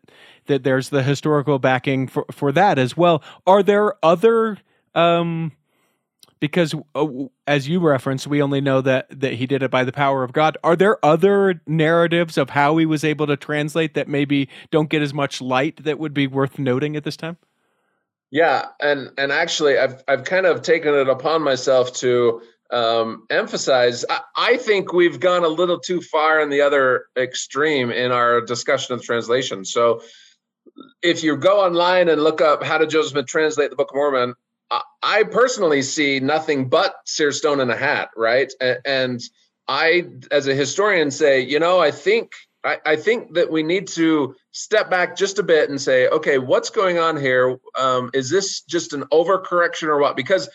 that 0.47 0.63
there's 0.63 0.89
the 0.89 1.03
historical 1.03 1.59
backing 1.59 2.07
for, 2.07 2.25
for 2.31 2.51
that 2.51 2.77
as 2.79 2.95
well. 2.95 3.23
Are 3.47 3.63
there 3.63 3.93
other 4.03 4.57
um, 4.93 5.51
because 6.39 6.75
uh, 6.93 7.07
as 7.47 7.67
you 7.67 7.79
referenced 7.79 8.27
we 8.27 8.41
only 8.41 8.61
know 8.61 8.81
that 8.81 9.07
that 9.09 9.33
he 9.33 9.47
did 9.47 9.63
it 9.63 9.71
by 9.71 9.83
the 9.83 9.91
power 9.91 10.23
of 10.23 10.33
god. 10.33 10.57
Are 10.63 10.75
there 10.75 11.03
other 11.03 11.61
narratives 11.65 12.37
of 12.37 12.51
how 12.51 12.77
he 12.77 12.85
was 12.85 13.03
able 13.03 13.27
to 13.27 13.37
translate 13.37 13.93
that 13.93 14.07
maybe 14.07 14.49
don't 14.71 14.89
get 14.89 15.01
as 15.01 15.13
much 15.13 15.41
light 15.41 15.83
that 15.83 15.99
would 15.99 16.13
be 16.13 16.27
worth 16.27 16.59
noting 16.59 16.95
at 16.95 17.03
this 17.03 17.17
time? 17.17 17.37
Yeah 18.31 18.67
and 18.79 19.11
and 19.17 19.31
actually 19.31 19.77
i've 19.77 20.03
i've 20.07 20.23
kind 20.23 20.45
of 20.45 20.61
taken 20.61 20.93
it 20.93 21.09
upon 21.09 21.41
myself 21.41 21.93
to 21.93 22.41
um, 22.71 23.27
emphasize 23.29 24.03
I, 24.09 24.21
I 24.35 24.57
think 24.57 24.91
we've 24.91 25.19
gone 25.19 25.43
a 25.43 25.47
little 25.47 25.79
too 25.79 26.01
far 26.01 26.41
in 26.41 26.49
the 26.49 26.61
other 26.61 27.05
extreme 27.15 27.91
in 27.91 28.11
our 28.11 28.41
discussion 28.41 28.95
of 28.95 29.03
translation. 29.03 29.65
So 29.65 30.01
if 31.01 31.23
you 31.23 31.37
go 31.37 31.63
online 31.63 32.09
and 32.09 32.23
look 32.23 32.41
up 32.41 32.63
how 32.63 32.77
did 32.77 32.89
Joseph 32.89 33.11
Smith 33.11 33.27
translate 33.27 33.69
the 33.69 33.75
Book 33.75 33.91
of 33.91 33.95
Mormon, 33.95 34.33
I 35.03 35.23
personally 35.23 35.83
see 35.83 36.19
nothing 36.19 36.69
but 36.69 36.95
seer 37.05 37.31
stone 37.31 37.59
in 37.59 37.69
a 37.69 37.75
hat, 37.75 38.09
right? 38.17 38.51
And 38.83 39.21
I, 39.67 40.05
as 40.31 40.47
a 40.47 40.55
historian, 40.55 41.11
say, 41.11 41.41
you 41.41 41.59
know, 41.59 41.79
I 41.79 41.91
think 41.91 42.31
I, 42.63 42.79
I 42.83 42.95
think 42.95 43.35
that 43.35 43.51
we 43.51 43.61
need 43.61 43.87
to 43.89 44.35
step 44.51 44.89
back 44.89 45.15
just 45.15 45.37
a 45.37 45.43
bit 45.43 45.69
and 45.69 45.79
say, 45.79 46.07
okay, 46.07 46.39
what's 46.39 46.71
going 46.71 46.97
on 46.97 47.15
here? 47.15 47.57
Um, 47.77 48.09
is 48.13 48.31
this 48.31 48.61
just 48.61 48.93
an 48.93 49.03
overcorrection 49.13 49.83
or 49.83 49.99
what? 49.99 50.17
Because 50.17 50.49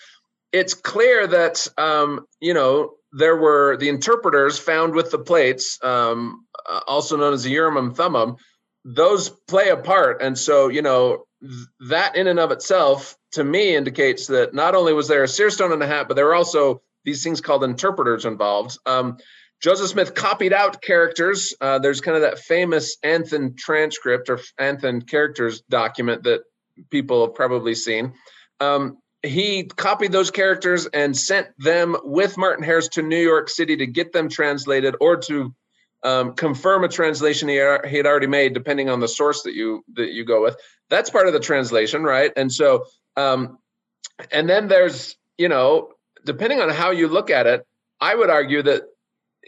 it's 0.52 0.74
clear 0.74 1.28
that 1.28 1.68
um, 1.78 2.26
you 2.40 2.52
know 2.52 2.94
there 3.12 3.36
were 3.36 3.76
the 3.76 3.88
interpreters 3.88 4.58
found 4.58 4.94
with 4.94 5.12
the 5.12 5.18
plates, 5.18 5.78
um, 5.84 6.44
uh, 6.68 6.80
also 6.86 7.16
known 7.16 7.32
as 7.32 7.44
the 7.44 7.50
Urim 7.50 7.76
and 7.76 7.96
Thummim, 7.96 8.36
those 8.84 9.28
play 9.28 9.68
a 9.68 9.76
part. 9.76 10.22
And 10.22 10.36
so, 10.38 10.68
you 10.68 10.82
know, 10.82 11.24
that 11.88 12.16
in 12.16 12.26
and 12.26 12.38
of 12.38 12.50
itself 12.50 13.16
to 13.32 13.44
me 13.44 13.74
indicates 13.74 14.26
that 14.26 14.54
not 14.54 14.74
only 14.74 14.92
was 14.92 15.08
there 15.08 15.22
a 15.22 15.28
seer 15.28 15.50
stone 15.50 15.72
in 15.72 15.78
the 15.78 15.86
hat, 15.86 16.08
but 16.08 16.14
there 16.14 16.26
were 16.26 16.34
also 16.34 16.82
these 17.04 17.22
things 17.22 17.40
called 17.40 17.64
interpreters 17.64 18.24
involved. 18.24 18.78
Um, 18.84 19.16
Joseph 19.62 19.88
Smith 19.88 20.14
copied 20.14 20.52
out 20.52 20.80
characters. 20.80 21.54
Uh, 21.60 21.78
there's 21.78 22.00
kind 22.00 22.16
of 22.16 22.22
that 22.22 22.38
famous 22.38 22.96
Anthon 23.04 23.56
transcript 23.56 24.30
or 24.30 24.40
Anthon 24.58 25.06
characters 25.06 25.62
document 25.68 26.22
that 26.24 26.40
people 26.90 27.26
have 27.26 27.34
probably 27.34 27.74
seen. 27.74 28.14
Um, 28.58 28.98
he 29.22 29.64
copied 29.64 30.12
those 30.12 30.30
characters 30.30 30.86
and 30.86 31.14
sent 31.14 31.48
them 31.58 31.94
with 32.04 32.38
Martin 32.38 32.64
Harris 32.64 32.88
to 32.88 33.02
New 33.02 33.20
York 33.20 33.50
City 33.50 33.76
to 33.76 33.86
get 33.86 34.12
them 34.12 34.30
translated 34.30 34.96
or 34.98 35.18
to 35.18 35.54
um, 36.02 36.34
confirm 36.34 36.84
a 36.84 36.88
translation 36.88 37.48
he, 37.48 37.54
he 37.54 37.96
had 37.96 38.06
already 38.06 38.26
made, 38.26 38.54
depending 38.54 38.88
on 38.88 39.00
the 39.00 39.08
source 39.08 39.42
that 39.42 39.54
you 39.54 39.84
that 39.94 40.12
you 40.12 40.24
go 40.24 40.42
with. 40.42 40.56
That's 40.88 41.10
part 41.10 41.26
of 41.26 41.32
the 41.32 41.40
translation, 41.40 42.02
right? 42.02 42.32
And 42.36 42.52
so, 42.52 42.84
um, 43.16 43.58
and 44.32 44.48
then 44.48 44.68
there's 44.68 45.16
you 45.40 45.48
know, 45.48 45.88
depending 46.24 46.60
on 46.60 46.68
how 46.68 46.90
you 46.90 47.08
look 47.08 47.30
at 47.30 47.46
it, 47.46 47.66
I 47.98 48.14
would 48.14 48.28
argue 48.28 48.62
that 48.62 48.82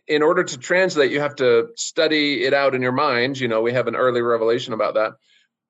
in 0.08 0.22
order 0.22 0.42
to 0.42 0.58
translate, 0.58 1.12
you 1.12 1.20
have 1.20 1.36
to 1.36 1.68
study 1.76 2.44
it 2.44 2.54
out 2.54 2.74
in 2.74 2.80
your 2.80 2.92
mind. 2.92 3.38
You 3.38 3.48
know, 3.48 3.60
we 3.60 3.72
have 3.74 3.88
an 3.88 3.96
early 3.96 4.22
revelation 4.22 4.72
about 4.72 4.94
that. 4.94 5.12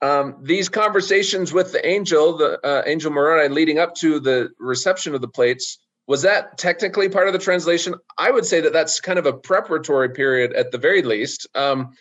Um, 0.01 0.39
these 0.43 0.69
conversations 0.69 1.53
with 1.53 1.73
the 1.73 1.85
angel, 1.87 2.37
the 2.37 2.65
uh, 2.65 2.83
angel 2.87 3.13
Moroni, 3.13 3.53
leading 3.53 3.79
up 3.79 3.95
to 3.97 4.21
the 4.21 4.51
reception 4.59 5.15
of 5.15 5.21
the 5.21 5.29
plates, 5.29 5.79
was 6.07 6.23
that 6.23 6.59
technically 6.59 7.09
part 7.09 7.27
of 7.27 7.33
the 7.33 7.39
translation? 7.39 7.95
I 8.19 8.31
would 8.31 8.45
say 8.45 8.61
that 8.61 8.73
that's 8.73 9.01
kind 9.01 9.19
of 9.19 9.27
a 9.27 9.33
preparatory 9.33 10.11
period 10.11 10.53
at 10.53 10.73
the 10.73 10.79
very 10.79 11.03
least. 11.03 11.47
Um, 11.55 11.93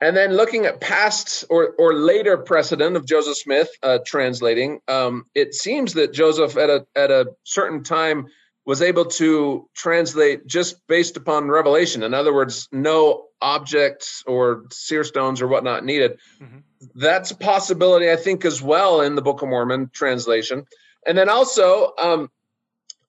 and 0.00 0.16
then 0.16 0.34
looking 0.34 0.66
at 0.66 0.80
past 0.80 1.44
or, 1.48 1.74
or 1.78 1.94
later 1.94 2.36
precedent 2.36 2.96
of 2.96 3.06
Joseph 3.06 3.36
Smith 3.36 3.68
uh, 3.82 3.98
translating, 4.04 4.80
um, 4.88 5.26
it 5.34 5.54
seems 5.54 5.94
that 5.94 6.12
Joseph 6.12 6.56
at 6.56 6.70
a 6.70 6.86
at 6.96 7.10
a 7.10 7.26
certain 7.44 7.84
time 7.84 8.26
was 8.64 8.82
able 8.82 9.04
to 9.04 9.68
translate 9.74 10.46
just 10.46 10.76
based 10.86 11.16
upon 11.16 11.48
revelation. 11.48 12.02
In 12.02 12.14
other 12.14 12.32
words, 12.34 12.68
no 12.72 13.26
objects 13.40 14.22
or 14.26 14.64
seer 14.70 15.04
stones 15.04 15.42
or 15.42 15.48
whatnot 15.48 15.84
needed. 15.84 16.18
Mm-hmm. 16.40 16.58
That's 16.94 17.32
a 17.32 17.36
possibility, 17.36 18.10
I 18.10 18.16
think, 18.16 18.44
as 18.44 18.62
well 18.62 19.00
in 19.00 19.14
the 19.16 19.22
Book 19.22 19.42
of 19.42 19.48
Mormon 19.48 19.90
translation. 19.92 20.64
And 21.06 21.18
then 21.18 21.28
also, 21.28 21.92
um, 21.98 22.28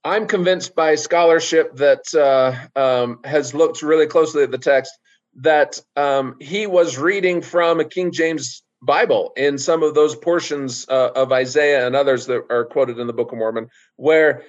I'm 0.04 0.28
convinced 0.28 0.76
by 0.76 0.95
scholarship 0.95 1.76
that 1.78 2.14
uh, 2.14 2.80
um, 2.80 3.20
has 3.24 3.54
looked 3.54 3.82
really 3.82 4.08
closely 4.08 4.43
at 4.43 4.51
the 4.51 4.58
text 4.58 4.91
that 5.38 5.80
um, 5.95 6.36
he 6.39 6.68
was 6.68 6.97
reading 6.97 7.41
from 7.41 7.80
a 7.80 7.86
King 7.86 8.12
James 8.12 8.64
Bible 8.82 9.32
in 9.38 9.58
some 9.58 9.82
of 9.82 9.95
those 9.95 10.16
portions 10.16 10.86
uh, 10.89 11.12
of 11.16 11.32
Isaiah 11.32 11.88
and 11.88 11.95
others 11.95 12.26
that 12.26 12.43
are 12.49 12.66
quoted 12.66 12.99
in 12.99 13.08
the 13.08 13.14
Book 13.14 13.32
of 13.32 13.38
Mormon, 13.38 13.70
where 13.95 14.43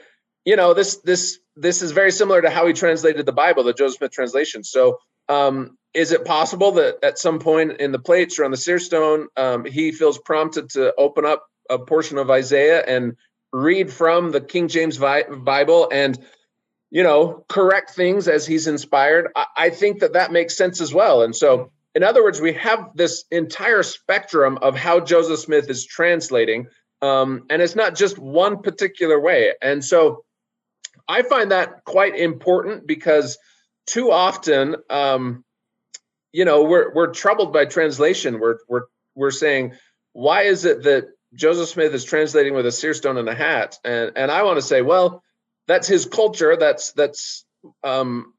you 0.44 0.56
know 0.56 0.74
this 0.74 0.96
this 1.04 1.38
this 1.56 1.82
is 1.82 1.92
very 1.92 2.10
similar 2.10 2.42
to 2.42 2.50
how 2.50 2.66
he 2.66 2.72
translated 2.72 3.24
the 3.24 3.32
Bible, 3.32 3.62
the 3.62 3.72
Joseph 3.72 3.98
Smith 3.98 4.10
translation. 4.10 4.64
So, 4.64 4.98
um, 5.28 5.78
is 5.94 6.10
it 6.10 6.24
possible 6.24 6.72
that 6.72 6.96
at 7.04 7.18
some 7.18 7.38
point 7.38 7.80
in 7.80 7.92
the 7.92 8.00
plates 8.00 8.38
or 8.38 8.44
on 8.44 8.50
the 8.50 8.56
seer 8.56 8.80
stone, 8.80 9.28
um, 9.36 9.64
he 9.64 9.92
feels 9.92 10.18
prompted 10.18 10.70
to 10.70 10.92
open 10.98 11.24
up 11.24 11.46
a 11.70 11.78
portion 11.78 12.18
of 12.18 12.28
Isaiah 12.28 12.82
and 12.84 13.16
read 13.54 13.90
from 13.90 14.32
the 14.32 14.40
King 14.40 14.68
James 14.68 14.98
Bible 14.98 15.88
and 15.90 16.18
you 16.94 17.02
know, 17.02 17.44
correct 17.48 17.90
things 17.90 18.28
as 18.28 18.46
he's 18.46 18.68
inspired. 18.68 19.28
I, 19.56 19.70
think 19.70 19.98
that 19.98 20.12
that 20.12 20.30
makes 20.30 20.56
sense 20.56 20.80
as 20.80 20.94
well. 20.94 21.22
And 21.22 21.34
so, 21.34 21.72
in 21.92 22.04
other 22.04 22.22
words, 22.22 22.40
we 22.40 22.52
have 22.52 22.90
this 22.94 23.24
entire 23.32 23.82
spectrum 23.82 24.60
of 24.62 24.76
how 24.76 25.00
Joseph 25.00 25.40
Smith 25.40 25.68
is 25.68 25.84
translating, 25.84 26.68
um, 27.02 27.46
and 27.50 27.60
it's 27.60 27.74
not 27.74 27.96
just 27.96 28.16
one 28.16 28.62
particular 28.62 29.18
way. 29.18 29.54
And 29.60 29.84
so, 29.84 30.24
I 31.08 31.22
find 31.22 31.50
that 31.50 31.84
quite 31.84 32.16
important 32.16 32.86
because 32.86 33.38
too 33.88 34.12
often, 34.12 34.76
um, 34.88 35.44
you 36.30 36.44
know, 36.44 36.62
we're 36.62 36.94
we're 36.94 37.12
troubled 37.12 37.52
by 37.52 37.64
translation. 37.64 38.38
We're 38.38 38.58
we're 38.68 38.84
we're 39.16 39.32
saying, 39.32 39.72
why 40.12 40.42
is 40.42 40.64
it 40.64 40.84
that 40.84 41.06
Joseph 41.34 41.68
Smith 41.68 41.94
is 41.94 42.04
translating 42.04 42.54
with 42.54 42.66
a 42.66 42.72
seer 42.72 42.94
stone 42.94 43.16
and 43.16 43.28
a 43.28 43.34
hat? 43.34 43.78
And 43.84 44.12
and 44.16 44.30
I 44.30 44.42
want 44.42 44.58
to 44.58 44.62
say, 44.62 44.82
well, 44.82 45.22
that's 45.66 45.86
his 45.86 46.06
culture. 46.06 46.56
That's 46.56 46.92
that's 46.92 47.44
um, 47.82 48.34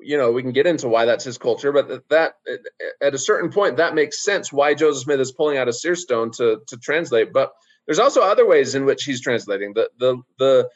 you 0.00 0.16
know 0.16 0.32
we 0.32 0.42
can 0.42 0.52
get 0.52 0.66
into 0.66 0.88
why 0.88 1.04
that's 1.04 1.24
his 1.24 1.38
culture, 1.38 1.72
but 1.72 2.08
that 2.10 2.34
at 3.00 3.14
a 3.14 3.18
certain 3.18 3.50
point 3.50 3.76
that 3.76 3.94
makes 3.94 4.22
sense 4.22 4.52
why 4.52 4.74
Joseph 4.74 5.04
Smith 5.04 5.20
is 5.20 5.32
pulling 5.32 5.58
out 5.58 5.68
a 5.68 5.72
seer 5.72 5.94
stone 5.94 6.30
to 6.32 6.60
to 6.68 6.76
translate. 6.76 7.32
But 7.32 7.52
there's 7.86 7.98
also 7.98 8.22
other 8.22 8.46
ways 8.46 8.74
in 8.74 8.84
which 8.84 9.04
he's 9.04 9.20
translating. 9.20 9.74
The 9.74 9.90
the 9.98 10.22
the 10.38 10.68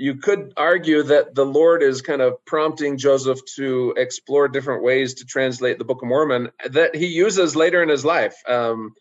you 0.00 0.14
could 0.14 0.54
argue 0.56 1.02
that 1.02 1.34
the 1.34 1.44
Lord 1.44 1.82
is 1.82 2.00
kind 2.00 2.22
of 2.22 2.42
prompting 2.46 2.96
Joseph 2.96 3.40
to 3.56 3.92
explore 3.98 4.48
different 4.48 4.82
ways 4.82 5.14
to 5.14 5.26
translate 5.26 5.78
the 5.78 5.84
Book 5.84 6.00
of 6.00 6.08
Mormon 6.08 6.48
that 6.70 6.96
he 6.96 7.06
uses 7.06 7.54
later 7.54 7.82
in 7.82 7.90
his 7.90 8.02
life. 8.02 8.34
Um, 8.48 8.94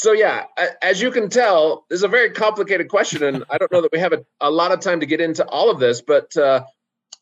so 0.00 0.12
yeah, 0.12 0.46
as 0.80 1.02
you 1.02 1.10
can 1.10 1.28
tell, 1.28 1.84
this 1.90 1.98
is 1.98 2.04
a 2.04 2.08
very 2.08 2.30
complicated 2.30 2.88
question, 2.88 3.22
and 3.22 3.44
I 3.50 3.58
don't 3.58 3.70
know 3.70 3.82
that 3.82 3.92
we 3.92 3.98
have 3.98 4.14
a, 4.14 4.24
a 4.40 4.50
lot 4.50 4.72
of 4.72 4.80
time 4.80 5.00
to 5.00 5.06
get 5.06 5.20
into 5.20 5.46
all 5.46 5.70
of 5.70 5.78
this, 5.78 6.00
but 6.00 6.34
uh, 6.38 6.64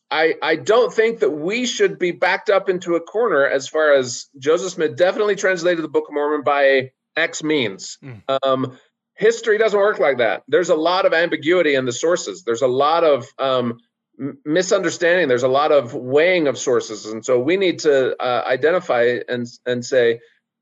I 0.09 0.35
I 0.41 0.55
don't 0.55 0.93
think 0.93 1.19
that 1.19 1.31
we 1.31 1.65
should 1.65 1.99
be 1.99 2.11
backed 2.11 2.49
up 2.49 2.69
into 2.69 2.95
a 2.95 3.01
corner 3.01 3.45
as 3.45 3.67
far 3.67 3.91
as 3.91 4.29
Joseph 4.37 4.71
Smith 4.71 4.95
definitely 4.95 5.35
translated 5.35 5.83
the 5.83 5.89
Book 5.89 6.05
of 6.07 6.13
Mormon 6.13 6.41
by 6.41 6.91
X 7.17 7.43
means. 7.43 7.97
Mm. 8.01 8.21
Um, 8.43 8.79
history 9.15 9.57
doesn't 9.57 9.77
work 9.77 9.99
like 9.99 10.19
that. 10.19 10.43
There's 10.47 10.69
a 10.69 10.75
lot 10.75 11.05
of 11.05 11.11
ambiguity 11.11 11.75
in 11.75 11.83
the 11.83 11.91
sources. 11.91 12.43
There's 12.45 12.61
a 12.61 12.67
lot 12.67 13.03
of 13.03 13.27
um, 13.39 13.79
misunderstanding. 14.45 15.27
There's 15.27 15.43
a 15.43 15.49
lot 15.49 15.73
of 15.73 15.95
weighing 15.95 16.47
of 16.47 16.57
sources, 16.57 17.07
and 17.07 17.25
so 17.25 17.41
we 17.41 17.57
need 17.57 17.79
to 17.79 18.15
uh, 18.23 18.45
identify 18.47 19.19
and 19.27 19.45
and 19.65 19.83
say 19.83 20.21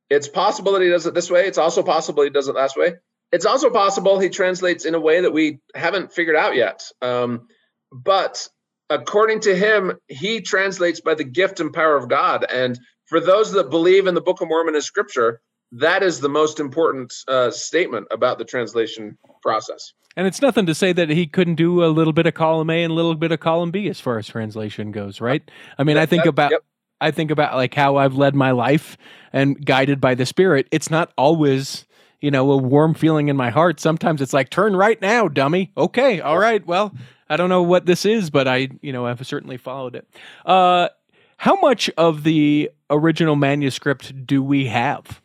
it's 0.09 0.27
possible 0.27 0.73
that 0.73 0.81
he 0.81 0.89
does 0.89 1.05
it 1.05 1.13
this 1.13 1.29
way. 1.29 1.45
It's 1.45 1.57
also 1.57 1.83
possible 1.83 2.23
he 2.23 2.29
does 2.29 2.47
it 2.47 2.55
last 2.55 2.77
way. 2.77 2.95
It's 3.31 3.45
also 3.45 3.69
possible 3.69 4.19
he 4.19 4.29
translates 4.29 4.85
in 4.85 4.95
a 4.95 4.99
way 4.99 5.21
that 5.21 5.33
we 5.33 5.59
haven't 5.75 6.13
figured 6.13 6.35
out 6.35 6.55
yet. 6.55 6.83
Um, 7.01 7.47
but 7.91 8.47
according 8.89 9.41
to 9.41 9.55
him, 9.55 9.93
he 10.07 10.41
translates 10.41 11.01
by 11.01 11.15
the 11.15 11.25
gift 11.25 11.59
and 11.59 11.73
power 11.73 11.97
of 11.97 12.07
God. 12.07 12.45
And 12.49 12.79
for 13.05 13.19
those 13.19 13.51
that 13.53 13.69
believe 13.69 14.07
in 14.07 14.15
the 14.15 14.21
Book 14.21 14.41
of 14.41 14.47
Mormon 14.47 14.75
as 14.75 14.85
scripture, 14.85 15.41
that 15.73 16.03
is 16.03 16.21
the 16.21 16.29
most 16.29 16.59
important 16.59 17.13
uh, 17.27 17.51
statement 17.51 18.07
about 18.11 18.37
the 18.37 18.45
translation 18.45 19.17
process. 19.41 19.93
And 20.15 20.25
it's 20.25 20.41
nothing 20.41 20.65
to 20.65 20.73
say 20.73 20.93
that 20.93 21.09
he 21.09 21.27
couldn't 21.27 21.55
do 21.55 21.83
a 21.83 21.87
little 21.87 22.13
bit 22.13 22.25
of 22.25 22.33
column 22.33 22.69
A 22.69 22.83
and 22.83 22.91
a 22.91 22.95
little 22.95 23.13
bit 23.13 23.31
of 23.31 23.39
column 23.39 23.71
B 23.71 23.87
as 23.87 23.99
far 23.99 24.17
as 24.17 24.27
translation 24.27 24.91
goes, 24.91 25.21
right? 25.21 25.49
I 25.77 25.83
mean, 25.83 25.95
that, 25.95 26.03
I 26.03 26.05
think 26.05 26.23
that, 26.23 26.29
about 26.29 26.51
yep. 26.51 26.63
I 26.99 27.11
think 27.11 27.31
about 27.31 27.55
like 27.55 27.73
how 27.73 27.97
I've 27.97 28.15
led 28.15 28.35
my 28.35 28.51
life 28.51 28.97
and 29.33 29.63
guided 29.63 30.01
by 30.01 30.15
the 30.15 30.25
Spirit. 30.25 30.67
It's 30.71 30.89
not 30.89 31.11
always, 31.17 31.85
you 32.21 32.31
know, 32.31 32.51
a 32.51 32.57
warm 32.57 32.93
feeling 32.93 33.27
in 33.27 33.37
my 33.37 33.49
heart. 33.49 33.79
Sometimes 33.79 34.21
it's 34.21 34.33
like, 34.33 34.49
turn 34.49 34.75
right 34.75 34.99
now, 35.01 35.27
dummy. 35.27 35.71
Okay, 35.77 36.19
all 36.19 36.39
right. 36.39 36.65
Well, 36.65 36.93
I 37.29 37.37
don't 37.37 37.49
know 37.49 37.63
what 37.63 37.85
this 37.85 38.05
is, 38.05 38.29
but 38.29 38.47
I, 38.47 38.69
you 38.81 38.91
know, 38.91 39.05
I've 39.05 39.25
certainly 39.25 39.57
followed 39.57 39.95
it. 39.95 40.07
Uh, 40.45 40.89
how 41.37 41.59
much 41.59 41.89
of 41.97 42.23
the 42.23 42.71
original 42.89 43.35
manuscript 43.35 44.25
do 44.25 44.41
we 44.41 44.67
have? 44.67 45.21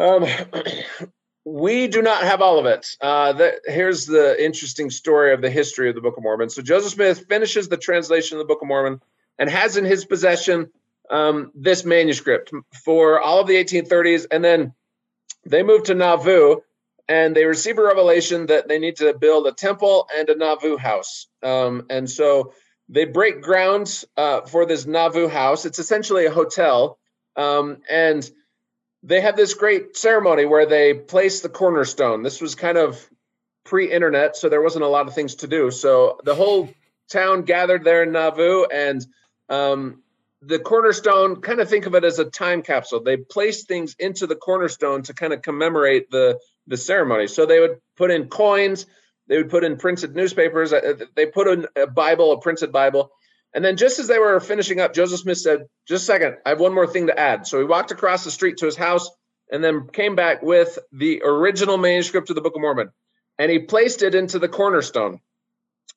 Um, 0.00 0.26
we 1.44 1.86
do 1.86 2.02
not 2.02 2.24
have 2.24 2.40
all 2.42 2.58
of 2.58 2.66
it. 2.66 2.88
Uh, 3.00 3.32
the, 3.34 3.60
here's 3.66 4.06
the 4.06 4.42
interesting 4.42 4.90
story 4.90 5.32
of 5.32 5.42
the 5.42 5.50
history 5.50 5.88
of 5.88 5.94
the 5.94 6.00
Book 6.00 6.16
of 6.16 6.22
Mormon. 6.22 6.50
So 6.50 6.62
Joseph 6.62 6.92
Smith 6.92 7.26
finishes 7.28 7.68
the 7.68 7.76
translation 7.76 8.36
of 8.36 8.40
the 8.40 8.52
Book 8.52 8.62
of 8.62 8.68
Mormon 8.68 9.00
and 9.40 9.50
has 9.50 9.76
in 9.78 9.84
his 9.84 10.04
possession 10.04 10.70
um, 11.10 11.50
this 11.54 11.84
manuscript 11.84 12.52
for 12.84 13.20
all 13.20 13.40
of 13.40 13.48
the 13.48 13.54
1830s. 13.54 14.26
And 14.30 14.44
then 14.44 14.74
they 15.44 15.64
move 15.64 15.84
to 15.84 15.94
Nauvoo 15.94 16.60
and 17.08 17.34
they 17.34 17.46
receive 17.46 17.78
a 17.78 17.82
revelation 17.82 18.46
that 18.46 18.68
they 18.68 18.78
need 18.78 18.96
to 18.96 19.14
build 19.14 19.46
a 19.46 19.52
temple 19.52 20.08
and 20.14 20.28
a 20.28 20.36
Nauvoo 20.36 20.76
house. 20.76 21.26
Um, 21.42 21.86
and 21.90 22.08
so 22.08 22.52
they 22.88 23.06
break 23.06 23.40
ground 23.40 24.04
uh, 24.16 24.42
for 24.42 24.66
this 24.66 24.86
Nauvoo 24.86 25.26
house. 25.26 25.64
It's 25.64 25.78
essentially 25.78 26.26
a 26.26 26.30
hotel. 26.30 26.98
Um, 27.34 27.78
and 27.90 28.30
they 29.02 29.22
have 29.22 29.36
this 29.36 29.54
great 29.54 29.96
ceremony 29.96 30.44
where 30.44 30.66
they 30.66 30.92
place 30.92 31.40
the 31.40 31.48
cornerstone. 31.48 32.22
This 32.22 32.42
was 32.42 32.54
kind 32.54 32.76
of 32.76 33.08
pre 33.64 33.90
internet, 33.90 34.36
so 34.36 34.50
there 34.50 34.60
wasn't 34.60 34.84
a 34.84 34.88
lot 34.88 35.08
of 35.08 35.14
things 35.14 35.36
to 35.36 35.46
do. 35.46 35.70
So 35.70 36.20
the 36.24 36.34
whole 36.34 36.68
town 37.10 37.42
gathered 37.42 37.84
there 37.84 38.02
in 38.02 38.12
Nauvoo 38.12 38.66
and 38.66 39.04
um, 39.50 40.02
the 40.42 40.58
cornerstone, 40.58 41.42
kind 41.42 41.60
of 41.60 41.68
think 41.68 41.86
of 41.86 41.94
it 41.94 42.04
as 42.04 42.18
a 42.18 42.24
time 42.24 42.62
capsule. 42.62 43.02
They 43.02 43.18
place 43.18 43.64
things 43.64 43.94
into 43.98 44.26
the 44.26 44.36
cornerstone 44.36 45.02
to 45.02 45.14
kind 45.14 45.32
of 45.32 45.42
commemorate 45.42 46.10
the 46.10 46.38
the 46.66 46.76
ceremony. 46.76 47.26
So 47.26 47.46
they 47.46 47.60
would 47.60 47.78
put 47.96 48.10
in 48.10 48.28
coins, 48.28 48.86
they 49.26 49.36
would 49.36 49.50
put 49.50 49.64
in 49.64 49.76
printed 49.76 50.14
newspapers, 50.14 50.72
uh, 50.72 50.94
they 51.16 51.26
put 51.26 51.48
in 51.48 51.66
a 51.76 51.86
Bible, 51.86 52.32
a 52.32 52.40
printed 52.40 52.72
Bible. 52.72 53.10
And 53.52 53.64
then 53.64 53.76
just 53.76 53.98
as 53.98 54.06
they 54.06 54.18
were 54.18 54.38
finishing 54.38 54.80
up, 54.80 54.94
Joseph 54.94 55.20
Smith 55.20 55.38
said, 55.38 55.66
Just 55.88 56.04
a 56.04 56.06
second, 56.06 56.36
I 56.46 56.50
have 56.50 56.60
one 56.60 56.74
more 56.74 56.86
thing 56.86 57.08
to 57.08 57.18
add. 57.18 57.46
So 57.46 57.58
he 57.58 57.64
walked 57.64 57.90
across 57.90 58.24
the 58.24 58.30
street 58.30 58.58
to 58.58 58.66
his 58.66 58.76
house 58.76 59.10
and 59.50 59.62
then 59.64 59.88
came 59.92 60.14
back 60.14 60.42
with 60.42 60.78
the 60.92 61.22
original 61.24 61.76
manuscript 61.76 62.30
of 62.30 62.36
the 62.36 62.42
Book 62.42 62.54
of 62.54 62.62
Mormon. 62.62 62.90
And 63.38 63.50
he 63.50 63.58
placed 63.58 64.02
it 64.02 64.14
into 64.14 64.38
the 64.38 64.48
cornerstone. 64.48 65.20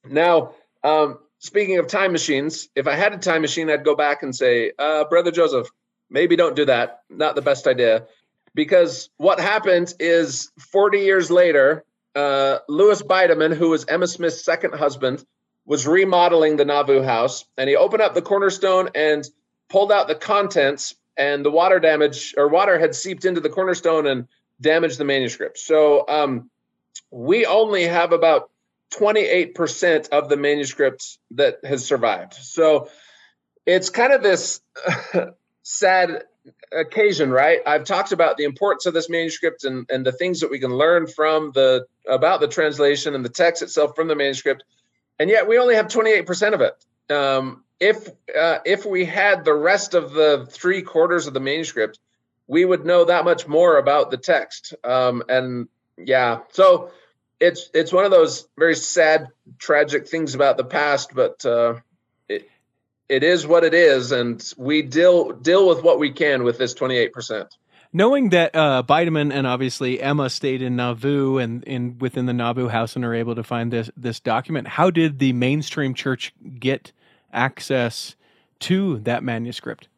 Now, 0.04 0.56
um, 0.84 1.20
speaking 1.44 1.78
of 1.78 1.88
time 1.88 2.14
machines, 2.14 2.70
if 2.74 2.88
I 2.88 2.96
had 2.96 3.14
a 3.14 3.18
time 3.18 3.42
machine, 3.42 3.70
I'd 3.70 3.84
go 3.84 3.96
back 3.96 4.24
and 4.24 4.34
say, 4.34 4.72
uh, 4.80 5.04
Brother 5.04 5.30
Joseph, 5.30 5.68
maybe 6.10 6.38
don't 6.38 6.56
do 6.56 6.66
that. 6.66 7.02
Not 7.10 7.36
the 7.36 7.42
best 7.42 7.68
idea. 7.68 8.08
Because 8.56 9.10
what 9.18 9.42
happened 9.42 9.94
is 10.00 10.52
40 10.72 11.00
years 11.00 11.30
later, 11.30 11.84
uh, 12.16 12.60
Lewis 12.70 13.02
Bidamon, 13.02 13.54
who 13.54 13.72
was 13.72 13.84
Emma 13.86 14.08
Smith's 14.08 14.46
second 14.46 14.74
husband, 14.74 15.26
was 15.66 15.86
remodeling 15.86 16.56
the 16.56 16.66
Nauvoo 16.66 17.02
house. 17.02 17.44
And 17.58 17.70
he 17.70 17.76
opened 17.76 18.02
up 18.02 18.14
the 18.14 18.22
cornerstone 18.22 18.90
and 18.96 19.28
pulled 19.70 19.92
out 19.92 20.08
the 20.08 20.16
contents, 20.16 20.96
and 21.18 21.44
the 21.44 21.52
water 21.52 21.80
damage 21.80 22.34
or 22.38 22.48
water 22.48 22.80
had 22.80 22.96
seeped 22.96 23.26
into 23.26 23.42
the 23.42 23.50
cornerstone 23.50 24.08
and 24.08 24.28
damaged 24.62 24.98
the 24.98 25.06
manuscript. 25.06 25.58
So 25.58 26.08
um, 26.08 26.50
we 27.12 27.46
only 27.46 27.84
have 27.84 28.14
about 28.14 28.50
28% 28.98 30.10
of 30.10 30.30
the 30.30 30.38
manuscripts 30.38 31.20
that 31.32 31.60
has 31.64 31.86
survived. 31.86 32.34
So 32.34 32.90
it's 33.66 33.90
kind 33.90 34.14
of 34.14 34.24
this 34.24 34.62
sad 35.64 36.24
occasion, 36.72 37.32
right? 37.32 37.60
I've 37.66 37.86
talked 37.86 38.12
about 38.12 38.38
the 38.38 38.44
importance 38.44 38.86
of 38.86 38.94
this 38.94 39.10
manuscript 39.10 39.64
and, 39.64 39.86
and 39.90 40.06
the 40.06 40.12
things 40.12 40.42
that 40.42 40.52
we 40.52 40.60
can 40.60 40.72
learn 40.72 41.08
from 41.08 41.52
the 41.54 41.86
about 42.08 42.42
the 42.42 42.48
translation 42.48 43.16
and 43.16 43.24
the 43.24 43.30
text 43.30 43.62
itself 43.62 43.96
from 43.96 44.08
the 44.08 44.16
manuscript, 44.16 44.64
and 45.20 45.30
yet 45.30 45.48
we 45.48 45.58
only 45.58 45.76
have 45.76 45.88
28% 45.88 46.54
of 46.54 46.62
it. 46.62 47.14
Um, 47.14 47.64
if 47.80 48.08
uh, 48.38 48.60
if 48.66 48.86
we 48.86 49.06
had 49.06 49.46
the 49.46 49.54
rest 49.54 49.94
of 49.94 50.14
the 50.14 50.48
three 50.50 50.82
quarters 50.82 51.28
of 51.28 51.34
the 51.34 51.40
manuscript, 51.40 52.00
we 52.48 52.66
would 52.66 52.86
know 52.86 53.06
that 53.06 53.26
much 53.26 53.48
more 53.48 53.78
about 53.78 54.12
the 54.12 54.18
text. 54.18 54.74
Um, 54.84 55.24
and 55.30 55.68
yeah, 55.98 56.40
so 56.52 56.92
it's 57.44 57.70
it's 57.74 57.92
one 57.92 58.06
of 58.06 58.12
those 58.12 58.48
very 58.58 58.76
sad, 58.76 59.28
tragic 59.58 60.08
things 60.08 60.34
about 60.34 60.56
the 60.56 60.64
past, 60.64 61.12
but 61.14 61.46
uh, 61.46 61.76
it 62.30 62.50
it 63.10 63.24
is 63.24 63.46
what 63.46 63.66
it 63.66 63.74
is, 63.74 64.12
and 64.14 64.42
we 64.58 64.82
deal 64.82 65.34
deal 65.34 65.68
with 65.68 65.84
what 65.84 66.00
we 66.00 66.12
can 66.12 66.44
with 66.44 66.58
this 66.58 66.74
twenty 66.74 66.96
eight 66.96 67.12
percent. 67.12 67.54
Knowing 67.92 68.30
that 68.30 68.56
uh, 68.56 68.82
and 68.90 69.46
obviously 69.48 70.02
Emma 70.02 70.30
stayed 70.30 70.62
in 70.62 70.78
Nauvoo 70.78 71.38
and 71.38 71.64
in 71.66 71.98
within 72.00 72.26
the 72.26 72.34
Nauvoo 72.34 72.70
house 72.70 72.96
and 72.96 73.04
are 73.04 73.14
able 73.14 73.36
to 73.36 73.44
find 73.44 73.72
this 73.72 73.92
this 73.98 74.22
document, 74.22 74.68
how 74.68 74.90
did 74.90 75.20
the 75.20 75.34
mainstream 75.34 75.94
church 75.94 76.34
get 76.60 76.94
access 77.34 78.16
to 78.60 79.00
that 79.00 79.22
manuscript? 79.22 79.90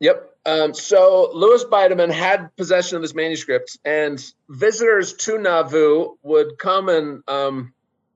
Yep. 0.00 0.35
Um, 0.46 0.74
so 0.74 1.30
Lewis 1.34 1.64
Bidamon 1.64 2.12
had 2.12 2.54
possession 2.56 2.94
of 2.94 3.02
this 3.02 3.14
manuscript, 3.14 3.78
and 3.84 4.24
visitors 4.48 5.14
to 5.14 5.38
Nauvoo 5.38 6.14
would 6.22 6.56
come 6.56 6.88
and, 6.88 7.24
um, 7.26 7.74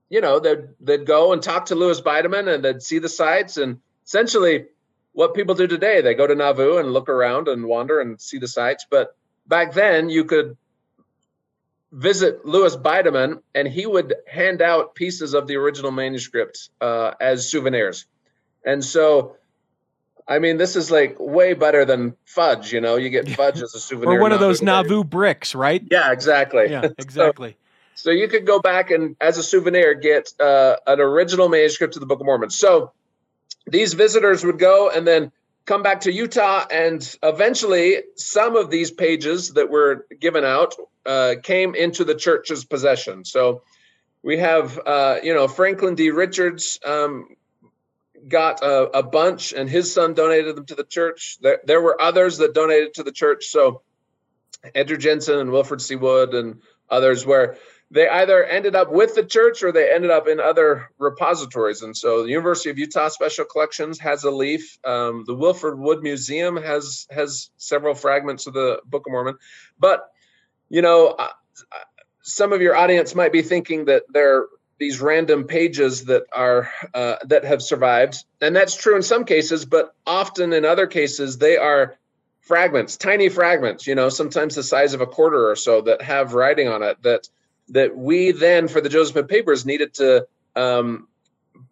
you 0.09 0.21
know, 0.21 0.39
they'd, 0.39 0.69
they'd 0.79 1.05
go 1.05 1.33
and 1.33 1.43
talk 1.43 1.65
to 1.65 1.75
Lewis 1.75 1.99
Bidamon 1.99 2.47
and 2.51 2.63
they'd 2.63 2.81
see 2.81 2.99
the 2.99 3.09
sites. 3.09 3.57
And 3.57 3.79
essentially, 4.05 4.67
what 5.11 5.33
people 5.33 5.55
do 5.55 5.67
today, 5.67 5.99
they 5.99 6.13
go 6.13 6.25
to 6.25 6.33
Nauvoo 6.33 6.77
and 6.77 6.93
look 6.93 7.09
around 7.09 7.49
and 7.49 7.65
wander 7.65 7.99
and 7.99 8.19
see 8.19 8.37
the 8.37 8.47
sites. 8.47 8.85
But 8.89 9.13
back 9.45 9.73
then, 9.73 10.09
you 10.09 10.23
could 10.23 10.55
visit 11.91 12.45
Lewis 12.45 12.77
Bidamon, 12.77 13.41
and 13.53 13.67
he 13.67 13.85
would 13.85 14.15
hand 14.25 14.61
out 14.61 14.95
pieces 14.95 15.33
of 15.33 15.47
the 15.47 15.57
original 15.57 15.91
manuscript 15.91 16.69
uh, 16.79 17.11
as 17.19 17.51
souvenirs. 17.51 18.05
And 18.65 18.81
so 18.85 19.35
I 20.31 20.39
mean, 20.39 20.55
this 20.55 20.77
is 20.77 20.89
like 20.89 21.17
way 21.19 21.53
better 21.53 21.83
than 21.83 22.15
fudge. 22.23 22.71
You 22.71 22.79
know, 22.79 22.95
you 22.95 23.09
get 23.09 23.29
fudge 23.29 23.61
as 23.61 23.75
a 23.75 23.79
souvenir. 23.81 24.17
or 24.17 24.21
one 24.21 24.31
of 24.31 24.39
those 24.39 24.61
Nauvoo 24.61 25.03
bricks, 25.03 25.53
right? 25.53 25.83
Yeah, 25.91 26.13
exactly. 26.13 26.69
Yeah, 26.69 26.87
exactly. 26.97 27.57
so, 27.95 28.09
so, 28.09 28.11
you 28.11 28.29
could 28.29 28.45
go 28.45 28.61
back 28.61 28.91
and, 28.91 29.17
as 29.19 29.37
a 29.37 29.43
souvenir, 29.43 29.93
get 29.93 30.31
uh, 30.39 30.77
an 30.87 31.01
original 31.01 31.49
manuscript 31.49 31.97
of 31.97 31.99
the 31.99 32.05
Book 32.05 32.21
of 32.21 32.25
Mormon. 32.25 32.49
So 32.49 32.93
these 33.67 33.93
visitors 33.93 34.45
would 34.45 34.57
go 34.57 34.89
and 34.89 35.05
then 35.05 35.33
come 35.65 35.83
back 35.83 35.99
to 36.01 36.13
Utah, 36.13 36.65
and 36.71 37.17
eventually, 37.21 37.97
some 38.15 38.55
of 38.55 38.69
these 38.69 38.89
pages 38.89 39.49
that 39.49 39.69
were 39.69 40.07
given 40.21 40.45
out 40.45 40.75
uh, 41.05 41.35
came 41.43 41.75
into 41.75 42.05
the 42.05 42.15
church's 42.15 42.63
possession. 42.63 43.25
So 43.25 43.63
we 44.23 44.37
have, 44.37 44.79
uh, 44.85 45.17
you 45.21 45.33
know, 45.33 45.49
Franklin 45.49 45.95
D. 45.95 46.09
Richards 46.11 46.79
um, 46.85 47.35
got 48.27 48.63
a, 48.63 48.99
a, 48.99 49.03
bunch 49.03 49.53
and 49.53 49.69
his 49.69 49.93
son 49.93 50.13
donated 50.13 50.55
them 50.55 50.65
to 50.65 50.75
the 50.75 50.83
church. 50.83 51.37
There, 51.41 51.59
there 51.65 51.81
were 51.81 52.01
others 52.01 52.37
that 52.37 52.53
donated 52.53 52.95
to 52.95 53.03
the 53.03 53.11
church. 53.11 53.45
So 53.47 53.81
Andrew 54.75 54.97
Jenson 54.97 55.39
and 55.39 55.51
Wilford 55.51 55.81
C. 55.81 55.95
Wood 55.95 56.33
and 56.33 56.61
others 56.89 57.25
where 57.25 57.57
they 57.89 58.07
either 58.07 58.43
ended 58.43 58.75
up 58.75 58.91
with 58.91 59.15
the 59.15 59.23
church 59.23 59.63
or 59.63 59.71
they 59.71 59.91
ended 59.91 60.11
up 60.11 60.27
in 60.27 60.39
other 60.39 60.89
repositories. 60.97 61.81
And 61.81 61.95
so 61.95 62.23
the 62.23 62.29
University 62.29 62.69
of 62.69 62.79
Utah 62.79 63.09
Special 63.09 63.43
Collections 63.43 63.99
has 63.99 64.23
a 64.23 64.31
leaf. 64.31 64.79
Um, 64.85 65.25
the 65.27 65.35
Wilford 65.35 65.77
Wood 65.77 66.01
Museum 66.01 66.55
has 66.55 67.07
has 67.11 67.49
several 67.57 67.93
fragments 67.93 68.47
of 68.47 68.53
the 68.53 68.81
Book 68.85 69.07
of 69.07 69.11
Mormon. 69.11 69.37
But 69.77 70.09
you 70.69 70.81
know, 70.81 71.07
uh, 71.07 71.27
some 72.21 72.53
of 72.53 72.61
your 72.61 72.77
audience 72.77 73.13
might 73.13 73.33
be 73.33 73.41
thinking 73.41 73.85
that 73.85 74.03
they're 74.09 74.45
these 74.81 74.99
random 74.99 75.45
pages 75.45 76.05
that 76.05 76.23
are 76.33 76.69
uh, 76.93 77.17
that 77.25 77.45
have 77.45 77.61
survived. 77.61 78.25
And 78.41 78.55
that's 78.55 78.75
true 78.75 78.95
in 78.95 79.03
some 79.03 79.23
cases 79.23 79.63
but 79.65 79.95
often 80.05 80.51
in 80.51 80.65
other 80.65 80.87
cases 80.87 81.37
they 81.37 81.55
are 81.57 81.95
fragments 82.41 82.97
tiny 82.97 83.29
fragments 83.29 83.85
you 83.85 83.93
know 83.93 84.09
sometimes 84.09 84.55
the 84.55 84.63
size 84.63 84.95
of 84.95 85.01
a 85.01 85.05
quarter 85.05 85.49
or 85.49 85.55
so 85.55 85.81
that 85.81 86.01
have 86.01 86.33
writing 86.33 86.67
on 86.67 86.81
it 86.81 86.97
that 87.03 87.29
that 87.69 87.95
we 87.95 88.31
then 88.31 88.67
for 88.67 88.81
the 88.81 88.89
joseph 88.89 89.13
smith 89.13 89.27
papers 89.27 89.63
needed 89.63 89.93
to 89.93 90.25
um, 90.55 91.07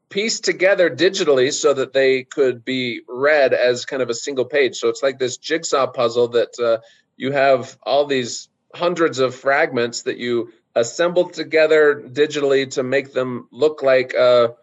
piece 0.09 0.39
together 0.39 0.89
digitally 0.89 1.53
so 1.53 1.73
that 1.73 1.93
they 1.93 2.23
could 2.23 2.65
be 2.65 3.01
read 3.07 3.53
as 3.53 3.85
kind 3.85 4.01
of 4.01 4.09
a 4.09 4.13
single 4.13 4.45
page. 4.45 4.75
So 4.77 4.89
it's 4.89 5.03
like 5.03 5.19
this 5.19 5.37
jigsaw 5.37 5.87
puzzle 5.87 6.29
that 6.29 6.59
uh, 6.59 6.79
you 7.15 7.31
have 7.31 7.77
all 7.83 8.05
these 8.05 8.49
hundreds 8.73 9.19
of 9.19 9.35
fragments 9.35 10.03
that 10.03 10.17
you 10.17 10.51
assembled 10.75 11.33
together 11.33 12.01
digitally 12.05 12.69
to 12.71 12.83
make 12.83 13.13
them 13.13 13.47
look 13.51 13.83
like 13.83 14.13
a 14.13 14.55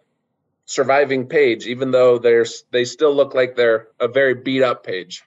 surviving 0.65 1.27
page, 1.27 1.67
even 1.67 1.91
though 1.91 2.19
they're 2.19 2.47
they 2.71 2.85
still 2.85 3.15
look 3.15 3.35
like 3.35 3.57
they're 3.57 3.89
a 4.01 4.09
very 4.09 4.35
beat 4.35 4.63
up 4.63 4.85
page. 4.85 5.23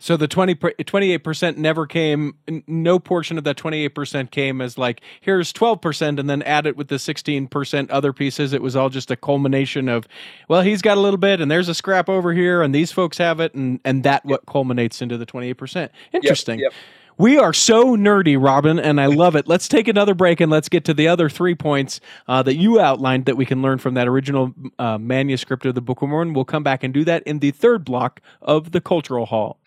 So 0.00 0.16
the 0.16 0.28
20, 0.28 0.54
28% 0.54 1.56
never 1.56 1.86
came, 1.86 2.36
no 2.68 3.00
portion 3.00 3.36
of 3.36 3.44
that 3.44 3.56
28% 3.56 4.30
came 4.30 4.60
as 4.60 4.78
like, 4.78 5.00
here's 5.20 5.52
12% 5.52 6.20
and 6.20 6.30
then 6.30 6.42
add 6.42 6.66
it 6.66 6.76
with 6.76 6.86
the 6.86 6.96
16% 6.96 7.90
other 7.90 8.12
pieces. 8.12 8.52
It 8.52 8.62
was 8.62 8.76
all 8.76 8.90
just 8.90 9.10
a 9.10 9.16
culmination 9.16 9.88
of, 9.88 10.06
well, 10.48 10.62
he's 10.62 10.82
got 10.82 10.98
a 10.98 11.00
little 11.00 11.18
bit 11.18 11.40
and 11.40 11.50
there's 11.50 11.68
a 11.68 11.74
scrap 11.74 12.08
over 12.08 12.32
here 12.32 12.62
and 12.62 12.72
these 12.72 12.92
folks 12.92 13.18
have 13.18 13.40
it. 13.40 13.54
And, 13.54 13.80
and 13.84 14.04
that 14.04 14.24
what 14.24 14.46
culminates 14.46 15.02
into 15.02 15.18
the 15.18 15.26
28%. 15.26 15.90
Interesting. 16.12 16.60
Yep, 16.60 16.72
yep. 16.72 16.80
We 17.20 17.36
are 17.36 17.52
so 17.52 17.96
nerdy, 17.96 18.40
Robin, 18.40 18.78
and 18.78 19.00
I 19.00 19.06
love 19.06 19.34
it. 19.34 19.48
Let's 19.48 19.66
take 19.66 19.88
another 19.88 20.14
break 20.14 20.40
and 20.40 20.52
let's 20.52 20.68
get 20.68 20.84
to 20.84 20.94
the 20.94 21.08
other 21.08 21.28
three 21.28 21.56
points 21.56 22.00
uh, 22.28 22.44
that 22.44 22.54
you 22.54 22.78
outlined 22.78 23.24
that 23.24 23.36
we 23.36 23.44
can 23.44 23.60
learn 23.60 23.78
from 23.78 23.94
that 23.94 24.06
original 24.06 24.54
uh, 24.78 24.98
manuscript 24.98 25.66
of 25.66 25.74
the 25.74 25.80
Book 25.80 26.00
of 26.00 26.10
Mormon. 26.10 26.32
We'll 26.32 26.44
come 26.44 26.62
back 26.62 26.84
and 26.84 26.94
do 26.94 27.04
that 27.06 27.24
in 27.24 27.40
the 27.40 27.50
third 27.50 27.84
block 27.84 28.20
of 28.40 28.70
the 28.70 28.80
Cultural 28.80 29.26
Hall. 29.26 29.58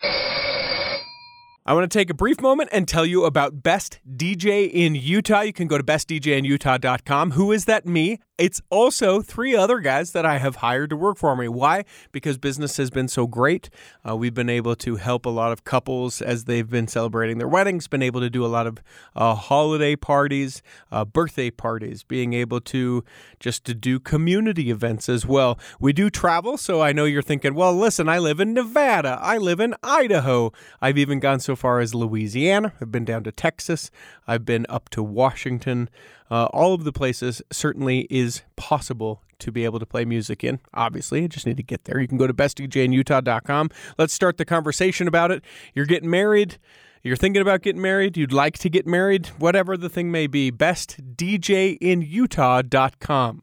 I 1.72 1.74
want 1.74 1.90
to 1.90 1.98
take 1.98 2.10
a 2.10 2.14
brief 2.14 2.38
moment 2.38 2.68
and 2.70 2.86
tell 2.86 3.06
you 3.06 3.24
about 3.24 3.62
Best 3.62 3.98
DJ 4.06 4.70
in 4.70 4.94
Utah. 4.94 5.40
You 5.40 5.54
can 5.54 5.68
go 5.68 5.78
to 5.78 5.82
bestdjinutah.com. 5.82 7.30
Who 7.30 7.50
is 7.50 7.64
that? 7.64 7.86
Me. 7.86 8.18
It's 8.42 8.60
also 8.70 9.22
three 9.22 9.54
other 9.54 9.78
guys 9.78 10.10
that 10.12 10.26
I 10.26 10.38
have 10.38 10.56
hired 10.56 10.90
to 10.90 10.96
work 10.96 11.16
for 11.16 11.36
me. 11.36 11.46
Why? 11.46 11.84
Because 12.10 12.38
business 12.38 12.76
has 12.78 12.90
been 12.90 13.06
so 13.06 13.28
great. 13.28 13.70
Uh, 14.04 14.16
we've 14.16 14.34
been 14.34 14.48
able 14.48 14.74
to 14.76 14.96
help 14.96 15.26
a 15.26 15.30
lot 15.30 15.52
of 15.52 15.62
couples 15.62 16.20
as 16.20 16.46
they've 16.46 16.68
been 16.68 16.88
celebrating 16.88 17.38
their 17.38 17.46
weddings, 17.46 17.86
been 17.86 18.02
able 18.02 18.20
to 18.20 18.28
do 18.28 18.44
a 18.44 18.48
lot 18.48 18.66
of 18.66 18.78
uh, 19.14 19.36
holiday 19.36 19.94
parties, 19.94 20.60
uh, 20.90 21.04
birthday 21.04 21.50
parties, 21.50 22.02
being 22.02 22.32
able 22.32 22.60
to 22.62 23.04
just 23.38 23.64
to 23.66 23.74
do 23.74 24.00
community 24.00 24.70
events 24.72 25.08
as 25.08 25.24
well. 25.24 25.56
We 25.78 25.92
do 25.92 26.10
travel, 26.10 26.56
so 26.56 26.80
I 26.80 26.92
know 26.92 27.04
you're 27.04 27.22
thinking, 27.22 27.54
well, 27.54 27.74
listen, 27.74 28.08
I 28.08 28.18
live 28.18 28.40
in 28.40 28.54
Nevada, 28.54 29.20
I 29.22 29.38
live 29.38 29.60
in 29.60 29.76
Idaho. 29.84 30.52
I've 30.80 30.98
even 30.98 31.20
gone 31.20 31.38
so 31.38 31.54
far 31.62 31.80
as 31.80 31.94
Louisiana. 31.94 32.74
I've 32.80 32.92
been 32.92 33.06
down 33.06 33.24
to 33.24 33.32
Texas. 33.32 33.90
I've 34.26 34.44
been 34.44 34.66
up 34.68 34.90
to 34.90 35.02
Washington 35.02 35.88
uh, 36.32 36.46
all 36.46 36.72
of 36.72 36.84
the 36.84 36.92
places 36.92 37.42
certainly 37.52 38.06
is 38.08 38.40
possible 38.56 39.22
to 39.38 39.52
be 39.52 39.66
able 39.66 39.78
to 39.78 39.84
play 39.84 40.06
music 40.06 40.42
in. 40.42 40.60
Obviously, 40.72 41.20
you 41.20 41.28
just 41.28 41.46
need 41.46 41.58
to 41.58 41.62
get 41.62 41.84
there. 41.84 42.00
You 42.00 42.08
can 42.08 42.16
go 42.16 42.26
to 42.26 42.32
bestdjinutah.com. 42.32 43.68
Let's 43.98 44.14
start 44.14 44.38
the 44.38 44.46
conversation 44.46 45.06
about 45.06 45.30
it. 45.30 45.44
You're 45.74 45.84
getting 45.84 46.08
married. 46.08 46.56
You're 47.02 47.16
thinking 47.16 47.42
about 47.42 47.60
getting 47.60 47.82
married. 47.82 48.16
You'd 48.16 48.32
like 48.32 48.56
to 48.60 48.70
get 48.70 48.86
married. 48.86 49.26
Whatever 49.38 49.76
the 49.76 49.90
thing 49.90 50.10
may 50.10 50.26
be, 50.26 50.50
bestdjinutah.com. 50.50 53.42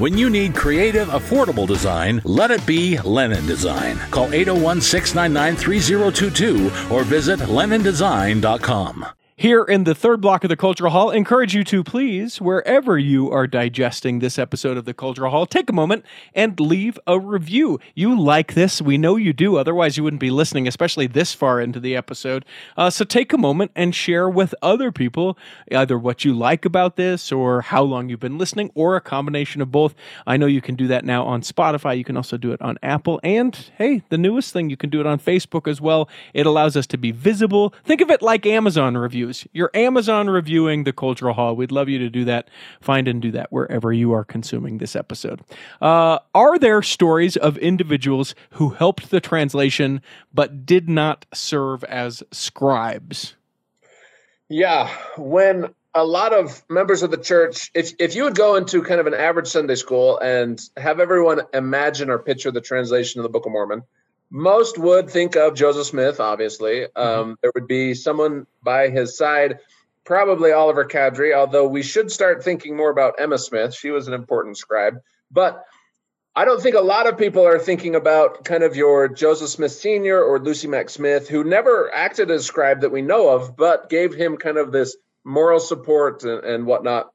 When 0.01 0.17
you 0.17 0.31
need 0.31 0.55
creative, 0.55 1.09
affordable 1.09 1.67
design, 1.67 2.21
let 2.25 2.49
it 2.49 2.65
be 2.65 2.97
Lennon 3.01 3.45
Design. 3.45 3.99
Call 4.09 4.33
801 4.33 4.81
699 4.81 5.55
3022 5.55 6.71
or 6.91 7.03
visit 7.03 7.39
LennonDesign.com. 7.41 9.05
Here 9.41 9.63
in 9.63 9.85
the 9.85 9.95
third 9.95 10.21
block 10.21 10.43
of 10.43 10.49
the 10.49 10.55
Cultural 10.55 10.91
Hall, 10.91 11.09
encourage 11.09 11.55
you 11.55 11.63
to 11.63 11.83
please, 11.83 12.39
wherever 12.39 12.99
you 12.99 13.31
are 13.31 13.47
digesting 13.47 14.19
this 14.19 14.37
episode 14.37 14.77
of 14.77 14.85
the 14.85 14.93
Cultural 14.93 15.31
Hall, 15.31 15.47
take 15.47 15.67
a 15.67 15.73
moment 15.73 16.05
and 16.35 16.59
leave 16.59 16.99
a 17.07 17.19
review. 17.19 17.79
You 17.95 18.21
like 18.21 18.53
this, 18.53 18.83
we 18.83 18.99
know 18.99 19.15
you 19.15 19.33
do, 19.33 19.57
otherwise, 19.57 19.97
you 19.97 20.03
wouldn't 20.03 20.19
be 20.19 20.29
listening, 20.29 20.67
especially 20.67 21.07
this 21.07 21.33
far 21.33 21.59
into 21.59 21.79
the 21.79 21.95
episode. 21.95 22.45
Uh, 22.77 22.91
so 22.91 23.03
take 23.03 23.33
a 23.33 23.37
moment 23.39 23.71
and 23.75 23.95
share 23.95 24.29
with 24.29 24.53
other 24.61 24.91
people 24.91 25.39
either 25.71 25.97
what 25.97 26.23
you 26.23 26.35
like 26.35 26.63
about 26.63 26.95
this 26.95 27.31
or 27.31 27.61
how 27.61 27.81
long 27.81 28.09
you've 28.09 28.19
been 28.19 28.37
listening 28.37 28.69
or 28.75 28.95
a 28.95 29.01
combination 29.01 29.59
of 29.59 29.71
both. 29.71 29.95
I 30.27 30.37
know 30.37 30.45
you 30.45 30.61
can 30.61 30.75
do 30.75 30.85
that 30.89 31.03
now 31.03 31.25
on 31.25 31.41
Spotify. 31.41 31.97
You 31.97 32.03
can 32.03 32.15
also 32.15 32.37
do 32.37 32.51
it 32.51 32.61
on 32.61 32.77
Apple. 32.83 33.19
And 33.23 33.55
hey, 33.79 34.03
the 34.09 34.19
newest 34.19 34.53
thing, 34.53 34.69
you 34.69 34.77
can 34.77 34.91
do 34.91 34.99
it 34.99 35.07
on 35.07 35.17
Facebook 35.17 35.67
as 35.67 35.81
well. 35.81 36.07
It 36.35 36.45
allows 36.45 36.77
us 36.77 36.85
to 36.85 36.97
be 36.99 37.09
visible. 37.09 37.73
Think 37.83 38.01
of 38.01 38.11
it 38.11 38.21
like 38.21 38.45
Amazon 38.45 38.95
reviews. 38.95 39.30
You're 39.53 39.71
Amazon 39.73 40.29
reviewing 40.29 40.83
the 40.83 40.93
Cultural 40.93 41.33
Hall. 41.33 41.55
We'd 41.55 41.71
love 41.71 41.89
you 41.89 41.99
to 41.99 42.09
do 42.09 42.25
that. 42.25 42.49
Find 42.81 43.07
and 43.07 43.21
do 43.21 43.31
that 43.31 43.51
wherever 43.51 43.91
you 43.91 44.11
are 44.13 44.23
consuming 44.23 44.77
this 44.77 44.95
episode. 44.95 45.41
Uh, 45.81 46.19
are 46.33 46.59
there 46.59 46.81
stories 46.81 47.37
of 47.37 47.57
individuals 47.57 48.35
who 48.51 48.69
helped 48.69 49.09
the 49.09 49.21
translation 49.21 50.01
but 50.33 50.65
did 50.65 50.89
not 50.89 51.25
serve 51.33 51.83
as 51.85 52.23
scribes? 52.31 53.35
Yeah, 54.49 54.89
when 55.17 55.73
a 55.93 56.03
lot 56.03 56.33
of 56.33 56.63
members 56.69 57.03
of 57.03 57.11
the 57.11 57.17
church, 57.17 57.71
if 57.73 57.93
if 57.99 58.15
you 58.15 58.23
would 58.23 58.35
go 58.35 58.55
into 58.55 58.81
kind 58.81 58.99
of 58.99 59.07
an 59.07 59.13
average 59.13 59.47
Sunday 59.47 59.75
school 59.75 60.17
and 60.19 60.61
have 60.77 60.99
everyone 60.99 61.41
imagine 61.53 62.09
or 62.09 62.19
picture 62.19 62.51
the 62.51 62.61
translation 62.61 63.19
of 63.19 63.23
the 63.23 63.29
Book 63.29 63.45
of 63.45 63.51
Mormon, 63.51 63.83
most 64.31 64.77
would 64.77 65.09
think 65.09 65.35
of 65.35 65.53
Joseph 65.53 65.87
Smith, 65.87 66.19
obviously. 66.19 66.87
Mm-hmm. 66.95 66.99
Um, 66.99 67.37
there 67.41 67.51
would 67.53 67.67
be 67.67 67.93
someone 67.93 68.47
by 68.63 68.89
his 68.89 69.17
side, 69.17 69.59
probably 70.05 70.53
Oliver 70.53 70.85
Cowdery, 70.85 71.33
although 71.33 71.67
we 71.67 71.83
should 71.83 72.11
start 72.11 72.43
thinking 72.43 72.75
more 72.75 72.89
about 72.89 73.15
Emma 73.19 73.37
Smith. 73.37 73.75
She 73.75 73.91
was 73.91 74.07
an 74.07 74.13
important 74.13 74.57
scribe. 74.57 74.95
But 75.29 75.65
I 76.33 76.45
don't 76.45 76.61
think 76.61 76.75
a 76.75 76.81
lot 76.81 77.07
of 77.07 77.17
people 77.17 77.45
are 77.45 77.59
thinking 77.59 77.95
about 77.95 78.45
kind 78.45 78.63
of 78.63 78.77
your 78.77 79.09
Joseph 79.09 79.49
Smith 79.49 79.73
Sr. 79.73 80.23
or 80.23 80.39
Lucy 80.39 80.67
Mack 80.67 80.89
Smith, 80.89 81.27
who 81.27 81.43
never 81.43 81.93
acted 81.93 82.31
as 82.31 82.45
scribe 82.45 82.81
that 82.81 82.91
we 82.91 83.01
know 83.01 83.29
of, 83.29 83.57
but 83.57 83.89
gave 83.89 84.13
him 84.13 84.37
kind 84.37 84.57
of 84.57 84.71
this 84.71 84.95
moral 85.25 85.59
support 85.59 86.23
and, 86.23 86.43
and 86.45 86.65
whatnot. 86.65 87.11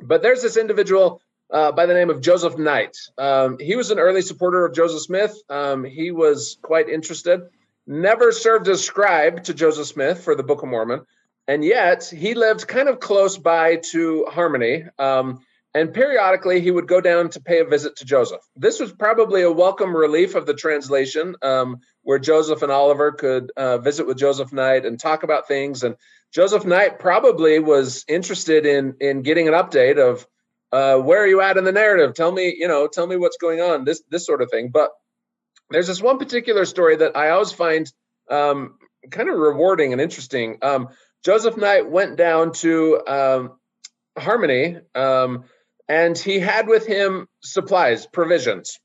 But 0.00 0.22
there's 0.22 0.42
this 0.42 0.56
individual 0.56 1.20
uh, 1.50 1.72
by 1.72 1.86
the 1.86 1.94
name 1.94 2.10
of 2.10 2.20
Joseph 2.20 2.58
Knight. 2.58 2.96
Um, 3.18 3.58
he 3.58 3.76
was 3.76 3.90
an 3.90 3.98
early 3.98 4.22
supporter 4.22 4.64
of 4.64 4.74
Joseph 4.74 5.02
Smith. 5.02 5.36
Um, 5.48 5.84
he 5.84 6.10
was 6.10 6.58
quite 6.62 6.88
interested, 6.88 7.42
never 7.86 8.32
served 8.32 8.68
as 8.68 8.84
scribe 8.84 9.44
to 9.44 9.54
Joseph 9.54 9.86
Smith 9.86 10.24
for 10.24 10.34
the 10.34 10.42
Book 10.42 10.62
of 10.62 10.68
Mormon, 10.68 11.02
and 11.48 11.64
yet 11.64 12.04
he 12.04 12.34
lived 12.34 12.66
kind 12.66 12.88
of 12.88 13.00
close 13.00 13.38
by 13.38 13.76
to 13.92 14.26
Harmony. 14.30 14.84
Um, 14.98 15.40
and 15.76 15.92
periodically 15.92 16.62
he 16.62 16.70
would 16.70 16.88
go 16.88 17.02
down 17.02 17.28
to 17.28 17.40
pay 17.40 17.60
a 17.60 17.64
visit 17.66 17.96
to 17.96 18.06
Joseph. 18.06 18.40
This 18.56 18.80
was 18.80 18.94
probably 18.94 19.42
a 19.42 19.52
welcome 19.52 19.94
relief 19.94 20.34
of 20.34 20.46
the 20.46 20.54
translation, 20.54 21.36
um, 21.42 21.80
where 22.02 22.18
Joseph 22.18 22.62
and 22.62 22.72
Oliver 22.72 23.12
could 23.12 23.52
uh, 23.58 23.76
visit 23.76 24.06
with 24.06 24.16
Joseph 24.16 24.54
Knight 24.54 24.86
and 24.86 24.98
talk 24.98 25.22
about 25.22 25.48
things. 25.48 25.82
And 25.82 25.96
Joseph 26.32 26.64
Knight 26.64 26.98
probably 26.98 27.58
was 27.58 28.06
interested 28.08 28.64
in 28.64 28.94
in 29.00 29.20
getting 29.20 29.48
an 29.48 29.54
update 29.54 29.98
of 29.98 30.26
uh, 30.72 30.96
where 30.96 31.22
are 31.22 31.26
you 31.26 31.40
at 31.40 31.56
in 31.56 31.64
the 31.64 31.72
narrative? 31.72 32.14
Tell 32.14 32.32
me, 32.32 32.54
you 32.58 32.68
know, 32.68 32.88
tell 32.88 33.06
me 33.06 33.16
what's 33.16 33.36
going 33.36 33.60
on. 33.60 33.84
This 33.84 34.02
this 34.10 34.26
sort 34.26 34.42
of 34.42 34.50
thing. 34.50 34.70
But 34.72 34.90
there's 35.70 35.86
this 35.86 36.02
one 36.02 36.18
particular 36.18 36.64
story 36.64 36.96
that 36.96 37.16
I 37.16 37.30
always 37.30 37.52
find 37.52 37.90
um, 38.30 38.78
kind 39.10 39.28
of 39.28 39.36
rewarding 39.36 39.92
and 39.92 40.00
interesting. 40.00 40.58
Um, 40.62 40.88
Joseph 41.24 41.56
Knight 41.56 41.90
went 41.90 42.16
down 42.16 42.52
to 42.52 43.00
um, 43.06 43.58
Harmony, 44.18 44.78
um, 44.94 45.44
and 45.88 46.16
he 46.16 46.38
had 46.38 46.68
with 46.68 46.86
him 46.86 47.26
supplies, 47.40 48.06
provisions. 48.06 48.78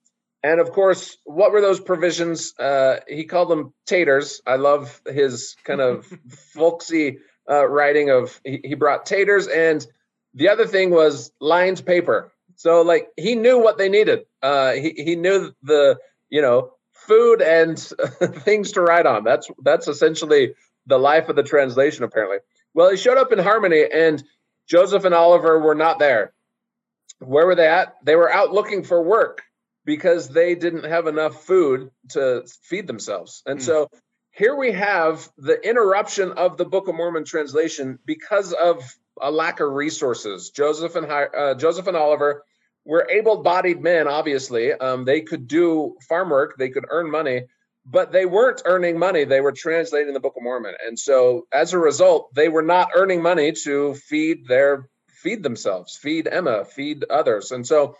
And 0.43 0.59
of 0.59 0.71
course, 0.71 1.17
what 1.23 1.51
were 1.51 1.61
those 1.61 1.79
provisions? 1.79 2.53
Uh, 2.57 2.99
he 3.07 3.25
called 3.25 3.49
them 3.49 3.73
taters. 3.85 4.41
I 4.45 4.55
love 4.55 5.01
his 5.05 5.55
kind 5.63 5.81
of 5.81 6.05
folksy 6.53 7.19
uh, 7.49 7.67
writing 7.67 8.09
of 8.09 8.39
he, 8.43 8.59
he 8.63 8.75
brought 8.75 9.05
taters 9.05 9.47
and 9.47 9.85
the 10.33 10.49
other 10.49 10.65
thing 10.65 10.89
was 10.89 11.31
lined 11.39 11.85
paper. 11.85 12.31
So 12.55 12.81
like 12.81 13.09
he 13.17 13.35
knew 13.35 13.61
what 13.61 13.77
they 13.77 13.89
needed. 13.89 14.21
Uh, 14.41 14.73
he 14.73 14.93
he 14.95 15.15
knew 15.15 15.51
the 15.63 15.97
you 16.29 16.41
know 16.41 16.71
food 16.91 17.41
and 17.41 17.79
things 18.43 18.73
to 18.73 18.81
write 18.81 19.05
on. 19.05 19.23
That's 19.23 19.49
that's 19.63 19.87
essentially 19.87 20.53
the 20.85 20.97
life 20.97 21.29
of 21.29 21.35
the 21.35 21.43
translation. 21.43 22.03
Apparently, 22.03 22.37
well, 22.73 22.89
he 22.89 22.97
showed 22.97 23.17
up 23.17 23.31
in 23.31 23.39
Harmony, 23.39 23.85
and 23.91 24.23
Joseph 24.67 25.05
and 25.05 25.13
Oliver 25.13 25.59
were 25.59 25.75
not 25.75 25.99
there. 25.99 26.33
Where 27.19 27.45
were 27.45 27.55
they 27.55 27.67
at? 27.67 27.95
They 28.03 28.15
were 28.15 28.31
out 28.31 28.53
looking 28.53 28.83
for 28.83 29.01
work 29.03 29.41
because 29.85 30.29
they 30.29 30.55
didn't 30.55 30.85
have 30.85 31.07
enough 31.07 31.43
food 31.43 31.91
to 32.09 32.47
feed 32.63 32.87
themselves. 32.87 33.41
And 33.45 33.59
mm. 33.59 33.63
so 33.63 33.89
here 34.31 34.55
we 34.55 34.71
have 34.71 35.29
the 35.37 35.59
interruption 35.67 36.31
of 36.31 36.57
the 36.57 36.65
Book 36.65 36.87
of 36.87 36.95
Mormon 36.95 37.25
translation 37.25 37.99
because 38.05 38.53
of 38.53 38.83
a 39.19 39.31
lack 39.31 39.59
of 39.59 39.71
resources. 39.71 40.51
Joseph 40.51 40.95
and 40.95 41.09
uh, 41.11 41.55
Joseph 41.55 41.87
and 41.87 41.97
Oliver 41.97 42.43
were 42.85 43.07
able-bodied 43.09 43.81
men. 43.81 44.07
Obviously, 44.07 44.73
um, 44.73 45.05
they 45.05 45.21
could 45.21 45.47
do 45.47 45.95
farm 46.07 46.29
work, 46.29 46.55
they 46.57 46.69
could 46.69 46.85
earn 46.89 47.09
money, 47.11 47.43
but 47.85 48.11
they 48.11 48.25
weren't 48.25 48.61
earning 48.65 48.97
money. 48.97 49.23
They 49.23 49.41
were 49.41 49.51
translating 49.51 50.13
the 50.13 50.19
Book 50.19 50.35
of 50.37 50.43
Mormon, 50.43 50.75
and 50.85 50.97
so 50.97 51.47
as 51.51 51.73
a 51.73 51.79
result, 51.79 52.33
they 52.33 52.49
were 52.49 52.63
not 52.63 52.89
earning 52.95 53.21
money 53.21 53.53
to 53.63 53.95
feed 53.95 54.47
their 54.47 54.87
feed 55.09 55.43
themselves, 55.43 55.97
feed 55.97 56.27
Emma, 56.27 56.65
feed 56.65 57.03
others, 57.09 57.51
and 57.51 57.65
so. 57.65 57.95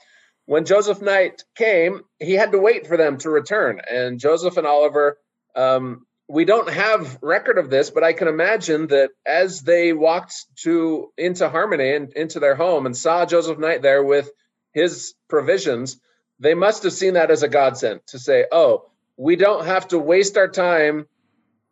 When 0.48 0.66
Joseph 0.66 1.02
Knight 1.02 1.44
came, 1.56 2.02
he 2.20 2.34
had 2.34 2.52
to 2.52 2.58
wait 2.58 2.88
for 2.88 2.98
them 2.98 3.18
to 3.20 3.30
return, 3.30 3.80
and 3.90 4.20
Joseph 4.20 4.58
and 4.58 4.66
Oliver 4.68 5.18
um, 5.56 6.06
we 6.32 6.46
don't 6.46 6.70
have 6.70 7.18
record 7.22 7.58
of 7.58 7.70
this, 7.70 7.90
but 7.90 8.06
I 8.06 8.14
can 8.14 8.30
imagine 8.30 8.88
that 8.88 9.10
as 9.26 9.62
they 9.62 9.92
walked 9.92 10.34
to 10.64 11.12
into 11.18 11.50
Harmony 11.50 11.94
and 11.94 12.14
into 12.14 12.40
their 12.40 12.56
home 12.56 12.86
and 12.86 12.96
saw 12.96 13.26
Joseph 13.26 13.60
Knight 13.60 13.82
there 13.82 14.02
with 14.02 14.32
his 14.72 15.14
provisions, 15.28 16.00
they 16.40 16.54
must 16.54 16.84
have 16.84 16.94
seen 16.94 17.16
that 17.16 17.32
as 17.32 17.44
a 17.44 17.50
godsend 17.50 18.00
to 18.08 18.18
say, 18.18 18.46
"Oh, 18.50 18.90
we 19.18 19.36
don't 19.36 19.66
have 19.66 19.90
to 19.90 20.00
waste 20.00 20.38
our 20.38 20.48
time 20.48 21.06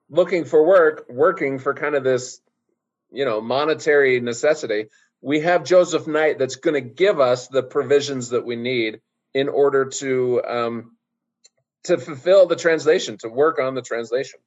looking 0.10 0.44
for 0.44 0.66
work, 0.66 1.06
working 1.10 1.60
for 1.60 1.74
kind 1.74 1.96
of 1.96 2.04
this, 2.04 2.42
you 3.12 3.24
know, 3.24 3.40
monetary 3.40 4.20
necessity. 4.20 4.88
We 5.22 5.40
have 5.40 5.64
Joseph 5.64 6.06
Knight 6.06 6.38
that's 6.38 6.58
going 6.58 6.74
to 6.74 6.90
give 6.90 7.22
us 7.22 7.48
the 7.48 7.64
provisions 7.64 8.30
that 8.30 8.46
we 8.46 8.58
need 8.58 9.00
in 9.34 9.48
order 9.48 9.86
to 9.86 10.44
um, 10.44 10.98
to 11.86 11.98
fulfill 11.98 12.46
the 12.46 12.56
translation, 12.56 13.18
to 13.20 13.30
work 13.30 13.60
on 13.60 13.76
the 13.76 13.82
translation." 13.82 14.40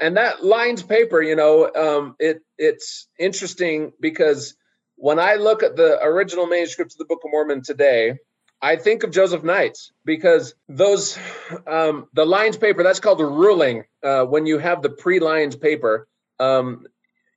and 0.00 0.16
that 0.16 0.44
lined 0.44 0.86
paper, 0.88 1.22
you 1.22 1.36
know, 1.36 1.70
um, 1.74 2.16
it 2.18 2.42
it's 2.58 3.08
interesting 3.18 3.92
because 4.00 4.54
when 4.96 5.18
I 5.18 5.34
look 5.34 5.62
at 5.62 5.76
the 5.76 6.02
original 6.02 6.46
manuscripts 6.46 6.94
of 6.94 6.98
the 6.98 7.04
Book 7.04 7.20
of 7.24 7.30
Mormon 7.30 7.62
today, 7.62 8.18
I 8.60 8.76
think 8.76 9.02
of 9.02 9.10
Joseph 9.10 9.42
Knight 9.42 9.78
because 10.04 10.54
those 10.68 11.18
um, 11.66 12.08
the 12.14 12.24
lined 12.24 12.60
paper 12.60 12.82
that's 12.82 13.00
called 13.00 13.20
a 13.20 13.26
ruling. 13.26 13.84
Uh, 14.02 14.24
when 14.24 14.46
you 14.46 14.58
have 14.58 14.82
the 14.82 14.90
pre-lined 14.90 15.60
paper, 15.60 16.08
um, 16.40 16.86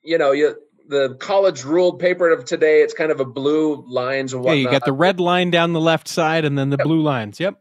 you 0.04 0.18
know, 0.18 0.32
you 0.32 0.56
the 0.88 1.16
college 1.16 1.64
ruled 1.64 2.00
paper 2.00 2.30
of 2.30 2.46
today, 2.46 2.82
it's 2.82 2.94
kind 2.94 3.12
of 3.12 3.20
a 3.20 3.26
blue 3.26 3.84
lines 3.88 4.34
and 4.34 4.44
whatnot. 4.44 4.58
Yeah, 4.58 4.64
you 4.64 4.72
got 4.72 4.86
the 4.86 4.94
red 4.94 5.20
line 5.20 5.50
down 5.50 5.74
the 5.74 5.82
left 5.82 6.08
side 6.08 6.46
and 6.46 6.58
then 6.58 6.70
the 6.70 6.78
yep. 6.78 6.86
blue 6.86 7.02
lines. 7.02 7.40
Yep. 7.40 7.60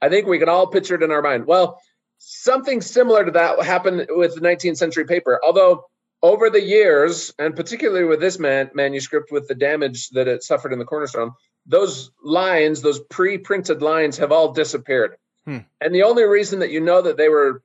I 0.00 0.08
think 0.08 0.26
we 0.26 0.38
can 0.38 0.48
all 0.48 0.66
picture 0.66 0.94
it 0.94 1.02
in 1.02 1.10
our 1.10 1.22
mind. 1.22 1.46
Well, 1.46 1.80
something 2.18 2.80
similar 2.80 3.24
to 3.24 3.30
that 3.32 3.62
happened 3.62 4.06
with 4.10 4.34
the 4.34 4.40
19th 4.40 4.76
century 4.76 5.04
paper. 5.04 5.40
Although 5.44 5.84
over 6.22 6.50
the 6.50 6.62
years, 6.62 7.32
and 7.38 7.54
particularly 7.54 8.04
with 8.04 8.20
this 8.20 8.38
man, 8.38 8.70
manuscript, 8.74 9.30
with 9.30 9.48
the 9.48 9.54
damage 9.54 10.08
that 10.10 10.28
it 10.28 10.42
suffered 10.42 10.72
in 10.72 10.78
the 10.78 10.84
cornerstone, 10.84 11.32
those 11.66 12.10
lines, 12.22 12.82
those 12.82 13.00
pre-printed 13.00 13.82
lines, 13.82 14.18
have 14.18 14.32
all 14.32 14.52
disappeared. 14.52 15.16
Hmm. 15.44 15.58
And 15.80 15.94
the 15.94 16.04
only 16.04 16.24
reason 16.24 16.60
that 16.60 16.70
you 16.70 16.80
know 16.80 17.02
that 17.02 17.16
they 17.16 17.28
were 17.28 17.62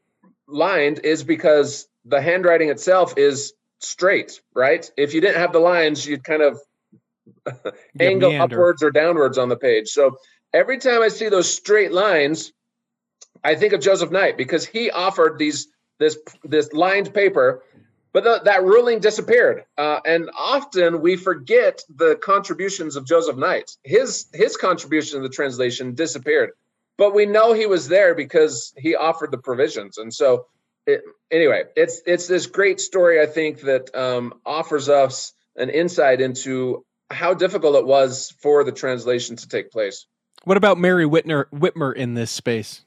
lined 0.48 1.00
is 1.04 1.24
because 1.24 1.88
the 2.06 2.22
handwriting 2.22 2.70
itself 2.70 3.18
is 3.18 3.54
straight, 3.80 4.42
right? 4.54 4.90
If 4.98 5.14
you 5.14 5.22
didn't 5.22 5.40
have 5.40 5.54
the 5.54 5.60
lines, 5.60 6.06
you'd 6.06 6.24
kind 6.24 6.42
of 6.42 6.60
angle 8.00 8.32
meander. 8.32 8.44
upwards 8.44 8.84
or 8.84 8.92
downwards 8.92 9.38
on 9.38 9.50
the 9.50 9.58
page. 9.58 9.90
So 9.90 10.18
every 10.54 10.78
time 10.78 11.02
I 11.02 11.08
see 11.08 11.30
those 11.30 11.54
straight 11.54 11.92
lines, 11.92 12.52
I 13.44 13.56
think 13.56 13.74
of 13.74 13.82
Joseph 13.82 14.12
Knight 14.12 14.38
because 14.38 14.66
he 14.66 14.92
offered 14.92 15.38
these 15.38 15.68
this 16.00 16.18
this 16.44 16.74
lined 16.74 17.14
paper, 17.14 17.64
but 18.14 18.24
the, 18.24 18.42
that 18.46 18.64
ruling 18.64 19.00
disappeared. 19.00 19.66
Uh, 19.78 20.00
and 20.06 20.30
often 20.38 21.02
we 21.02 21.16
forget 21.16 21.82
the 21.96 22.16
contributions 22.16 22.96
of 22.96 23.06
Joseph 23.06 23.38
Knight. 23.38 23.72
His 23.84 24.28
his 24.34 24.58
contribution 24.58 25.22
to 25.22 25.28
the 25.28 25.34
translation 25.34 25.96
disappeared, 25.96 26.52
but 26.98 27.14
we 27.14 27.26
know 27.26 27.54
he 27.54 27.66
was 27.68 27.88
there 27.88 28.16
because 28.16 28.74
he 28.78 28.96
offered 28.96 29.32
the 29.32 29.38
provisions. 29.38 29.98
And 29.98 30.14
so 30.14 30.48
it, 30.86 31.02
anyway, 31.32 31.64
it's 31.76 32.02
it's 32.06 32.28
this 32.28 32.48
great 32.48 32.80
story. 32.80 33.22
I 33.22 33.26
think 33.26 33.62
that 33.62 33.96
um, 33.96 34.34
offers 34.46 34.90
us 34.90 35.34
an 35.56 35.70
insight 35.70 36.22
into 36.22 36.86
how 37.10 37.34
difficult 37.34 37.76
it 37.76 37.86
was 37.86 38.34
for 38.42 38.64
the 38.64 38.72
translation 38.72 39.36
to 39.36 39.48
take 39.48 39.72
place. 39.72 40.06
What 40.44 40.58
about 40.58 40.78
Mary 40.78 41.06
Whitner 41.06 41.46
Whitmer 41.52 41.94
in 41.94 42.14
this 42.14 42.32
space? 42.32 42.84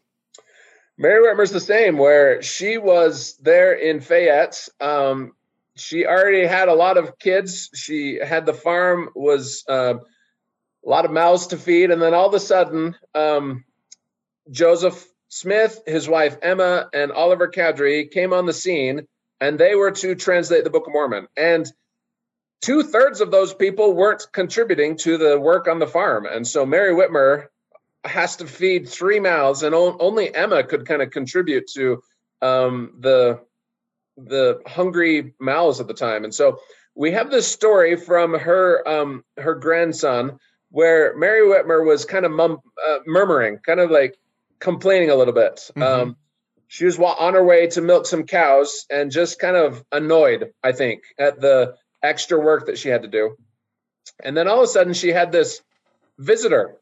Mary 0.96 1.24
Whitmer's 1.24 1.50
the 1.50 1.60
same, 1.60 1.98
where 1.98 2.42
she 2.42 2.78
was 2.78 3.36
there 3.42 3.72
in 3.72 4.00
Fayette. 4.00 4.68
Um, 4.80 5.32
she 5.76 6.06
already 6.06 6.46
had 6.46 6.68
a 6.68 6.74
lot 6.74 6.96
of 6.96 7.18
kids. 7.18 7.70
She 7.74 8.18
had 8.22 8.46
the 8.46 8.54
farm, 8.54 9.10
was 9.14 9.64
uh, 9.68 9.94
a 9.94 10.88
lot 10.88 11.04
of 11.04 11.10
mouths 11.10 11.48
to 11.48 11.56
feed, 11.56 11.90
and 11.90 12.00
then 12.00 12.14
all 12.14 12.28
of 12.28 12.34
a 12.34 12.40
sudden, 12.40 12.94
um, 13.14 13.64
Joseph 14.50 15.04
Smith, 15.28 15.80
his 15.86 16.08
wife 16.08 16.36
Emma, 16.42 16.88
and 16.92 17.10
Oliver 17.10 17.48
Cowdery 17.48 18.06
came 18.06 18.32
on 18.32 18.46
the 18.46 18.52
scene, 18.52 19.08
and 19.40 19.58
they 19.58 19.74
were 19.74 19.90
to 19.90 20.14
translate 20.14 20.62
the 20.62 20.70
Book 20.70 20.86
of 20.86 20.92
Mormon. 20.92 21.26
And 21.36 21.66
two 22.60 22.82
thirds 22.82 23.20
of 23.20 23.30
those 23.30 23.54
people 23.54 23.92
weren't 23.94 24.26
contributing 24.32 24.96
to 24.98 25.18
the 25.18 25.38
work 25.38 25.68
on 25.68 25.78
the 25.78 25.86
farm, 25.86 26.26
and 26.26 26.46
so 26.46 26.64
Mary 26.64 26.94
Whitmer 26.94 27.46
has 28.04 28.36
to 28.36 28.46
feed 28.46 28.88
three 28.88 29.20
mouths, 29.20 29.62
and 29.62 29.74
only 29.74 30.34
Emma 30.34 30.62
could 30.62 30.86
kind 30.86 31.02
of 31.02 31.10
contribute 31.10 31.66
to 31.68 32.02
um, 32.42 32.94
the 33.00 33.40
the 34.16 34.60
hungry 34.66 35.34
mouths 35.40 35.80
at 35.80 35.88
the 35.88 35.94
time. 35.94 36.24
And 36.24 36.34
so 36.34 36.60
we 36.94 37.10
have 37.12 37.30
this 37.30 37.50
story 37.50 37.96
from 37.96 38.34
her 38.34 38.86
um, 38.86 39.24
her 39.38 39.54
grandson 39.54 40.38
where 40.70 41.16
Mary 41.16 41.46
Whitmer 41.46 41.86
was 41.86 42.04
kind 42.04 42.24
of 42.24 42.32
mum, 42.32 42.58
uh, 42.88 42.98
murmuring, 43.06 43.58
kind 43.58 43.80
of 43.80 43.90
like 43.90 44.18
complaining 44.58 45.10
a 45.10 45.14
little 45.14 45.34
bit. 45.34 45.70
Mm-hmm. 45.76 45.82
Um, 45.82 46.16
she 46.66 46.84
was 46.84 46.98
on 46.98 47.34
her 47.34 47.44
way 47.44 47.68
to 47.68 47.80
milk 47.80 48.06
some 48.06 48.24
cows 48.24 48.84
and 48.90 49.12
just 49.12 49.38
kind 49.38 49.56
of 49.56 49.84
annoyed, 49.92 50.52
I 50.64 50.72
think, 50.72 51.02
at 51.16 51.40
the 51.40 51.76
extra 52.04 52.38
work 52.38 52.66
that 52.66 52.78
she 52.78 52.88
had 52.88 53.02
to 53.02 53.08
do. 53.08 53.36
And 54.22 54.36
then 54.36 54.48
all 54.48 54.58
of 54.58 54.64
a 54.64 54.68
sudden, 54.68 54.92
she 54.92 55.08
had 55.08 55.32
this 55.32 55.62
visitor 56.18 56.76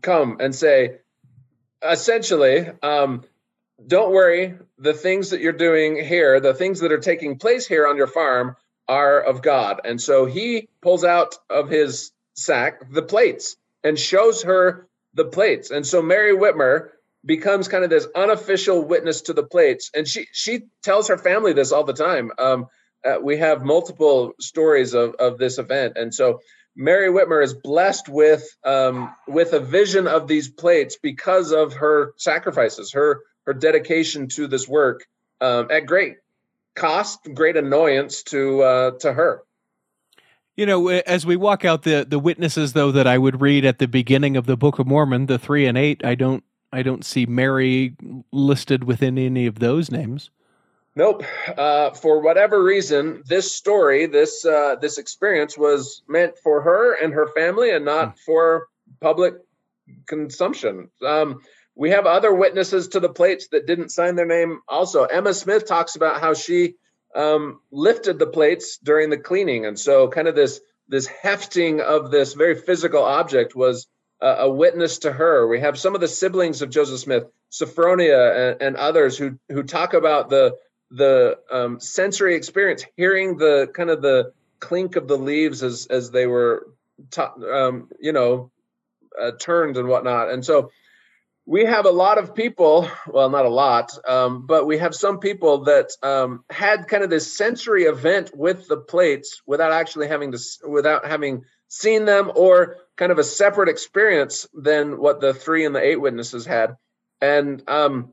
come 0.00 0.38
and 0.40 0.54
say, 0.54 0.98
essentially, 1.82 2.68
um, 2.82 3.24
don't 3.86 4.12
worry, 4.12 4.54
the 4.78 4.94
things 4.94 5.30
that 5.30 5.40
you're 5.40 5.52
doing 5.52 6.02
here, 6.02 6.40
the 6.40 6.54
things 6.54 6.80
that 6.80 6.92
are 6.92 6.98
taking 6.98 7.38
place 7.38 7.66
here 7.66 7.86
on 7.86 7.96
your 7.96 8.06
farm 8.06 8.56
are 8.88 9.20
of 9.20 9.42
God. 9.42 9.80
And 9.84 10.00
so 10.00 10.26
he 10.26 10.68
pulls 10.80 11.04
out 11.04 11.36
of 11.48 11.68
his 11.68 12.12
sack 12.34 12.90
the 12.90 13.02
plates 13.02 13.56
and 13.82 13.98
shows 13.98 14.42
her 14.42 14.88
the 15.14 15.24
plates. 15.24 15.70
And 15.70 15.86
so 15.86 16.02
Mary 16.02 16.36
Whitmer 16.36 16.90
becomes 17.24 17.68
kind 17.68 17.84
of 17.84 17.90
this 17.90 18.06
unofficial 18.14 18.82
witness 18.82 19.22
to 19.22 19.32
the 19.32 19.42
plates. 19.42 19.90
And 19.94 20.06
she 20.06 20.26
she 20.32 20.62
tells 20.82 21.08
her 21.08 21.18
family 21.18 21.52
this 21.52 21.72
all 21.72 21.84
the 21.84 21.92
time. 21.92 22.30
Um, 22.38 22.66
uh, 23.04 23.16
we 23.22 23.36
have 23.38 23.62
multiple 23.62 24.32
stories 24.40 24.94
of, 24.94 25.14
of 25.14 25.38
this 25.38 25.58
event. 25.58 25.94
And 25.96 26.14
so 26.14 26.40
Mary 26.76 27.08
Whitmer 27.08 27.42
is 27.42 27.54
blessed 27.54 28.08
with 28.08 28.44
um, 28.64 29.14
with 29.26 29.52
a 29.52 29.60
vision 29.60 30.06
of 30.06 30.28
these 30.28 30.48
plates 30.48 30.96
because 31.02 31.52
of 31.52 31.74
her 31.74 32.12
sacrifices, 32.16 32.92
her 32.92 33.20
her 33.46 33.54
dedication 33.54 34.28
to 34.28 34.46
this 34.46 34.68
work 34.68 35.04
um, 35.40 35.68
at 35.70 35.86
great 35.86 36.16
cost, 36.76 37.20
great 37.34 37.56
annoyance 37.56 38.22
to 38.24 38.62
uh, 38.62 38.90
to 39.00 39.12
her. 39.12 39.42
You 40.56 40.66
know, 40.66 40.88
as 40.88 41.24
we 41.24 41.36
walk 41.36 41.64
out 41.64 41.82
the 41.82 42.06
the 42.08 42.18
witnesses 42.18 42.72
though 42.72 42.92
that 42.92 43.06
I 43.06 43.18
would 43.18 43.40
read 43.40 43.64
at 43.64 43.78
the 43.78 43.88
beginning 43.88 44.36
of 44.36 44.46
the 44.46 44.56
Book 44.56 44.78
of 44.78 44.86
Mormon, 44.86 45.26
the 45.26 45.38
three 45.38 45.66
and 45.66 45.76
eight, 45.76 46.04
I 46.04 46.14
don't 46.14 46.44
I 46.72 46.82
don't 46.82 47.04
see 47.04 47.26
Mary 47.26 47.96
listed 48.32 48.84
within 48.84 49.18
any 49.18 49.46
of 49.46 49.58
those 49.58 49.90
names. 49.90 50.30
Nope. 50.96 51.22
Uh, 51.56 51.90
for 51.90 52.20
whatever 52.20 52.62
reason, 52.62 53.22
this 53.26 53.54
story, 53.54 54.06
this 54.06 54.44
uh, 54.44 54.76
this 54.80 54.98
experience, 54.98 55.56
was 55.56 56.02
meant 56.08 56.36
for 56.42 56.62
her 56.62 56.94
and 56.94 57.12
her 57.12 57.28
family, 57.28 57.70
and 57.70 57.84
not 57.84 58.08
hmm. 58.08 58.14
for 58.26 58.66
public 59.00 59.34
consumption. 60.06 60.90
Um, 61.04 61.40
we 61.76 61.90
have 61.90 62.06
other 62.06 62.34
witnesses 62.34 62.88
to 62.88 63.00
the 63.00 63.08
plates 63.08 63.48
that 63.48 63.66
didn't 63.66 63.90
sign 63.90 64.16
their 64.16 64.26
name. 64.26 64.60
Also, 64.68 65.04
Emma 65.04 65.32
Smith 65.32 65.66
talks 65.66 65.94
about 65.96 66.20
how 66.20 66.34
she 66.34 66.74
um, 67.14 67.60
lifted 67.70 68.18
the 68.18 68.26
plates 68.26 68.78
during 68.78 69.10
the 69.10 69.18
cleaning, 69.18 69.66
and 69.66 69.78
so 69.78 70.08
kind 70.08 70.26
of 70.26 70.34
this 70.34 70.60
this 70.88 71.06
hefting 71.06 71.80
of 71.80 72.10
this 72.10 72.34
very 72.34 72.56
physical 72.56 73.04
object 73.04 73.54
was 73.54 73.86
a 74.20 74.50
witness 74.50 74.98
to 74.98 75.12
her. 75.12 75.46
We 75.46 75.60
have 75.60 75.78
some 75.78 75.94
of 75.94 76.00
the 76.00 76.08
siblings 76.08 76.60
of 76.60 76.68
Joseph 76.68 77.00
Smith, 77.00 77.24
Sophronia, 77.50 78.52
and, 78.52 78.62
and 78.62 78.76
others 78.76 79.16
who 79.16 79.38
who 79.48 79.62
talk 79.62 79.94
about 79.94 80.28
the 80.28 80.56
the 80.90 81.38
um, 81.50 81.80
sensory 81.80 82.34
experience, 82.34 82.84
hearing 82.96 83.36
the 83.36 83.68
kind 83.74 83.90
of 83.90 84.02
the 84.02 84.32
clink 84.58 84.96
of 84.96 85.08
the 85.08 85.16
leaves 85.16 85.62
as 85.62 85.86
as 85.86 86.10
they 86.10 86.26
were, 86.26 86.66
um, 87.18 87.88
you 88.00 88.12
know, 88.12 88.50
uh, 89.20 89.32
turned 89.38 89.76
and 89.76 89.88
whatnot. 89.88 90.30
And 90.30 90.44
so 90.44 90.70
we 91.46 91.64
have 91.64 91.84
a 91.84 91.90
lot 91.90 92.16
of 92.18 92.34
people 92.34 92.88
well 93.08 93.28
not 93.28 93.44
a 93.44 93.48
lot 93.48 93.90
um, 94.06 94.46
but 94.46 94.66
we 94.66 94.78
have 94.78 94.94
some 94.94 95.18
people 95.18 95.64
that 95.64 95.90
um, 96.02 96.44
had 96.48 96.86
kind 96.86 97.02
of 97.02 97.10
this 97.10 97.36
sensory 97.36 97.84
event 97.84 98.30
with 98.34 98.68
the 98.68 98.76
plates 98.76 99.42
without 99.46 99.72
actually 99.72 100.06
having 100.06 100.30
to 100.30 100.38
without 100.68 101.04
having 101.06 101.42
seen 101.68 102.04
them 102.04 102.30
or 102.36 102.76
kind 102.96 103.10
of 103.10 103.18
a 103.18 103.24
separate 103.24 103.68
experience 103.68 104.46
than 104.54 105.00
what 105.00 105.20
the 105.20 105.34
three 105.34 105.64
and 105.64 105.74
the 105.74 105.82
eight 105.82 106.00
witnesses 106.00 106.46
had 106.46 106.76
and 107.20 107.62
um, 107.68 108.12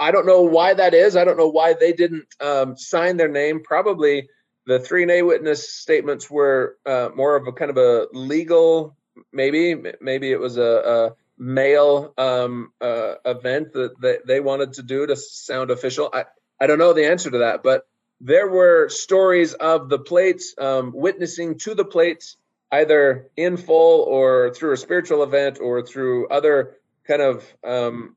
i 0.00 0.10
don't 0.10 0.26
know 0.26 0.42
why 0.42 0.74
that 0.74 0.94
is 0.94 1.14
i 1.16 1.24
don't 1.24 1.36
know 1.36 1.48
why 1.48 1.74
they 1.74 1.92
didn't 1.92 2.26
um, 2.40 2.76
sign 2.76 3.16
their 3.16 3.28
name 3.28 3.62
probably 3.62 4.28
the 4.66 4.78
three 4.78 5.02
and 5.02 5.10
eight 5.10 5.22
witness 5.22 5.72
statements 5.72 6.30
were 6.30 6.76
uh, 6.86 7.08
more 7.14 7.36
of 7.36 7.46
a 7.46 7.52
kind 7.52 7.70
of 7.70 7.76
a 7.76 8.06
legal 8.12 8.96
maybe 9.32 9.74
maybe 10.00 10.30
it 10.30 10.40
was 10.40 10.56
a, 10.56 10.62
a 10.62 11.10
male 11.40 12.12
um, 12.18 12.72
uh, 12.80 13.14
event 13.24 13.72
that, 13.72 13.98
that 14.00 14.26
they 14.26 14.40
wanted 14.40 14.74
to 14.74 14.82
do 14.82 15.06
to 15.06 15.16
sound 15.16 15.70
official. 15.70 16.10
I, 16.12 16.26
I 16.60 16.66
don't 16.66 16.78
know 16.78 16.92
the 16.92 17.10
answer 17.10 17.30
to 17.30 17.38
that, 17.38 17.62
but 17.62 17.86
there 18.20 18.48
were 18.48 18.90
stories 18.90 19.54
of 19.54 19.88
the 19.88 19.98
plates 19.98 20.54
um, 20.58 20.92
witnessing 20.94 21.58
to 21.60 21.74
the 21.74 21.84
plates 21.84 22.36
either 22.70 23.30
in 23.36 23.56
full 23.56 24.02
or 24.02 24.52
through 24.54 24.74
a 24.74 24.76
spiritual 24.76 25.22
event 25.22 25.58
or 25.60 25.82
through 25.82 26.28
other 26.28 26.76
kind 27.08 27.22
of 27.22 27.44
um, 27.64 28.14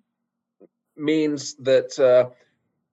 means 0.95 1.55
that 1.55 1.97
uh, 1.99 2.29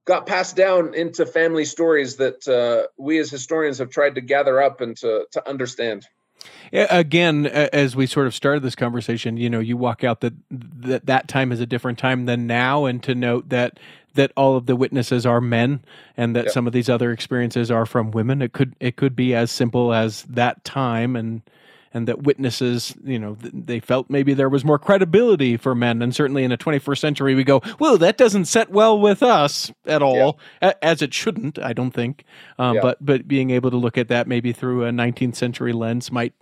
got 0.05 0.27
passed 0.27 0.57
down 0.57 0.95
into 0.95 1.27
family 1.27 1.65
stories 1.65 2.17
that 2.17 2.47
uh, 2.49 2.89
we 2.97 3.19
as 3.19 3.31
historians 3.31 3.79
have 3.79 3.91
tried 3.91 4.15
to 4.17 4.21
gather 4.21 4.61
up 4.61 4.81
and 4.81 4.97
to, 4.99 5.27
to 5.33 5.49
understand. 5.49 6.07
Again, 6.73 7.47
as 7.47 7.95
we 7.95 8.07
sort 8.07 8.27
of 8.27 8.35
started 8.35 8.63
this 8.63 8.75
conversation, 8.75 9.37
you 9.37 9.51
know, 9.51 9.61
you 9.61 9.77
walk 9.77 10.05
out 10.05 10.21
that 10.21 10.33
that 10.51 11.05
that 11.07 11.29
time 11.29 11.53
is 11.53 11.61
a 11.61 11.67
different 11.67 11.99
time 11.99 12.25
than 12.25 12.47
now, 12.47 12.87
and 12.87 13.03
to 13.03 13.15
note 13.15 13.51
that 13.51 13.79
that 14.15 14.33
all 14.37 14.57
of 14.57 14.67
the 14.67 14.75
witnesses 14.75 15.27
are 15.27 15.41
men, 15.41 15.85
and 16.17 16.35
that 16.35 16.45
yep. 16.45 16.53
some 16.53 16.67
of 16.67 16.73
these 16.73 16.89
other 16.89 17.13
experiences 17.13 17.71
are 17.71 17.85
from 17.85 18.11
women. 18.11 18.41
It 18.41 18.53
could 18.53 18.75
it 18.81 18.97
could 18.97 19.15
be 19.15 19.35
as 19.35 19.51
simple 19.51 19.93
as 19.93 20.23
that 20.25 20.65
time, 20.65 21.15
and 21.15 21.43
and 21.93 22.07
that 22.07 22.23
witnesses, 22.23 22.95
you 23.05 23.19
know, 23.19 23.37
they 23.41 23.81
felt 23.81 24.09
maybe 24.09 24.35
there 24.35 24.49
was 24.49 24.65
more 24.65 24.79
credibility 24.79 25.57
for 25.57 25.75
men, 25.75 26.03
and 26.03 26.15
certainly 26.15 26.45
in 26.45 26.51
the 26.51 26.59
21st 26.59 26.99
century, 26.99 27.35
we 27.35 27.45
go, 27.45 27.61
well, 27.79 27.99
that 27.99 28.17
doesn't 28.17 28.45
set 28.45 28.71
well 28.71 28.99
with 28.99 29.23
us 29.23 29.73
at 29.87 30.03
all, 30.03 30.39
yep. 30.63 30.79
as 30.83 31.03
it 31.03 31.13
shouldn't, 31.13 31.59
I 31.59 31.73
don't 31.73 31.91
think. 31.91 32.25
Um, 32.59 32.75
yep. 32.75 32.83
But 32.83 33.05
but 33.05 33.29
being 33.29 33.51
able 33.51 33.71
to 33.71 33.77
look 33.77 33.99
at 33.99 34.09
that 34.09 34.29
maybe 34.29 34.53
through 34.53 34.85
a 34.85 34.91
19th 34.91 35.37
century 35.37 35.73
lens 35.73 36.13
might 36.13 36.35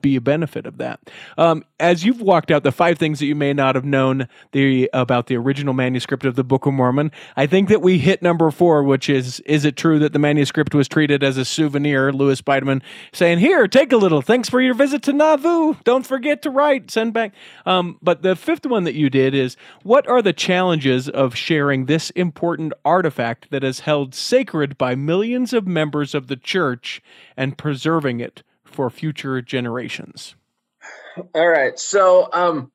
be 0.00 0.16
a 0.16 0.20
benefit 0.20 0.66
of 0.66 0.78
that. 0.78 1.00
Um, 1.36 1.64
as 1.80 2.04
you've 2.04 2.20
walked 2.20 2.50
out 2.50 2.62
the 2.62 2.72
five 2.72 2.98
things 2.98 3.18
that 3.18 3.26
you 3.26 3.34
may 3.34 3.52
not 3.52 3.74
have 3.74 3.84
known 3.84 4.28
the 4.52 4.90
about 4.92 5.26
the 5.26 5.36
original 5.36 5.74
manuscript 5.74 6.24
of 6.24 6.34
the 6.36 6.44
Book 6.44 6.66
of 6.66 6.74
Mormon, 6.74 7.10
I 7.36 7.46
think 7.46 7.68
that 7.68 7.82
we 7.82 7.98
hit 7.98 8.22
number 8.22 8.50
four, 8.50 8.82
which 8.82 9.08
is 9.08 9.40
is 9.40 9.64
it 9.64 9.76
true 9.76 9.98
that 9.98 10.12
the 10.12 10.18
manuscript 10.18 10.74
was 10.74 10.88
treated 10.88 11.22
as 11.22 11.36
a 11.36 11.44
souvenir? 11.44 12.12
Lewis 12.12 12.42
Bidamon 12.42 12.82
saying, 13.12 13.38
"Here, 13.38 13.66
take 13.68 13.92
a 13.92 13.96
little. 13.96 14.22
Thanks 14.22 14.48
for 14.48 14.60
your 14.60 14.74
visit 14.74 15.02
to 15.02 15.12
Nauvoo. 15.12 15.76
Don't 15.84 16.06
forget 16.06 16.42
to 16.42 16.50
write. 16.50 16.90
Send 16.90 17.12
back." 17.12 17.32
Um, 17.66 17.98
but 18.02 18.22
the 18.22 18.36
fifth 18.36 18.66
one 18.66 18.84
that 18.84 18.94
you 18.94 19.10
did 19.10 19.34
is, 19.34 19.56
what 19.82 20.06
are 20.08 20.22
the 20.22 20.32
challenges 20.32 21.08
of 21.08 21.34
sharing 21.34 21.86
this 21.86 22.10
important 22.10 22.72
artifact 22.84 23.50
that 23.50 23.64
is 23.64 23.80
held 23.80 24.14
sacred 24.14 24.78
by 24.78 24.94
millions 24.94 25.52
of 25.52 25.66
members 25.66 26.14
of 26.14 26.26
the 26.28 26.36
church 26.36 27.02
and 27.36 27.58
preserving 27.58 28.20
it? 28.20 28.42
For 28.70 28.90
future 28.90 29.40
generations? 29.42 30.34
All 31.34 31.48
right. 31.48 31.78
So, 31.78 32.28
um, 32.32 32.70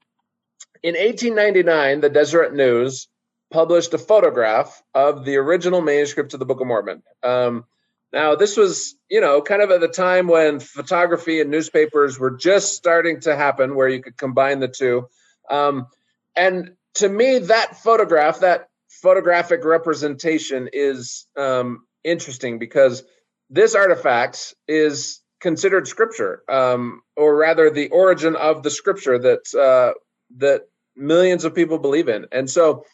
in 0.82 0.96
1899, 0.96 2.02
the 2.02 2.10
Deseret 2.10 2.54
News 2.54 3.08
published 3.52 3.94
a 3.94 3.98
photograph 3.98 4.82
of 4.94 5.24
the 5.24 5.38
original 5.38 5.82
manuscript 5.82 6.34
of 6.34 6.39
the 6.39 6.46
Book 6.46 6.60
of 6.60 6.68
Mormon. 6.68 7.04
Um, 7.22 7.66
now, 8.12 8.36
this 8.36 8.58
was, 8.58 8.96
you 9.10 9.22
know, 9.22 9.41
kind 9.41 9.62
of 9.62 9.72
at 9.72 9.80
the 9.80 9.88
time 9.88 10.28
when 10.28 10.60
photography 10.60 11.39
and 11.41 11.50
newspapers 11.50 12.20
were 12.20 12.32
just 12.32 12.76
starting 12.76 13.22
to 13.22 13.36
happen, 13.36 13.76
where 13.76 13.88
you 13.88 14.02
could 14.04 14.18
combine 14.18 14.60
the 14.60 14.68
two. 14.68 15.08
Um, 15.50 15.88
and 16.36 16.72
to 16.96 17.10
me, 17.10 17.39
that 17.39 17.78
photograph, 17.78 18.41
that 18.41 18.68
photographic 18.89 19.66
representation 19.66 20.70
is 20.74 21.28
um, 21.36 21.86
interesting 22.04 22.60
because 22.60 23.04
this 23.50 23.74
artifact 23.74 24.54
is 24.68 25.22
considered 25.44 25.88
scripture, 25.88 26.41
um, 26.50 27.02
or 27.16 27.36
rather, 27.36 27.70
the 27.70 27.89
origin 27.89 28.36
of 28.36 28.64
the 28.64 28.72
scripture 28.72 29.20
that 29.20 29.54
uh, 29.54 29.94
that 30.38 30.62
millions 30.96 31.44
of 31.44 31.54
people 31.54 31.78
believe 31.78 32.08
in, 32.08 32.26
and 32.32 32.50
so 32.50 32.86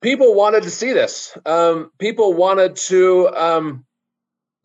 people 0.00 0.34
wanted 0.34 0.62
to 0.62 0.70
see 0.70 0.92
this. 0.92 1.36
Um, 1.44 1.90
people 1.98 2.32
wanted 2.32 2.76
to 2.76 3.28
um, 3.28 3.84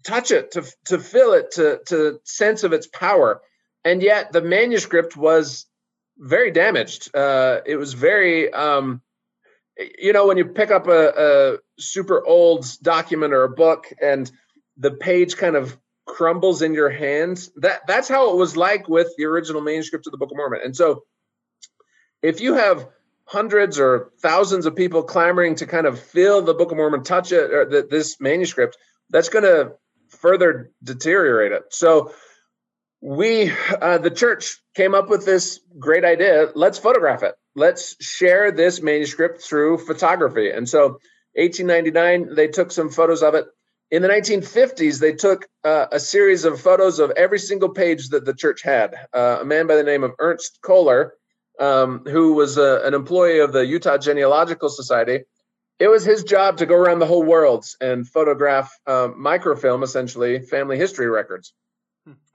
touch 0.05 0.31
it, 0.31 0.51
to 0.51 0.63
to 0.85 0.99
feel 0.99 1.33
it, 1.33 1.51
to 1.53 1.79
to 1.87 2.21
sense 2.23 2.63
of 2.63 2.71
its 2.71 2.87
power, 2.87 3.41
and 3.83 4.01
yet 4.01 4.31
the 4.31 4.41
manuscript 4.41 5.17
was 5.17 5.65
very 6.19 6.51
damaged. 6.51 7.15
Uh, 7.15 7.61
it 7.65 7.77
was 7.77 7.93
very, 7.93 8.53
um, 8.53 9.01
you 9.97 10.13
know, 10.13 10.27
when 10.27 10.37
you 10.37 10.45
pick 10.45 10.69
up 10.69 10.87
a, 10.87 11.13
a 11.17 11.57
super 11.79 12.23
old 12.25 12.65
document 12.83 13.33
or 13.33 13.43
a 13.43 13.49
book 13.49 13.87
and 14.01 14.29
the 14.77 14.91
page 14.91 15.37
kind 15.37 15.55
of 15.55 15.77
crumbles 16.09 16.61
in 16.61 16.73
your 16.73 16.89
hands. 16.89 17.51
That 17.57 17.87
that's 17.87 18.09
how 18.09 18.31
it 18.31 18.35
was 18.35 18.57
like 18.57 18.89
with 18.89 19.13
the 19.17 19.25
original 19.25 19.61
manuscript 19.61 20.07
of 20.07 20.11
the 20.11 20.17
Book 20.17 20.31
of 20.31 20.37
Mormon. 20.37 20.61
And 20.63 20.75
so, 20.75 21.03
if 22.21 22.41
you 22.41 22.55
have 22.55 22.87
hundreds 23.25 23.79
or 23.79 24.11
thousands 24.21 24.65
of 24.65 24.75
people 24.75 25.03
clamoring 25.03 25.55
to 25.55 25.67
kind 25.67 25.85
of 25.85 25.99
feel 25.99 26.41
the 26.41 26.55
Book 26.55 26.71
of 26.71 26.77
Mormon, 26.77 27.03
touch 27.03 27.31
it, 27.31 27.53
or 27.53 27.65
the, 27.65 27.87
this 27.89 28.19
manuscript, 28.19 28.75
that's 29.11 29.29
going 29.29 29.45
to 29.45 29.73
further 30.09 30.71
deteriorate 30.83 31.51
it. 31.51 31.65
So 31.69 32.13
we, 33.01 33.51
uh, 33.81 33.99
the 33.99 34.09
church, 34.09 34.57
came 34.75 34.95
up 34.95 35.09
with 35.09 35.25
this 35.25 35.59
great 35.77 36.05
idea. 36.05 36.51
Let's 36.55 36.79
photograph 36.79 37.21
it. 37.21 37.35
Let's 37.55 37.95
share 38.03 38.51
this 38.51 38.81
manuscript 38.81 39.43
through 39.43 39.79
photography. 39.79 40.49
And 40.51 40.67
so, 40.67 40.99
1899, 41.35 42.33
they 42.33 42.47
took 42.47 42.71
some 42.71 42.89
photos 42.89 43.21
of 43.21 43.35
it. 43.35 43.45
In 43.91 44.03
the 44.03 44.07
1950s, 44.07 44.99
they 44.99 45.13
took 45.13 45.47
uh, 45.63 45.87
a 45.91 45.99
series 45.99 46.45
of 46.45 46.61
photos 46.61 46.99
of 46.99 47.09
every 47.11 47.39
single 47.39 47.69
page 47.69 48.09
that 48.09 48.23
the 48.23 48.35
church 48.35 48.61
had. 48.61 48.93
Uh, 49.13 49.39
a 49.41 49.45
man 49.45 49.65
by 49.65 49.75
the 49.75 49.83
name 49.83 50.03
of 50.03 50.11
Ernst 50.19 50.59
Kohler, 50.61 51.15
um, 51.59 52.03
who 52.05 52.33
was 52.33 52.57
a, 52.57 52.81
an 52.83 52.93
employee 52.93 53.39
of 53.39 53.51
the 53.51 53.65
Utah 53.65 53.97
Genealogical 53.97 54.69
Society, 54.69 55.23
it 55.79 55.87
was 55.87 56.05
his 56.05 56.23
job 56.23 56.57
to 56.57 56.65
go 56.65 56.75
around 56.75 56.99
the 56.99 57.07
whole 57.07 57.23
world 57.23 57.65
and 57.81 58.07
photograph 58.07 58.71
uh, 58.85 59.09
microfilm, 59.15 59.81
essentially 59.81 60.39
family 60.41 60.77
history 60.77 61.07
records. 61.07 61.53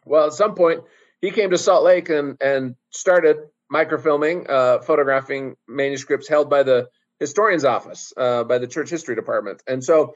Well, 0.04 0.26
at 0.26 0.32
some 0.32 0.54
point, 0.54 0.82
he 1.20 1.30
came 1.30 1.50
to 1.50 1.58
Salt 1.58 1.84
Lake 1.84 2.08
and 2.08 2.36
and 2.40 2.74
started 2.90 3.36
microfilming, 3.72 4.48
uh, 4.48 4.80
photographing 4.80 5.56
manuscripts 5.68 6.28
held 6.28 6.50
by 6.50 6.62
the 6.62 6.88
historian's 7.20 7.64
office, 7.64 8.12
uh, 8.16 8.44
by 8.44 8.58
the 8.58 8.66
church 8.66 8.90
history 8.90 9.14
department. 9.14 9.62
And 9.66 9.82
so 9.82 10.14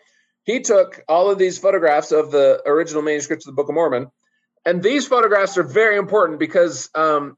he 0.49 0.61
took 0.61 1.05
all 1.09 1.31
of 1.31 1.37
these 1.37 1.59
photographs 1.59 2.11
of 2.11 2.31
the 2.31 2.63
original 2.65 3.03
manuscripts 3.03 3.47
of 3.47 3.53
the 3.53 3.57
Book 3.57 3.69
of 3.69 3.75
Mormon. 3.75 4.11
And 4.65 4.83
these 4.83 5.07
photographs 5.07 5.59
are 5.59 5.63
very 5.63 5.99
important 5.99 6.39
because 6.39 6.89
um, 6.95 7.37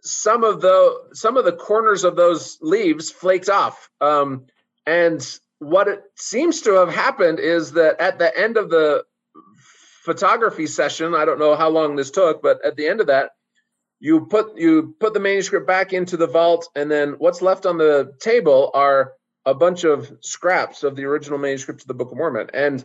some 0.00 0.42
of 0.42 0.62
the 0.62 1.10
some 1.12 1.36
of 1.36 1.44
the 1.44 1.52
corners 1.52 2.04
of 2.04 2.16
those 2.16 2.56
leaves 2.62 3.10
flaked 3.10 3.50
off. 3.50 3.90
Um, 4.00 4.46
and 4.86 5.20
what 5.58 5.88
it 5.88 6.02
seems 6.16 6.62
to 6.62 6.72
have 6.76 6.88
happened 6.88 7.38
is 7.38 7.72
that 7.72 8.00
at 8.00 8.18
the 8.18 8.36
end 8.36 8.56
of 8.56 8.70
the 8.70 9.04
photography 10.02 10.66
session. 10.66 11.14
I 11.14 11.26
don't 11.26 11.38
know 11.38 11.54
how 11.54 11.68
long 11.68 11.96
this 11.96 12.10
took, 12.10 12.42
but 12.42 12.64
at 12.64 12.76
the 12.76 12.88
end 12.88 13.00
of 13.00 13.08
that, 13.08 13.32
you 14.00 14.26
put 14.26 14.56
you 14.56 14.96
put 14.98 15.12
the 15.12 15.20
manuscript 15.20 15.66
back 15.66 15.92
into 15.92 16.16
the 16.16 16.26
vault, 16.26 16.66
and 16.74 16.90
then 16.90 17.16
what's 17.18 17.42
left 17.42 17.66
on 17.66 17.76
the 17.76 18.14
table 18.20 18.70
are 18.72 19.12
a 19.44 19.54
bunch 19.54 19.84
of 19.84 20.10
scraps 20.20 20.82
of 20.82 20.96
the 20.96 21.04
original 21.04 21.38
manuscript 21.38 21.82
of 21.82 21.86
the 21.86 21.94
Book 21.94 22.12
of 22.12 22.18
Mormon. 22.18 22.50
And 22.54 22.84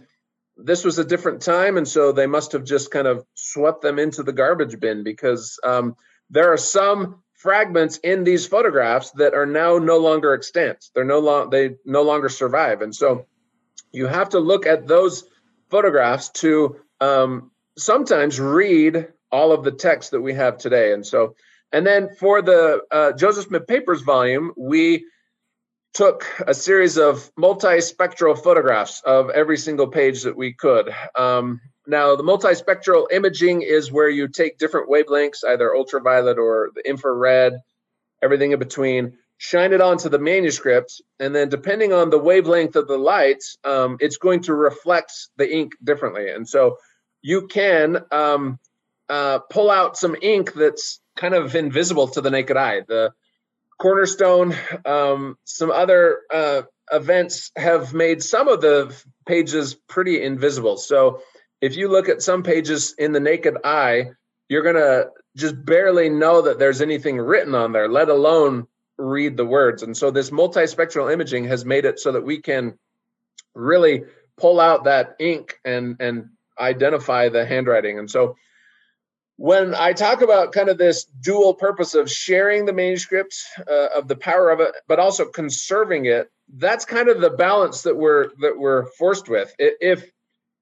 this 0.57 0.83
was 0.83 0.97
a 0.97 1.05
different 1.05 1.41
time, 1.41 1.77
and 1.77 1.87
so 1.87 2.11
they 2.11 2.25
must 2.25 2.53
have 2.53 2.63
just 2.63 2.89
kind 2.91 3.07
of 3.07 3.25
swept 3.35 3.81
them 3.81 3.99
into 3.99 4.23
the 4.23 4.33
garbage 4.33 4.79
bin 4.79 5.03
because 5.03 5.59
um, 5.63 5.95
there 6.29 6.51
are 6.51 6.57
some 6.57 7.21
fragments 7.33 7.97
in 7.97 8.23
these 8.23 8.47
photographs 8.47 9.11
that 9.11 9.35
are 9.35 9.45
now 9.45 9.77
no 9.77 9.97
longer 9.97 10.33
extant. 10.33 10.89
They're 10.95 11.03
no 11.05 11.19
long 11.19 11.51
they 11.51 11.75
no 11.85 12.01
longer 12.01 12.29
survive, 12.29 12.81
and 12.81 12.93
so 12.93 13.27
you 13.91 14.07
have 14.07 14.29
to 14.29 14.39
look 14.39 14.65
at 14.65 14.87
those 14.87 15.25
photographs 15.69 16.29
to 16.29 16.77
um, 16.99 17.51
sometimes 17.77 18.39
read 18.39 19.07
all 19.31 19.51
of 19.51 19.63
the 19.63 19.71
text 19.71 20.11
that 20.11 20.21
we 20.21 20.33
have 20.33 20.57
today. 20.57 20.93
And 20.93 21.05
so, 21.05 21.35
and 21.71 21.85
then 21.85 22.09
for 22.15 22.41
the 22.41 22.81
uh, 22.91 23.11
Joseph 23.11 23.45
Smith 23.45 23.67
Papers 23.67 24.01
volume, 24.01 24.53
we 24.57 25.05
took 25.93 26.25
a 26.45 26.53
series 26.53 26.97
of 26.97 27.31
multispectral 27.35 28.41
photographs 28.41 29.01
of 29.05 29.29
every 29.29 29.57
single 29.57 29.87
page 29.87 30.23
that 30.23 30.37
we 30.37 30.53
could. 30.53 30.93
Um, 31.15 31.59
now, 31.87 32.15
the 32.15 32.23
multispectral 32.23 33.07
imaging 33.11 33.61
is 33.61 33.91
where 33.91 34.09
you 34.09 34.27
take 34.27 34.57
different 34.57 34.89
wavelengths, 34.89 35.43
either 35.47 35.75
ultraviolet 35.75 36.37
or 36.37 36.69
the 36.75 36.87
infrared, 36.87 37.53
everything 38.21 38.51
in 38.51 38.59
between, 38.59 39.17
shine 39.37 39.71
it 39.71 39.81
onto 39.81 40.09
the 40.09 40.19
manuscript, 40.19 41.01
and 41.19 41.33
then 41.33 41.49
depending 41.49 41.93
on 41.93 42.09
the 42.09 42.19
wavelength 42.19 42.75
of 42.75 42.87
the 42.87 42.97
light, 42.97 43.43
um, 43.63 43.97
it's 43.99 44.17
going 44.17 44.41
to 44.43 44.53
reflect 44.53 45.11
the 45.37 45.49
ink 45.49 45.73
differently. 45.83 46.29
And 46.29 46.47
so 46.47 46.77
you 47.21 47.47
can 47.47 47.99
um, 48.11 48.59
uh, 49.09 49.39
pull 49.39 49.69
out 49.69 49.97
some 49.97 50.15
ink 50.21 50.53
that's 50.53 50.99
kind 51.15 51.33
of 51.33 51.55
invisible 51.55 52.07
to 52.09 52.21
the 52.21 52.31
naked 52.31 52.57
eye. 52.57 52.81
The 52.87 53.11
Cornerstone, 53.79 54.55
um, 54.85 55.37
some 55.43 55.71
other 55.71 56.21
uh, 56.33 56.61
events 56.91 57.51
have 57.55 57.93
made 57.93 58.23
some 58.23 58.47
of 58.47 58.61
the 58.61 58.95
pages 59.25 59.75
pretty 59.75 60.21
invisible. 60.21 60.77
So 60.77 61.21
if 61.61 61.75
you 61.75 61.89
look 61.89 62.09
at 62.09 62.21
some 62.21 62.43
pages 62.43 62.95
in 62.97 63.11
the 63.11 63.19
naked 63.19 63.57
eye, 63.63 64.11
you're 64.49 64.63
going 64.63 64.75
to 64.75 65.09
just 65.35 65.63
barely 65.63 66.09
know 66.09 66.43
that 66.43 66.59
there's 66.59 66.81
anything 66.81 67.17
written 67.17 67.53
on 67.53 67.71
there, 67.71 67.87
let 67.87 68.09
alone 68.09 68.67
read 68.97 69.37
the 69.37 69.45
words. 69.45 69.83
And 69.83 69.95
so 69.95 70.09
this 70.09 70.31
multispectral 70.31 71.11
imaging 71.11 71.45
has 71.45 71.65
made 71.65 71.85
it 71.85 71.99
so 71.99 72.11
that 72.13 72.25
we 72.25 72.41
can 72.41 72.77
really 73.53 74.03
pull 74.37 74.59
out 74.59 74.85
that 74.85 75.15
ink 75.19 75.59
and 75.65 75.97
and 75.99 76.29
identify 76.59 77.29
the 77.29 77.45
handwriting. 77.45 77.99
And 77.99 78.09
so 78.09 78.35
when 79.37 79.75
I 79.75 79.93
talk 79.93 80.21
about 80.21 80.51
kind 80.51 80.67
of 80.67 80.77
this 80.77 81.05
dual 81.05 81.53
purpose 81.53 81.93
of 81.93 82.11
sharing 82.11 82.65
the 82.65 82.73
manuscript 82.73 83.35
uh, 83.67 83.87
of 83.95 84.07
the 84.07 84.15
power 84.15 84.49
of 84.49 84.59
it, 84.59 84.73
but 84.87 84.99
also 84.99 85.25
conserving 85.25 86.05
it, 86.05 86.29
that's 86.55 86.85
kind 86.85 87.07
of 87.07 87.21
the 87.21 87.29
balance 87.29 87.83
that 87.83 87.95
we're 87.95 88.29
that 88.41 88.57
we're 88.57 88.87
forced 88.97 89.29
with. 89.29 89.53
If 89.59 90.09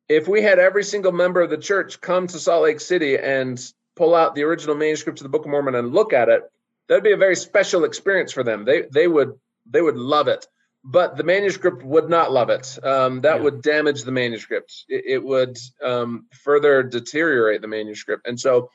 if 0.10 0.28
we 0.28 0.42
had 0.42 0.60
every 0.60 0.84
single 0.84 1.14
member 1.14 1.42
of 1.42 1.50
the 1.50 1.58
church 1.58 2.02
come 2.02 2.28
to 2.28 2.40
Salt 2.40 2.64
Lake 2.64 2.82
City 2.82 3.18
and 3.18 3.60
pull 3.96 4.14
out 4.14 4.36
the 4.36 4.44
original 4.44 4.76
manuscript 4.76 5.20
of 5.20 5.24
the 5.24 5.30
Book 5.30 5.46
of 5.46 5.52
Mormon 5.52 5.76
and 5.76 5.94
look 5.94 6.12
at 6.12 6.28
it, 6.30 6.44
that'd 6.90 7.04
be 7.04 7.14
a 7.14 7.18
very 7.18 7.36
special 7.36 7.86
experience 7.86 8.34
for 8.34 8.44
them. 8.44 8.66
They 8.66 8.84
they 8.92 9.08
would 9.08 9.40
they 9.66 9.82
would 9.82 9.98
love 9.98 10.28
it 10.28 10.46
but 10.88 11.18
the 11.18 11.24
manuscript 11.24 11.84
would 11.84 12.10
not 12.10 12.32
love 12.32 12.52
it. 12.52 12.78
Um, 12.84 13.22
that 13.22 13.38
yeah. 13.38 13.42
would 13.42 13.64
damage 13.64 14.04
the 14.04 14.12
manuscript. 14.12 14.86
It, 14.88 15.04
it 15.08 15.24
would 15.24 15.58
um, 15.84 16.28
further 16.32 16.84
deteriorate 16.84 17.62
the 17.62 17.68
manuscript. 17.68 18.28
And 18.28 18.40
so 18.40 18.70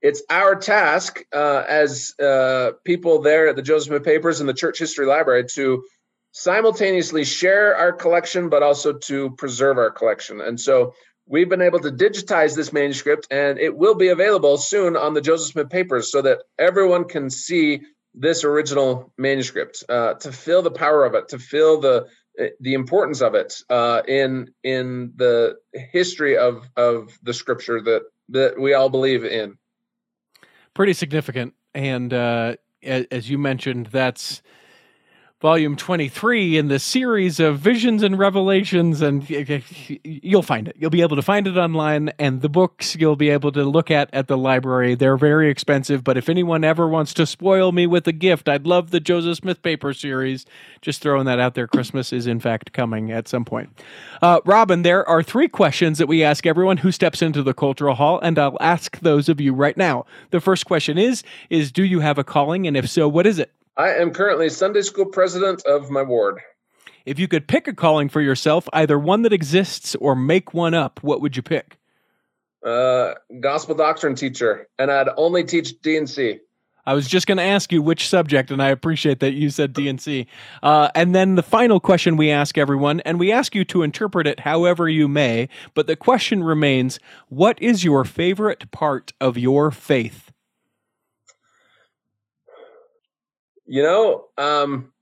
it's 0.00 0.24
our 0.28 0.56
task 0.56 1.24
uh, 1.32 1.62
as 1.68 2.14
uh, 2.18 2.72
people 2.84 3.22
there 3.22 3.46
at 3.46 3.54
the 3.54 3.62
Joseph 3.62 3.88
Smith 3.88 4.04
Papers 4.04 4.40
and 4.40 4.48
the 4.48 4.54
Church 4.54 4.80
History 4.80 5.06
Library 5.06 5.44
to 5.54 5.84
simultaneously 6.32 7.24
share 7.24 7.76
our 7.76 7.92
collection, 7.92 8.48
but 8.48 8.64
also 8.64 8.94
to 8.94 9.30
preserve 9.30 9.78
our 9.78 9.90
collection. 9.90 10.40
And 10.40 10.60
so 10.60 10.94
we've 11.26 11.48
been 11.48 11.62
able 11.62 11.78
to 11.78 11.92
digitize 11.92 12.56
this 12.56 12.72
manuscript, 12.72 13.28
and 13.30 13.60
it 13.60 13.76
will 13.76 13.94
be 13.94 14.08
available 14.08 14.56
soon 14.56 14.96
on 14.96 15.14
the 15.14 15.20
Joseph 15.20 15.52
Smith 15.52 15.70
Papers 15.70 16.10
so 16.10 16.22
that 16.22 16.40
everyone 16.58 17.04
can 17.04 17.30
see 17.30 17.82
this 18.14 18.44
original 18.44 19.12
manuscript, 19.16 19.84
uh, 19.88 20.14
to 20.14 20.32
feel 20.32 20.62
the 20.62 20.70
power 20.70 21.04
of 21.04 21.14
it, 21.14 21.28
to 21.28 21.38
feel 21.38 21.80
the 21.80 22.08
the 22.60 22.74
importance 22.74 23.20
of 23.20 23.34
it 23.34 23.54
uh, 23.68 24.02
in 24.08 24.48
in 24.62 25.12
the 25.16 25.56
history 25.72 26.36
of 26.36 26.68
of 26.76 27.18
the 27.22 27.34
scripture 27.34 27.80
that 27.82 28.02
that 28.30 28.58
we 28.58 28.74
all 28.74 28.88
believe 28.88 29.24
in. 29.24 29.58
Pretty 30.74 30.94
significant, 30.94 31.54
and 31.74 32.12
uh, 32.12 32.56
as 32.82 33.28
you 33.28 33.38
mentioned, 33.38 33.86
that's 33.86 34.42
volume 35.42 35.74
23 35.74 36.56
in 36.56 36.68
the 36.68 36.78
series 36.78 37.40
of 37.40 37.58
visions 37.58 38.04
and 38.04 38.16
revelations 38.16 39.00
and 39.00 39.28
you'll 40.04 40.40
find 40.40 40.68
it. 40.68 40.76
You'll 40.78 40.88
be 40.88 41.02
able 41.02 41.16
to 41.16 41.22
find 41.22 41.48
it 41.48 41.56
online 41.56 42.12
and 42.16 42.42
the 42.42 42.48
books 42.48 42.94
you'll 42.94 43.16
be 43.16 43.28
able 43.28 43.50
to 43.50 43.64
look 43.64 43.90
at 43.90 44.08
at 44.12 44.28
the 44.28 44.38
library. 44.38 44.94
They're 44.94 45.16
very 45.16 45.50
expensive 45.50 46.04
but 46.04 46.16
if 46.16 46.28
anyone 46.28 46.62
ever 46.62 46.86
wants 46.86 47.12
to 47.14 47.26
spoil 47.26 47.72
me 47.72 47.88
with 47.88 48.06
a 48.06 48.12
gift 48.12 48.48
i'd 48.48 48.68
love 48.68 48.92
the 48.92 49.00
joseph 49.00 49.38
smith 49.38 49.60
paper 49.62 49.92
series. 49.92 50.46
Just 50.80 51.02
throwing 51.02 51.26
that 51.26 51.40
out 51.40 51.54
there. 51.54 51.66
Christmas 51.66 52.12
is 52.12 52.28
in 52.28 52.38
fact 52.38 52.72
coming 52.72 53.10
at 53.10 53.26
some 53.26 53.44
point. 53.44 53.76
Uh, 54.22 54.38
robin 54.44 54.82
there 54.82 55.06
are 55.08 55.24
three 55.24 55.48
questions 55.48 55.98
that 55.98 56.06
we 56.06 56.22
ask 56.22 56.46
everyone 56.46 56.76
who 56.76 56.92
steps 56.92 57.20
into 57.20 57.42
the 57.42 57.52
cultural 57.52 57.96
hall 57.96 58.20
and 58.20 58.38
i'll 58.38 58.56
ask 58.60 59.00
those 59.00 59.28
of 59.28 59.40
you 59.40 59.52
right 59.52 59.76
now. 59.76 60.06
The 60.30 60.40
first 60.40 60.66
question 60.66 60.98
is 60.98 61.24
is 61.50 61.72
do 61.72 61.82
you 61.82 61.98
have 61.98 62.16
a 62.16 62.22
calling? 62.22 62.68
And 62.68 62.76
if 62.76 62.88
so 62.88 63.08
what 63.08 63.26
is 63.26 63.40
it 63.40 63.52
I 63.76 63.94
am 63.94 64.12
currently 64.12 64.50
Sunday 64.50 64.82
school 64.82 65.06
president 65.06 65.64
of 65.64 65.90
my 65.90 66.02
ward. 66.02 66.40
If 67.06 67.18
you 67.18 67.26
could 67.26 67.48
pick 67.48 67.66
a 67.66 67.72
calling 67.72 68.08
for 68.08 68.20
yourself, 68.20 68.68
either 68.72 68.98
one 68.98 69.22
that 69.22 69.32
exists 69.32 69.94
or 69.96 70.14
make 70.14 70.52
one 70.52 70.74
up, 70.74 71.02
what 71.02 71.20
would 71.20 71.36
you 71.36 71.42
pick? 71.42 71.78
Uh, 72.64 73.14
gospel 73.40 73.74
doctrine 73.74 74.14
teacher, 74.14 74.68
and 74.78 74.90
I'd 74.90 75.08
only 75.16 75.42
teach 75.42 75.80
D&C. 75.80 76.38
I 76.84 76.94
was 76.94 77.06
just 77.06 77.26
going 77.26 77.38
to 77.38 77.44
ask 77.44 77.72
you 77.72 77.80
which 77.80 78.08
subject, 78.08 78.50
and 78.50 78.62
I 78.62 78.68
appreciate 78.68 79.20
that 79.20 79.32
you 79.32 79.50
said 79.50 79.72
D&C. 79.72 80.26
Uh, 80.62 80.90
and 80.94 81.14
then 81.14 81.36
the 81.36 81.42
final 81.42 81.80
question 81.80 82.16
we 82.16 82.30
ask 82.30 82.58
everyone, 82.58 83.00
and 83.00 83.18
we 83.18 83.32
ask 83.32 83.54
you 83.54 83.64
to 83.66 83.82
interpret 83.82 84.26
it 84.26 84.40
however 84.40 84.88
you 84.88 85.08
may, 85.08 85.48
but 85.74 85.86
the 85.86 85.96
question 85.96 86.42
remains 86.44 86.98
what 87.28 87.60
is 87.62 87.84
your 87.84 88.04
favorite 88.04 88.70
part 88.70 89.12
of 89.20 89.38
your 89.38 89.70
faith? 89.70 90.31
You 93.66 93.82
know, 93.82 94.24
um, 94.36 94.92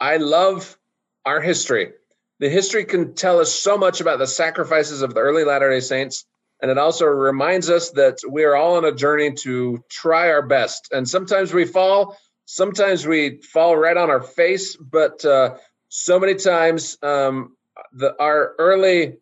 I 0.00 0.16
love 0.16 0.78
our 1.24 1.40
history. 1.40 1.92
The 2.38 2.48
history 2.48 2.84
can 2.84 3.14
tell 3.14 3.40
us 3.40 3.52
so 3.52 3.78
much 3.78 4.00
about 4.00 4.18
the 4.18 4.26
sacrifices 4.26 5.02
of 5.02 5.14
the 5.14 5.20
early 5.20 5.44
Latter 5.44 5.70
day 5.70 5.80
Saints 5.80 6.26
and 6.62 6.70
it 6.70 6.78
also 6.78 7.06
reminds 7.06 7.68
us 7.68 7.90
that 7.90 8.18
we 8.26 8.44
are 8.44 8.54
all 8.54 8.76
on 8.76 8.84
a 8.84 8.94
journey 8.94 9.32
to 9.42 9.84
try 9.90 10.30
our 10.30 10.42
best. 10.42 10.90
And 10.92 11.08
sometimes 11.08 11.52
we 11.52 11.64
fall, 11.64 12.16
sometimes 12.44 13.04
we 13.04 13.40
fall 13.42 13.76
right 13.76 13.96
on 13.96 14.10
our 14.10 14.22
face, 14.22 14.76
but 14.76 15.24
uh, 15.24 15.56
so 15.88 16.20
many 16.20 16.36
times 16.36 16.96
um, 17.02 17.56
the, 17.92 18.14
our 18.18 18.54
early 18.60 19.16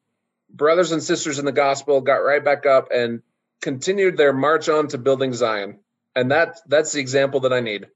brothers 0.50 0.92
and 0.92 1.02
sisters 1.02 1.38
in 1.38 1.46
the 1.46 1.52
gospel 1.52 2.02
got 2.02 2.16
right 2.16 2.44
back 2.44 2.66
up 2.66 2.88
and 2.92 3.22
continued 3.62 4.18
their 4.18 4.34
march 4.34 4.68
on 4.68 4.88
to 4.88 4.98
building 4.98 5.32
Zion. 5.32 5.78
And 6.14 6.30
that 6.32 6.58
that's 6.66 6.92
the 6.92 7.00
example 7.00 7.40
that 7.40 7.54
I 7.54 7.60
need. 7.60 7.86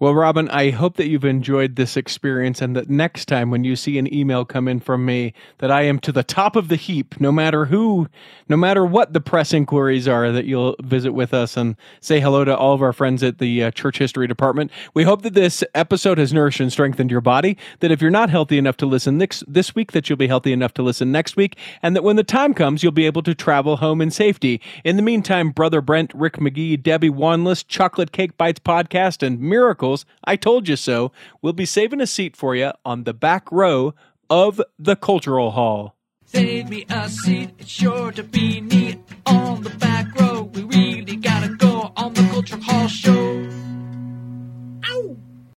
Well, 0.00 0.12
Robin, 0.12 0.48
I 0.48 0.70
hope 0.70 0.96
that 0.96 1.06
you've 1.06 1.24
enjoyed 1.24 1.76
this 1.76 1.96
experience 1.96 2.60
and 2.60 2.74
that 2.74 2.90
next 2.90 3.26
time 3.26 3.52
when 3.52 3.62
you 3.62 3.76
see 3.76 3.96
an 3.96 4.12
email 4.12 4.44
come 4.44 4.66
in 4.66 4.80
from 4.80 5.06
me, 5.06 5.34
that 5.58 5.70
I 5.70 5.82
am 5.82 6.00
to 6.00 6.10
the 6.10 6.24
top 6.24 6.56
of 6.56 6.66
the 6.66 6.74
heap, 6.74 7.20
no 7.20 7.30
matter 7.30 7.66
who, 7.66 8.08
no 8.48 8.56
matter 8.56 8.84
what 8.84 9.12
the 9.12 9.20
press 9.20 9.54
inquiries 9.54 10.08
are, 10.08 10.32
that 10.32 10.46
you'll 10.46 10.74
visit 10.82 11.12
with 11.12 11.32
us 11.32 11.56
and 11.56 11.76
say 12.00 12.18
hello 12.18 12.44
to 12.44 12.56
all 12.56 12.74
of 12.74 12.82
our 12.82 12.92
friends 12.92 13.22
at 13.22 13.38
the 13.38 13.62
uh, 13.62 13.70
Church 13.70 13.98
History 13.98 14.26
Department. 14.26 14.72
We 14.94 15.04
hope 15.04 15.22
that 15.22 15.34
this 15.34 15.62
episode 15.76 16.18
has 16.18 16.32
nourished 16.32 16.58
and 16.58 16.72
strengthened 16.72 17.12
your 17.12 17.20
body, 17.20 17.56
that 17.78 17.92
if 17.92 18.02
you're 18.02 18.10
not 18.10 18.30
healthy 18.30 18.58
enough 18.58 18.76
to 18.78 18.86
listen 18.86 19.18
this, 19.18 19.44
this 19.46 19.76
week, 19.76 19.92
that 19.92 20.10
you'll 20.10 20.16
be 20.16 20.26
healthy 20.26 20.52
enough 20.52 20.74
to 20.74 20.82
listen 20.82 21.12
next 21.12 21.36
week, 21.36 21.56
and 21.84 21.94
that 21.94 22.02
when 22.02 22.16
the 22.16 22.24
time 22.24 22.52
comes, 22.52 22.82
you'll 22.82 22.90
be 22.90 23.06
able 23.06 23.22
to 23.22 23.34
travel 23.34 23.76
home 23.76 24.00
in 24.00 24.10
safety. 24.10 24.60
In 24.82 24.96
the 24.96 25.02
meantime, 25.02 25.50
Brother 25.50 25.80
Brent, 25.80 26.12
Rick 26.14 26.38
McGee, 26.38 26.82
Debbie 26.82 27.10
Wanless, 27.10 27.64
Chocolate 27.64 28.10
Cake 28.10 28.36
Bites 28.36 28.58
Podcast, 28.58 29.24
and 29.24 29.38
Miracle 29.38 29.83
I 30.24 30.36
told 30.36 30.68
you 30.68 30.76
so. 30.76 31.12
We'll 31.42 31.52
be 31.52 31.66
saving 31.66 32.00
a 32.00 32.06
seat 32.06 32.36
for 32.36 32.54
you 32.56 32.72
on 32.84 33.04
the 33.04 33.14
back 33.14 33.50
row 33.52 33.94
of 34.30 34.60
the 34.78 34.96
Cultural 34.96 35.50
Hall. 35.52 35.96
Save 36.24 36.70
me 36.70 36.86
a 36.88 37.08
seat, 37.08 37.50
it's 37.58 37.70
sure 37.70 38.10
to 38.12 38.22
be 38.22 38.60
neat 38.60 38.98
on 39.26 39.62
the 39.62 39.70
back 39.70 40.06
row. 40.18 40.42
We 40.54 40.62
really 40.62 41.16
gotta 41.16 41.54
go 41.54 41.92
on 41.96 42.14
the 42.14 42.22
Cultural 42.32 42.62
Hall 42.62 42.88
show. 42.88 43.14
Ow! 43.14 43.53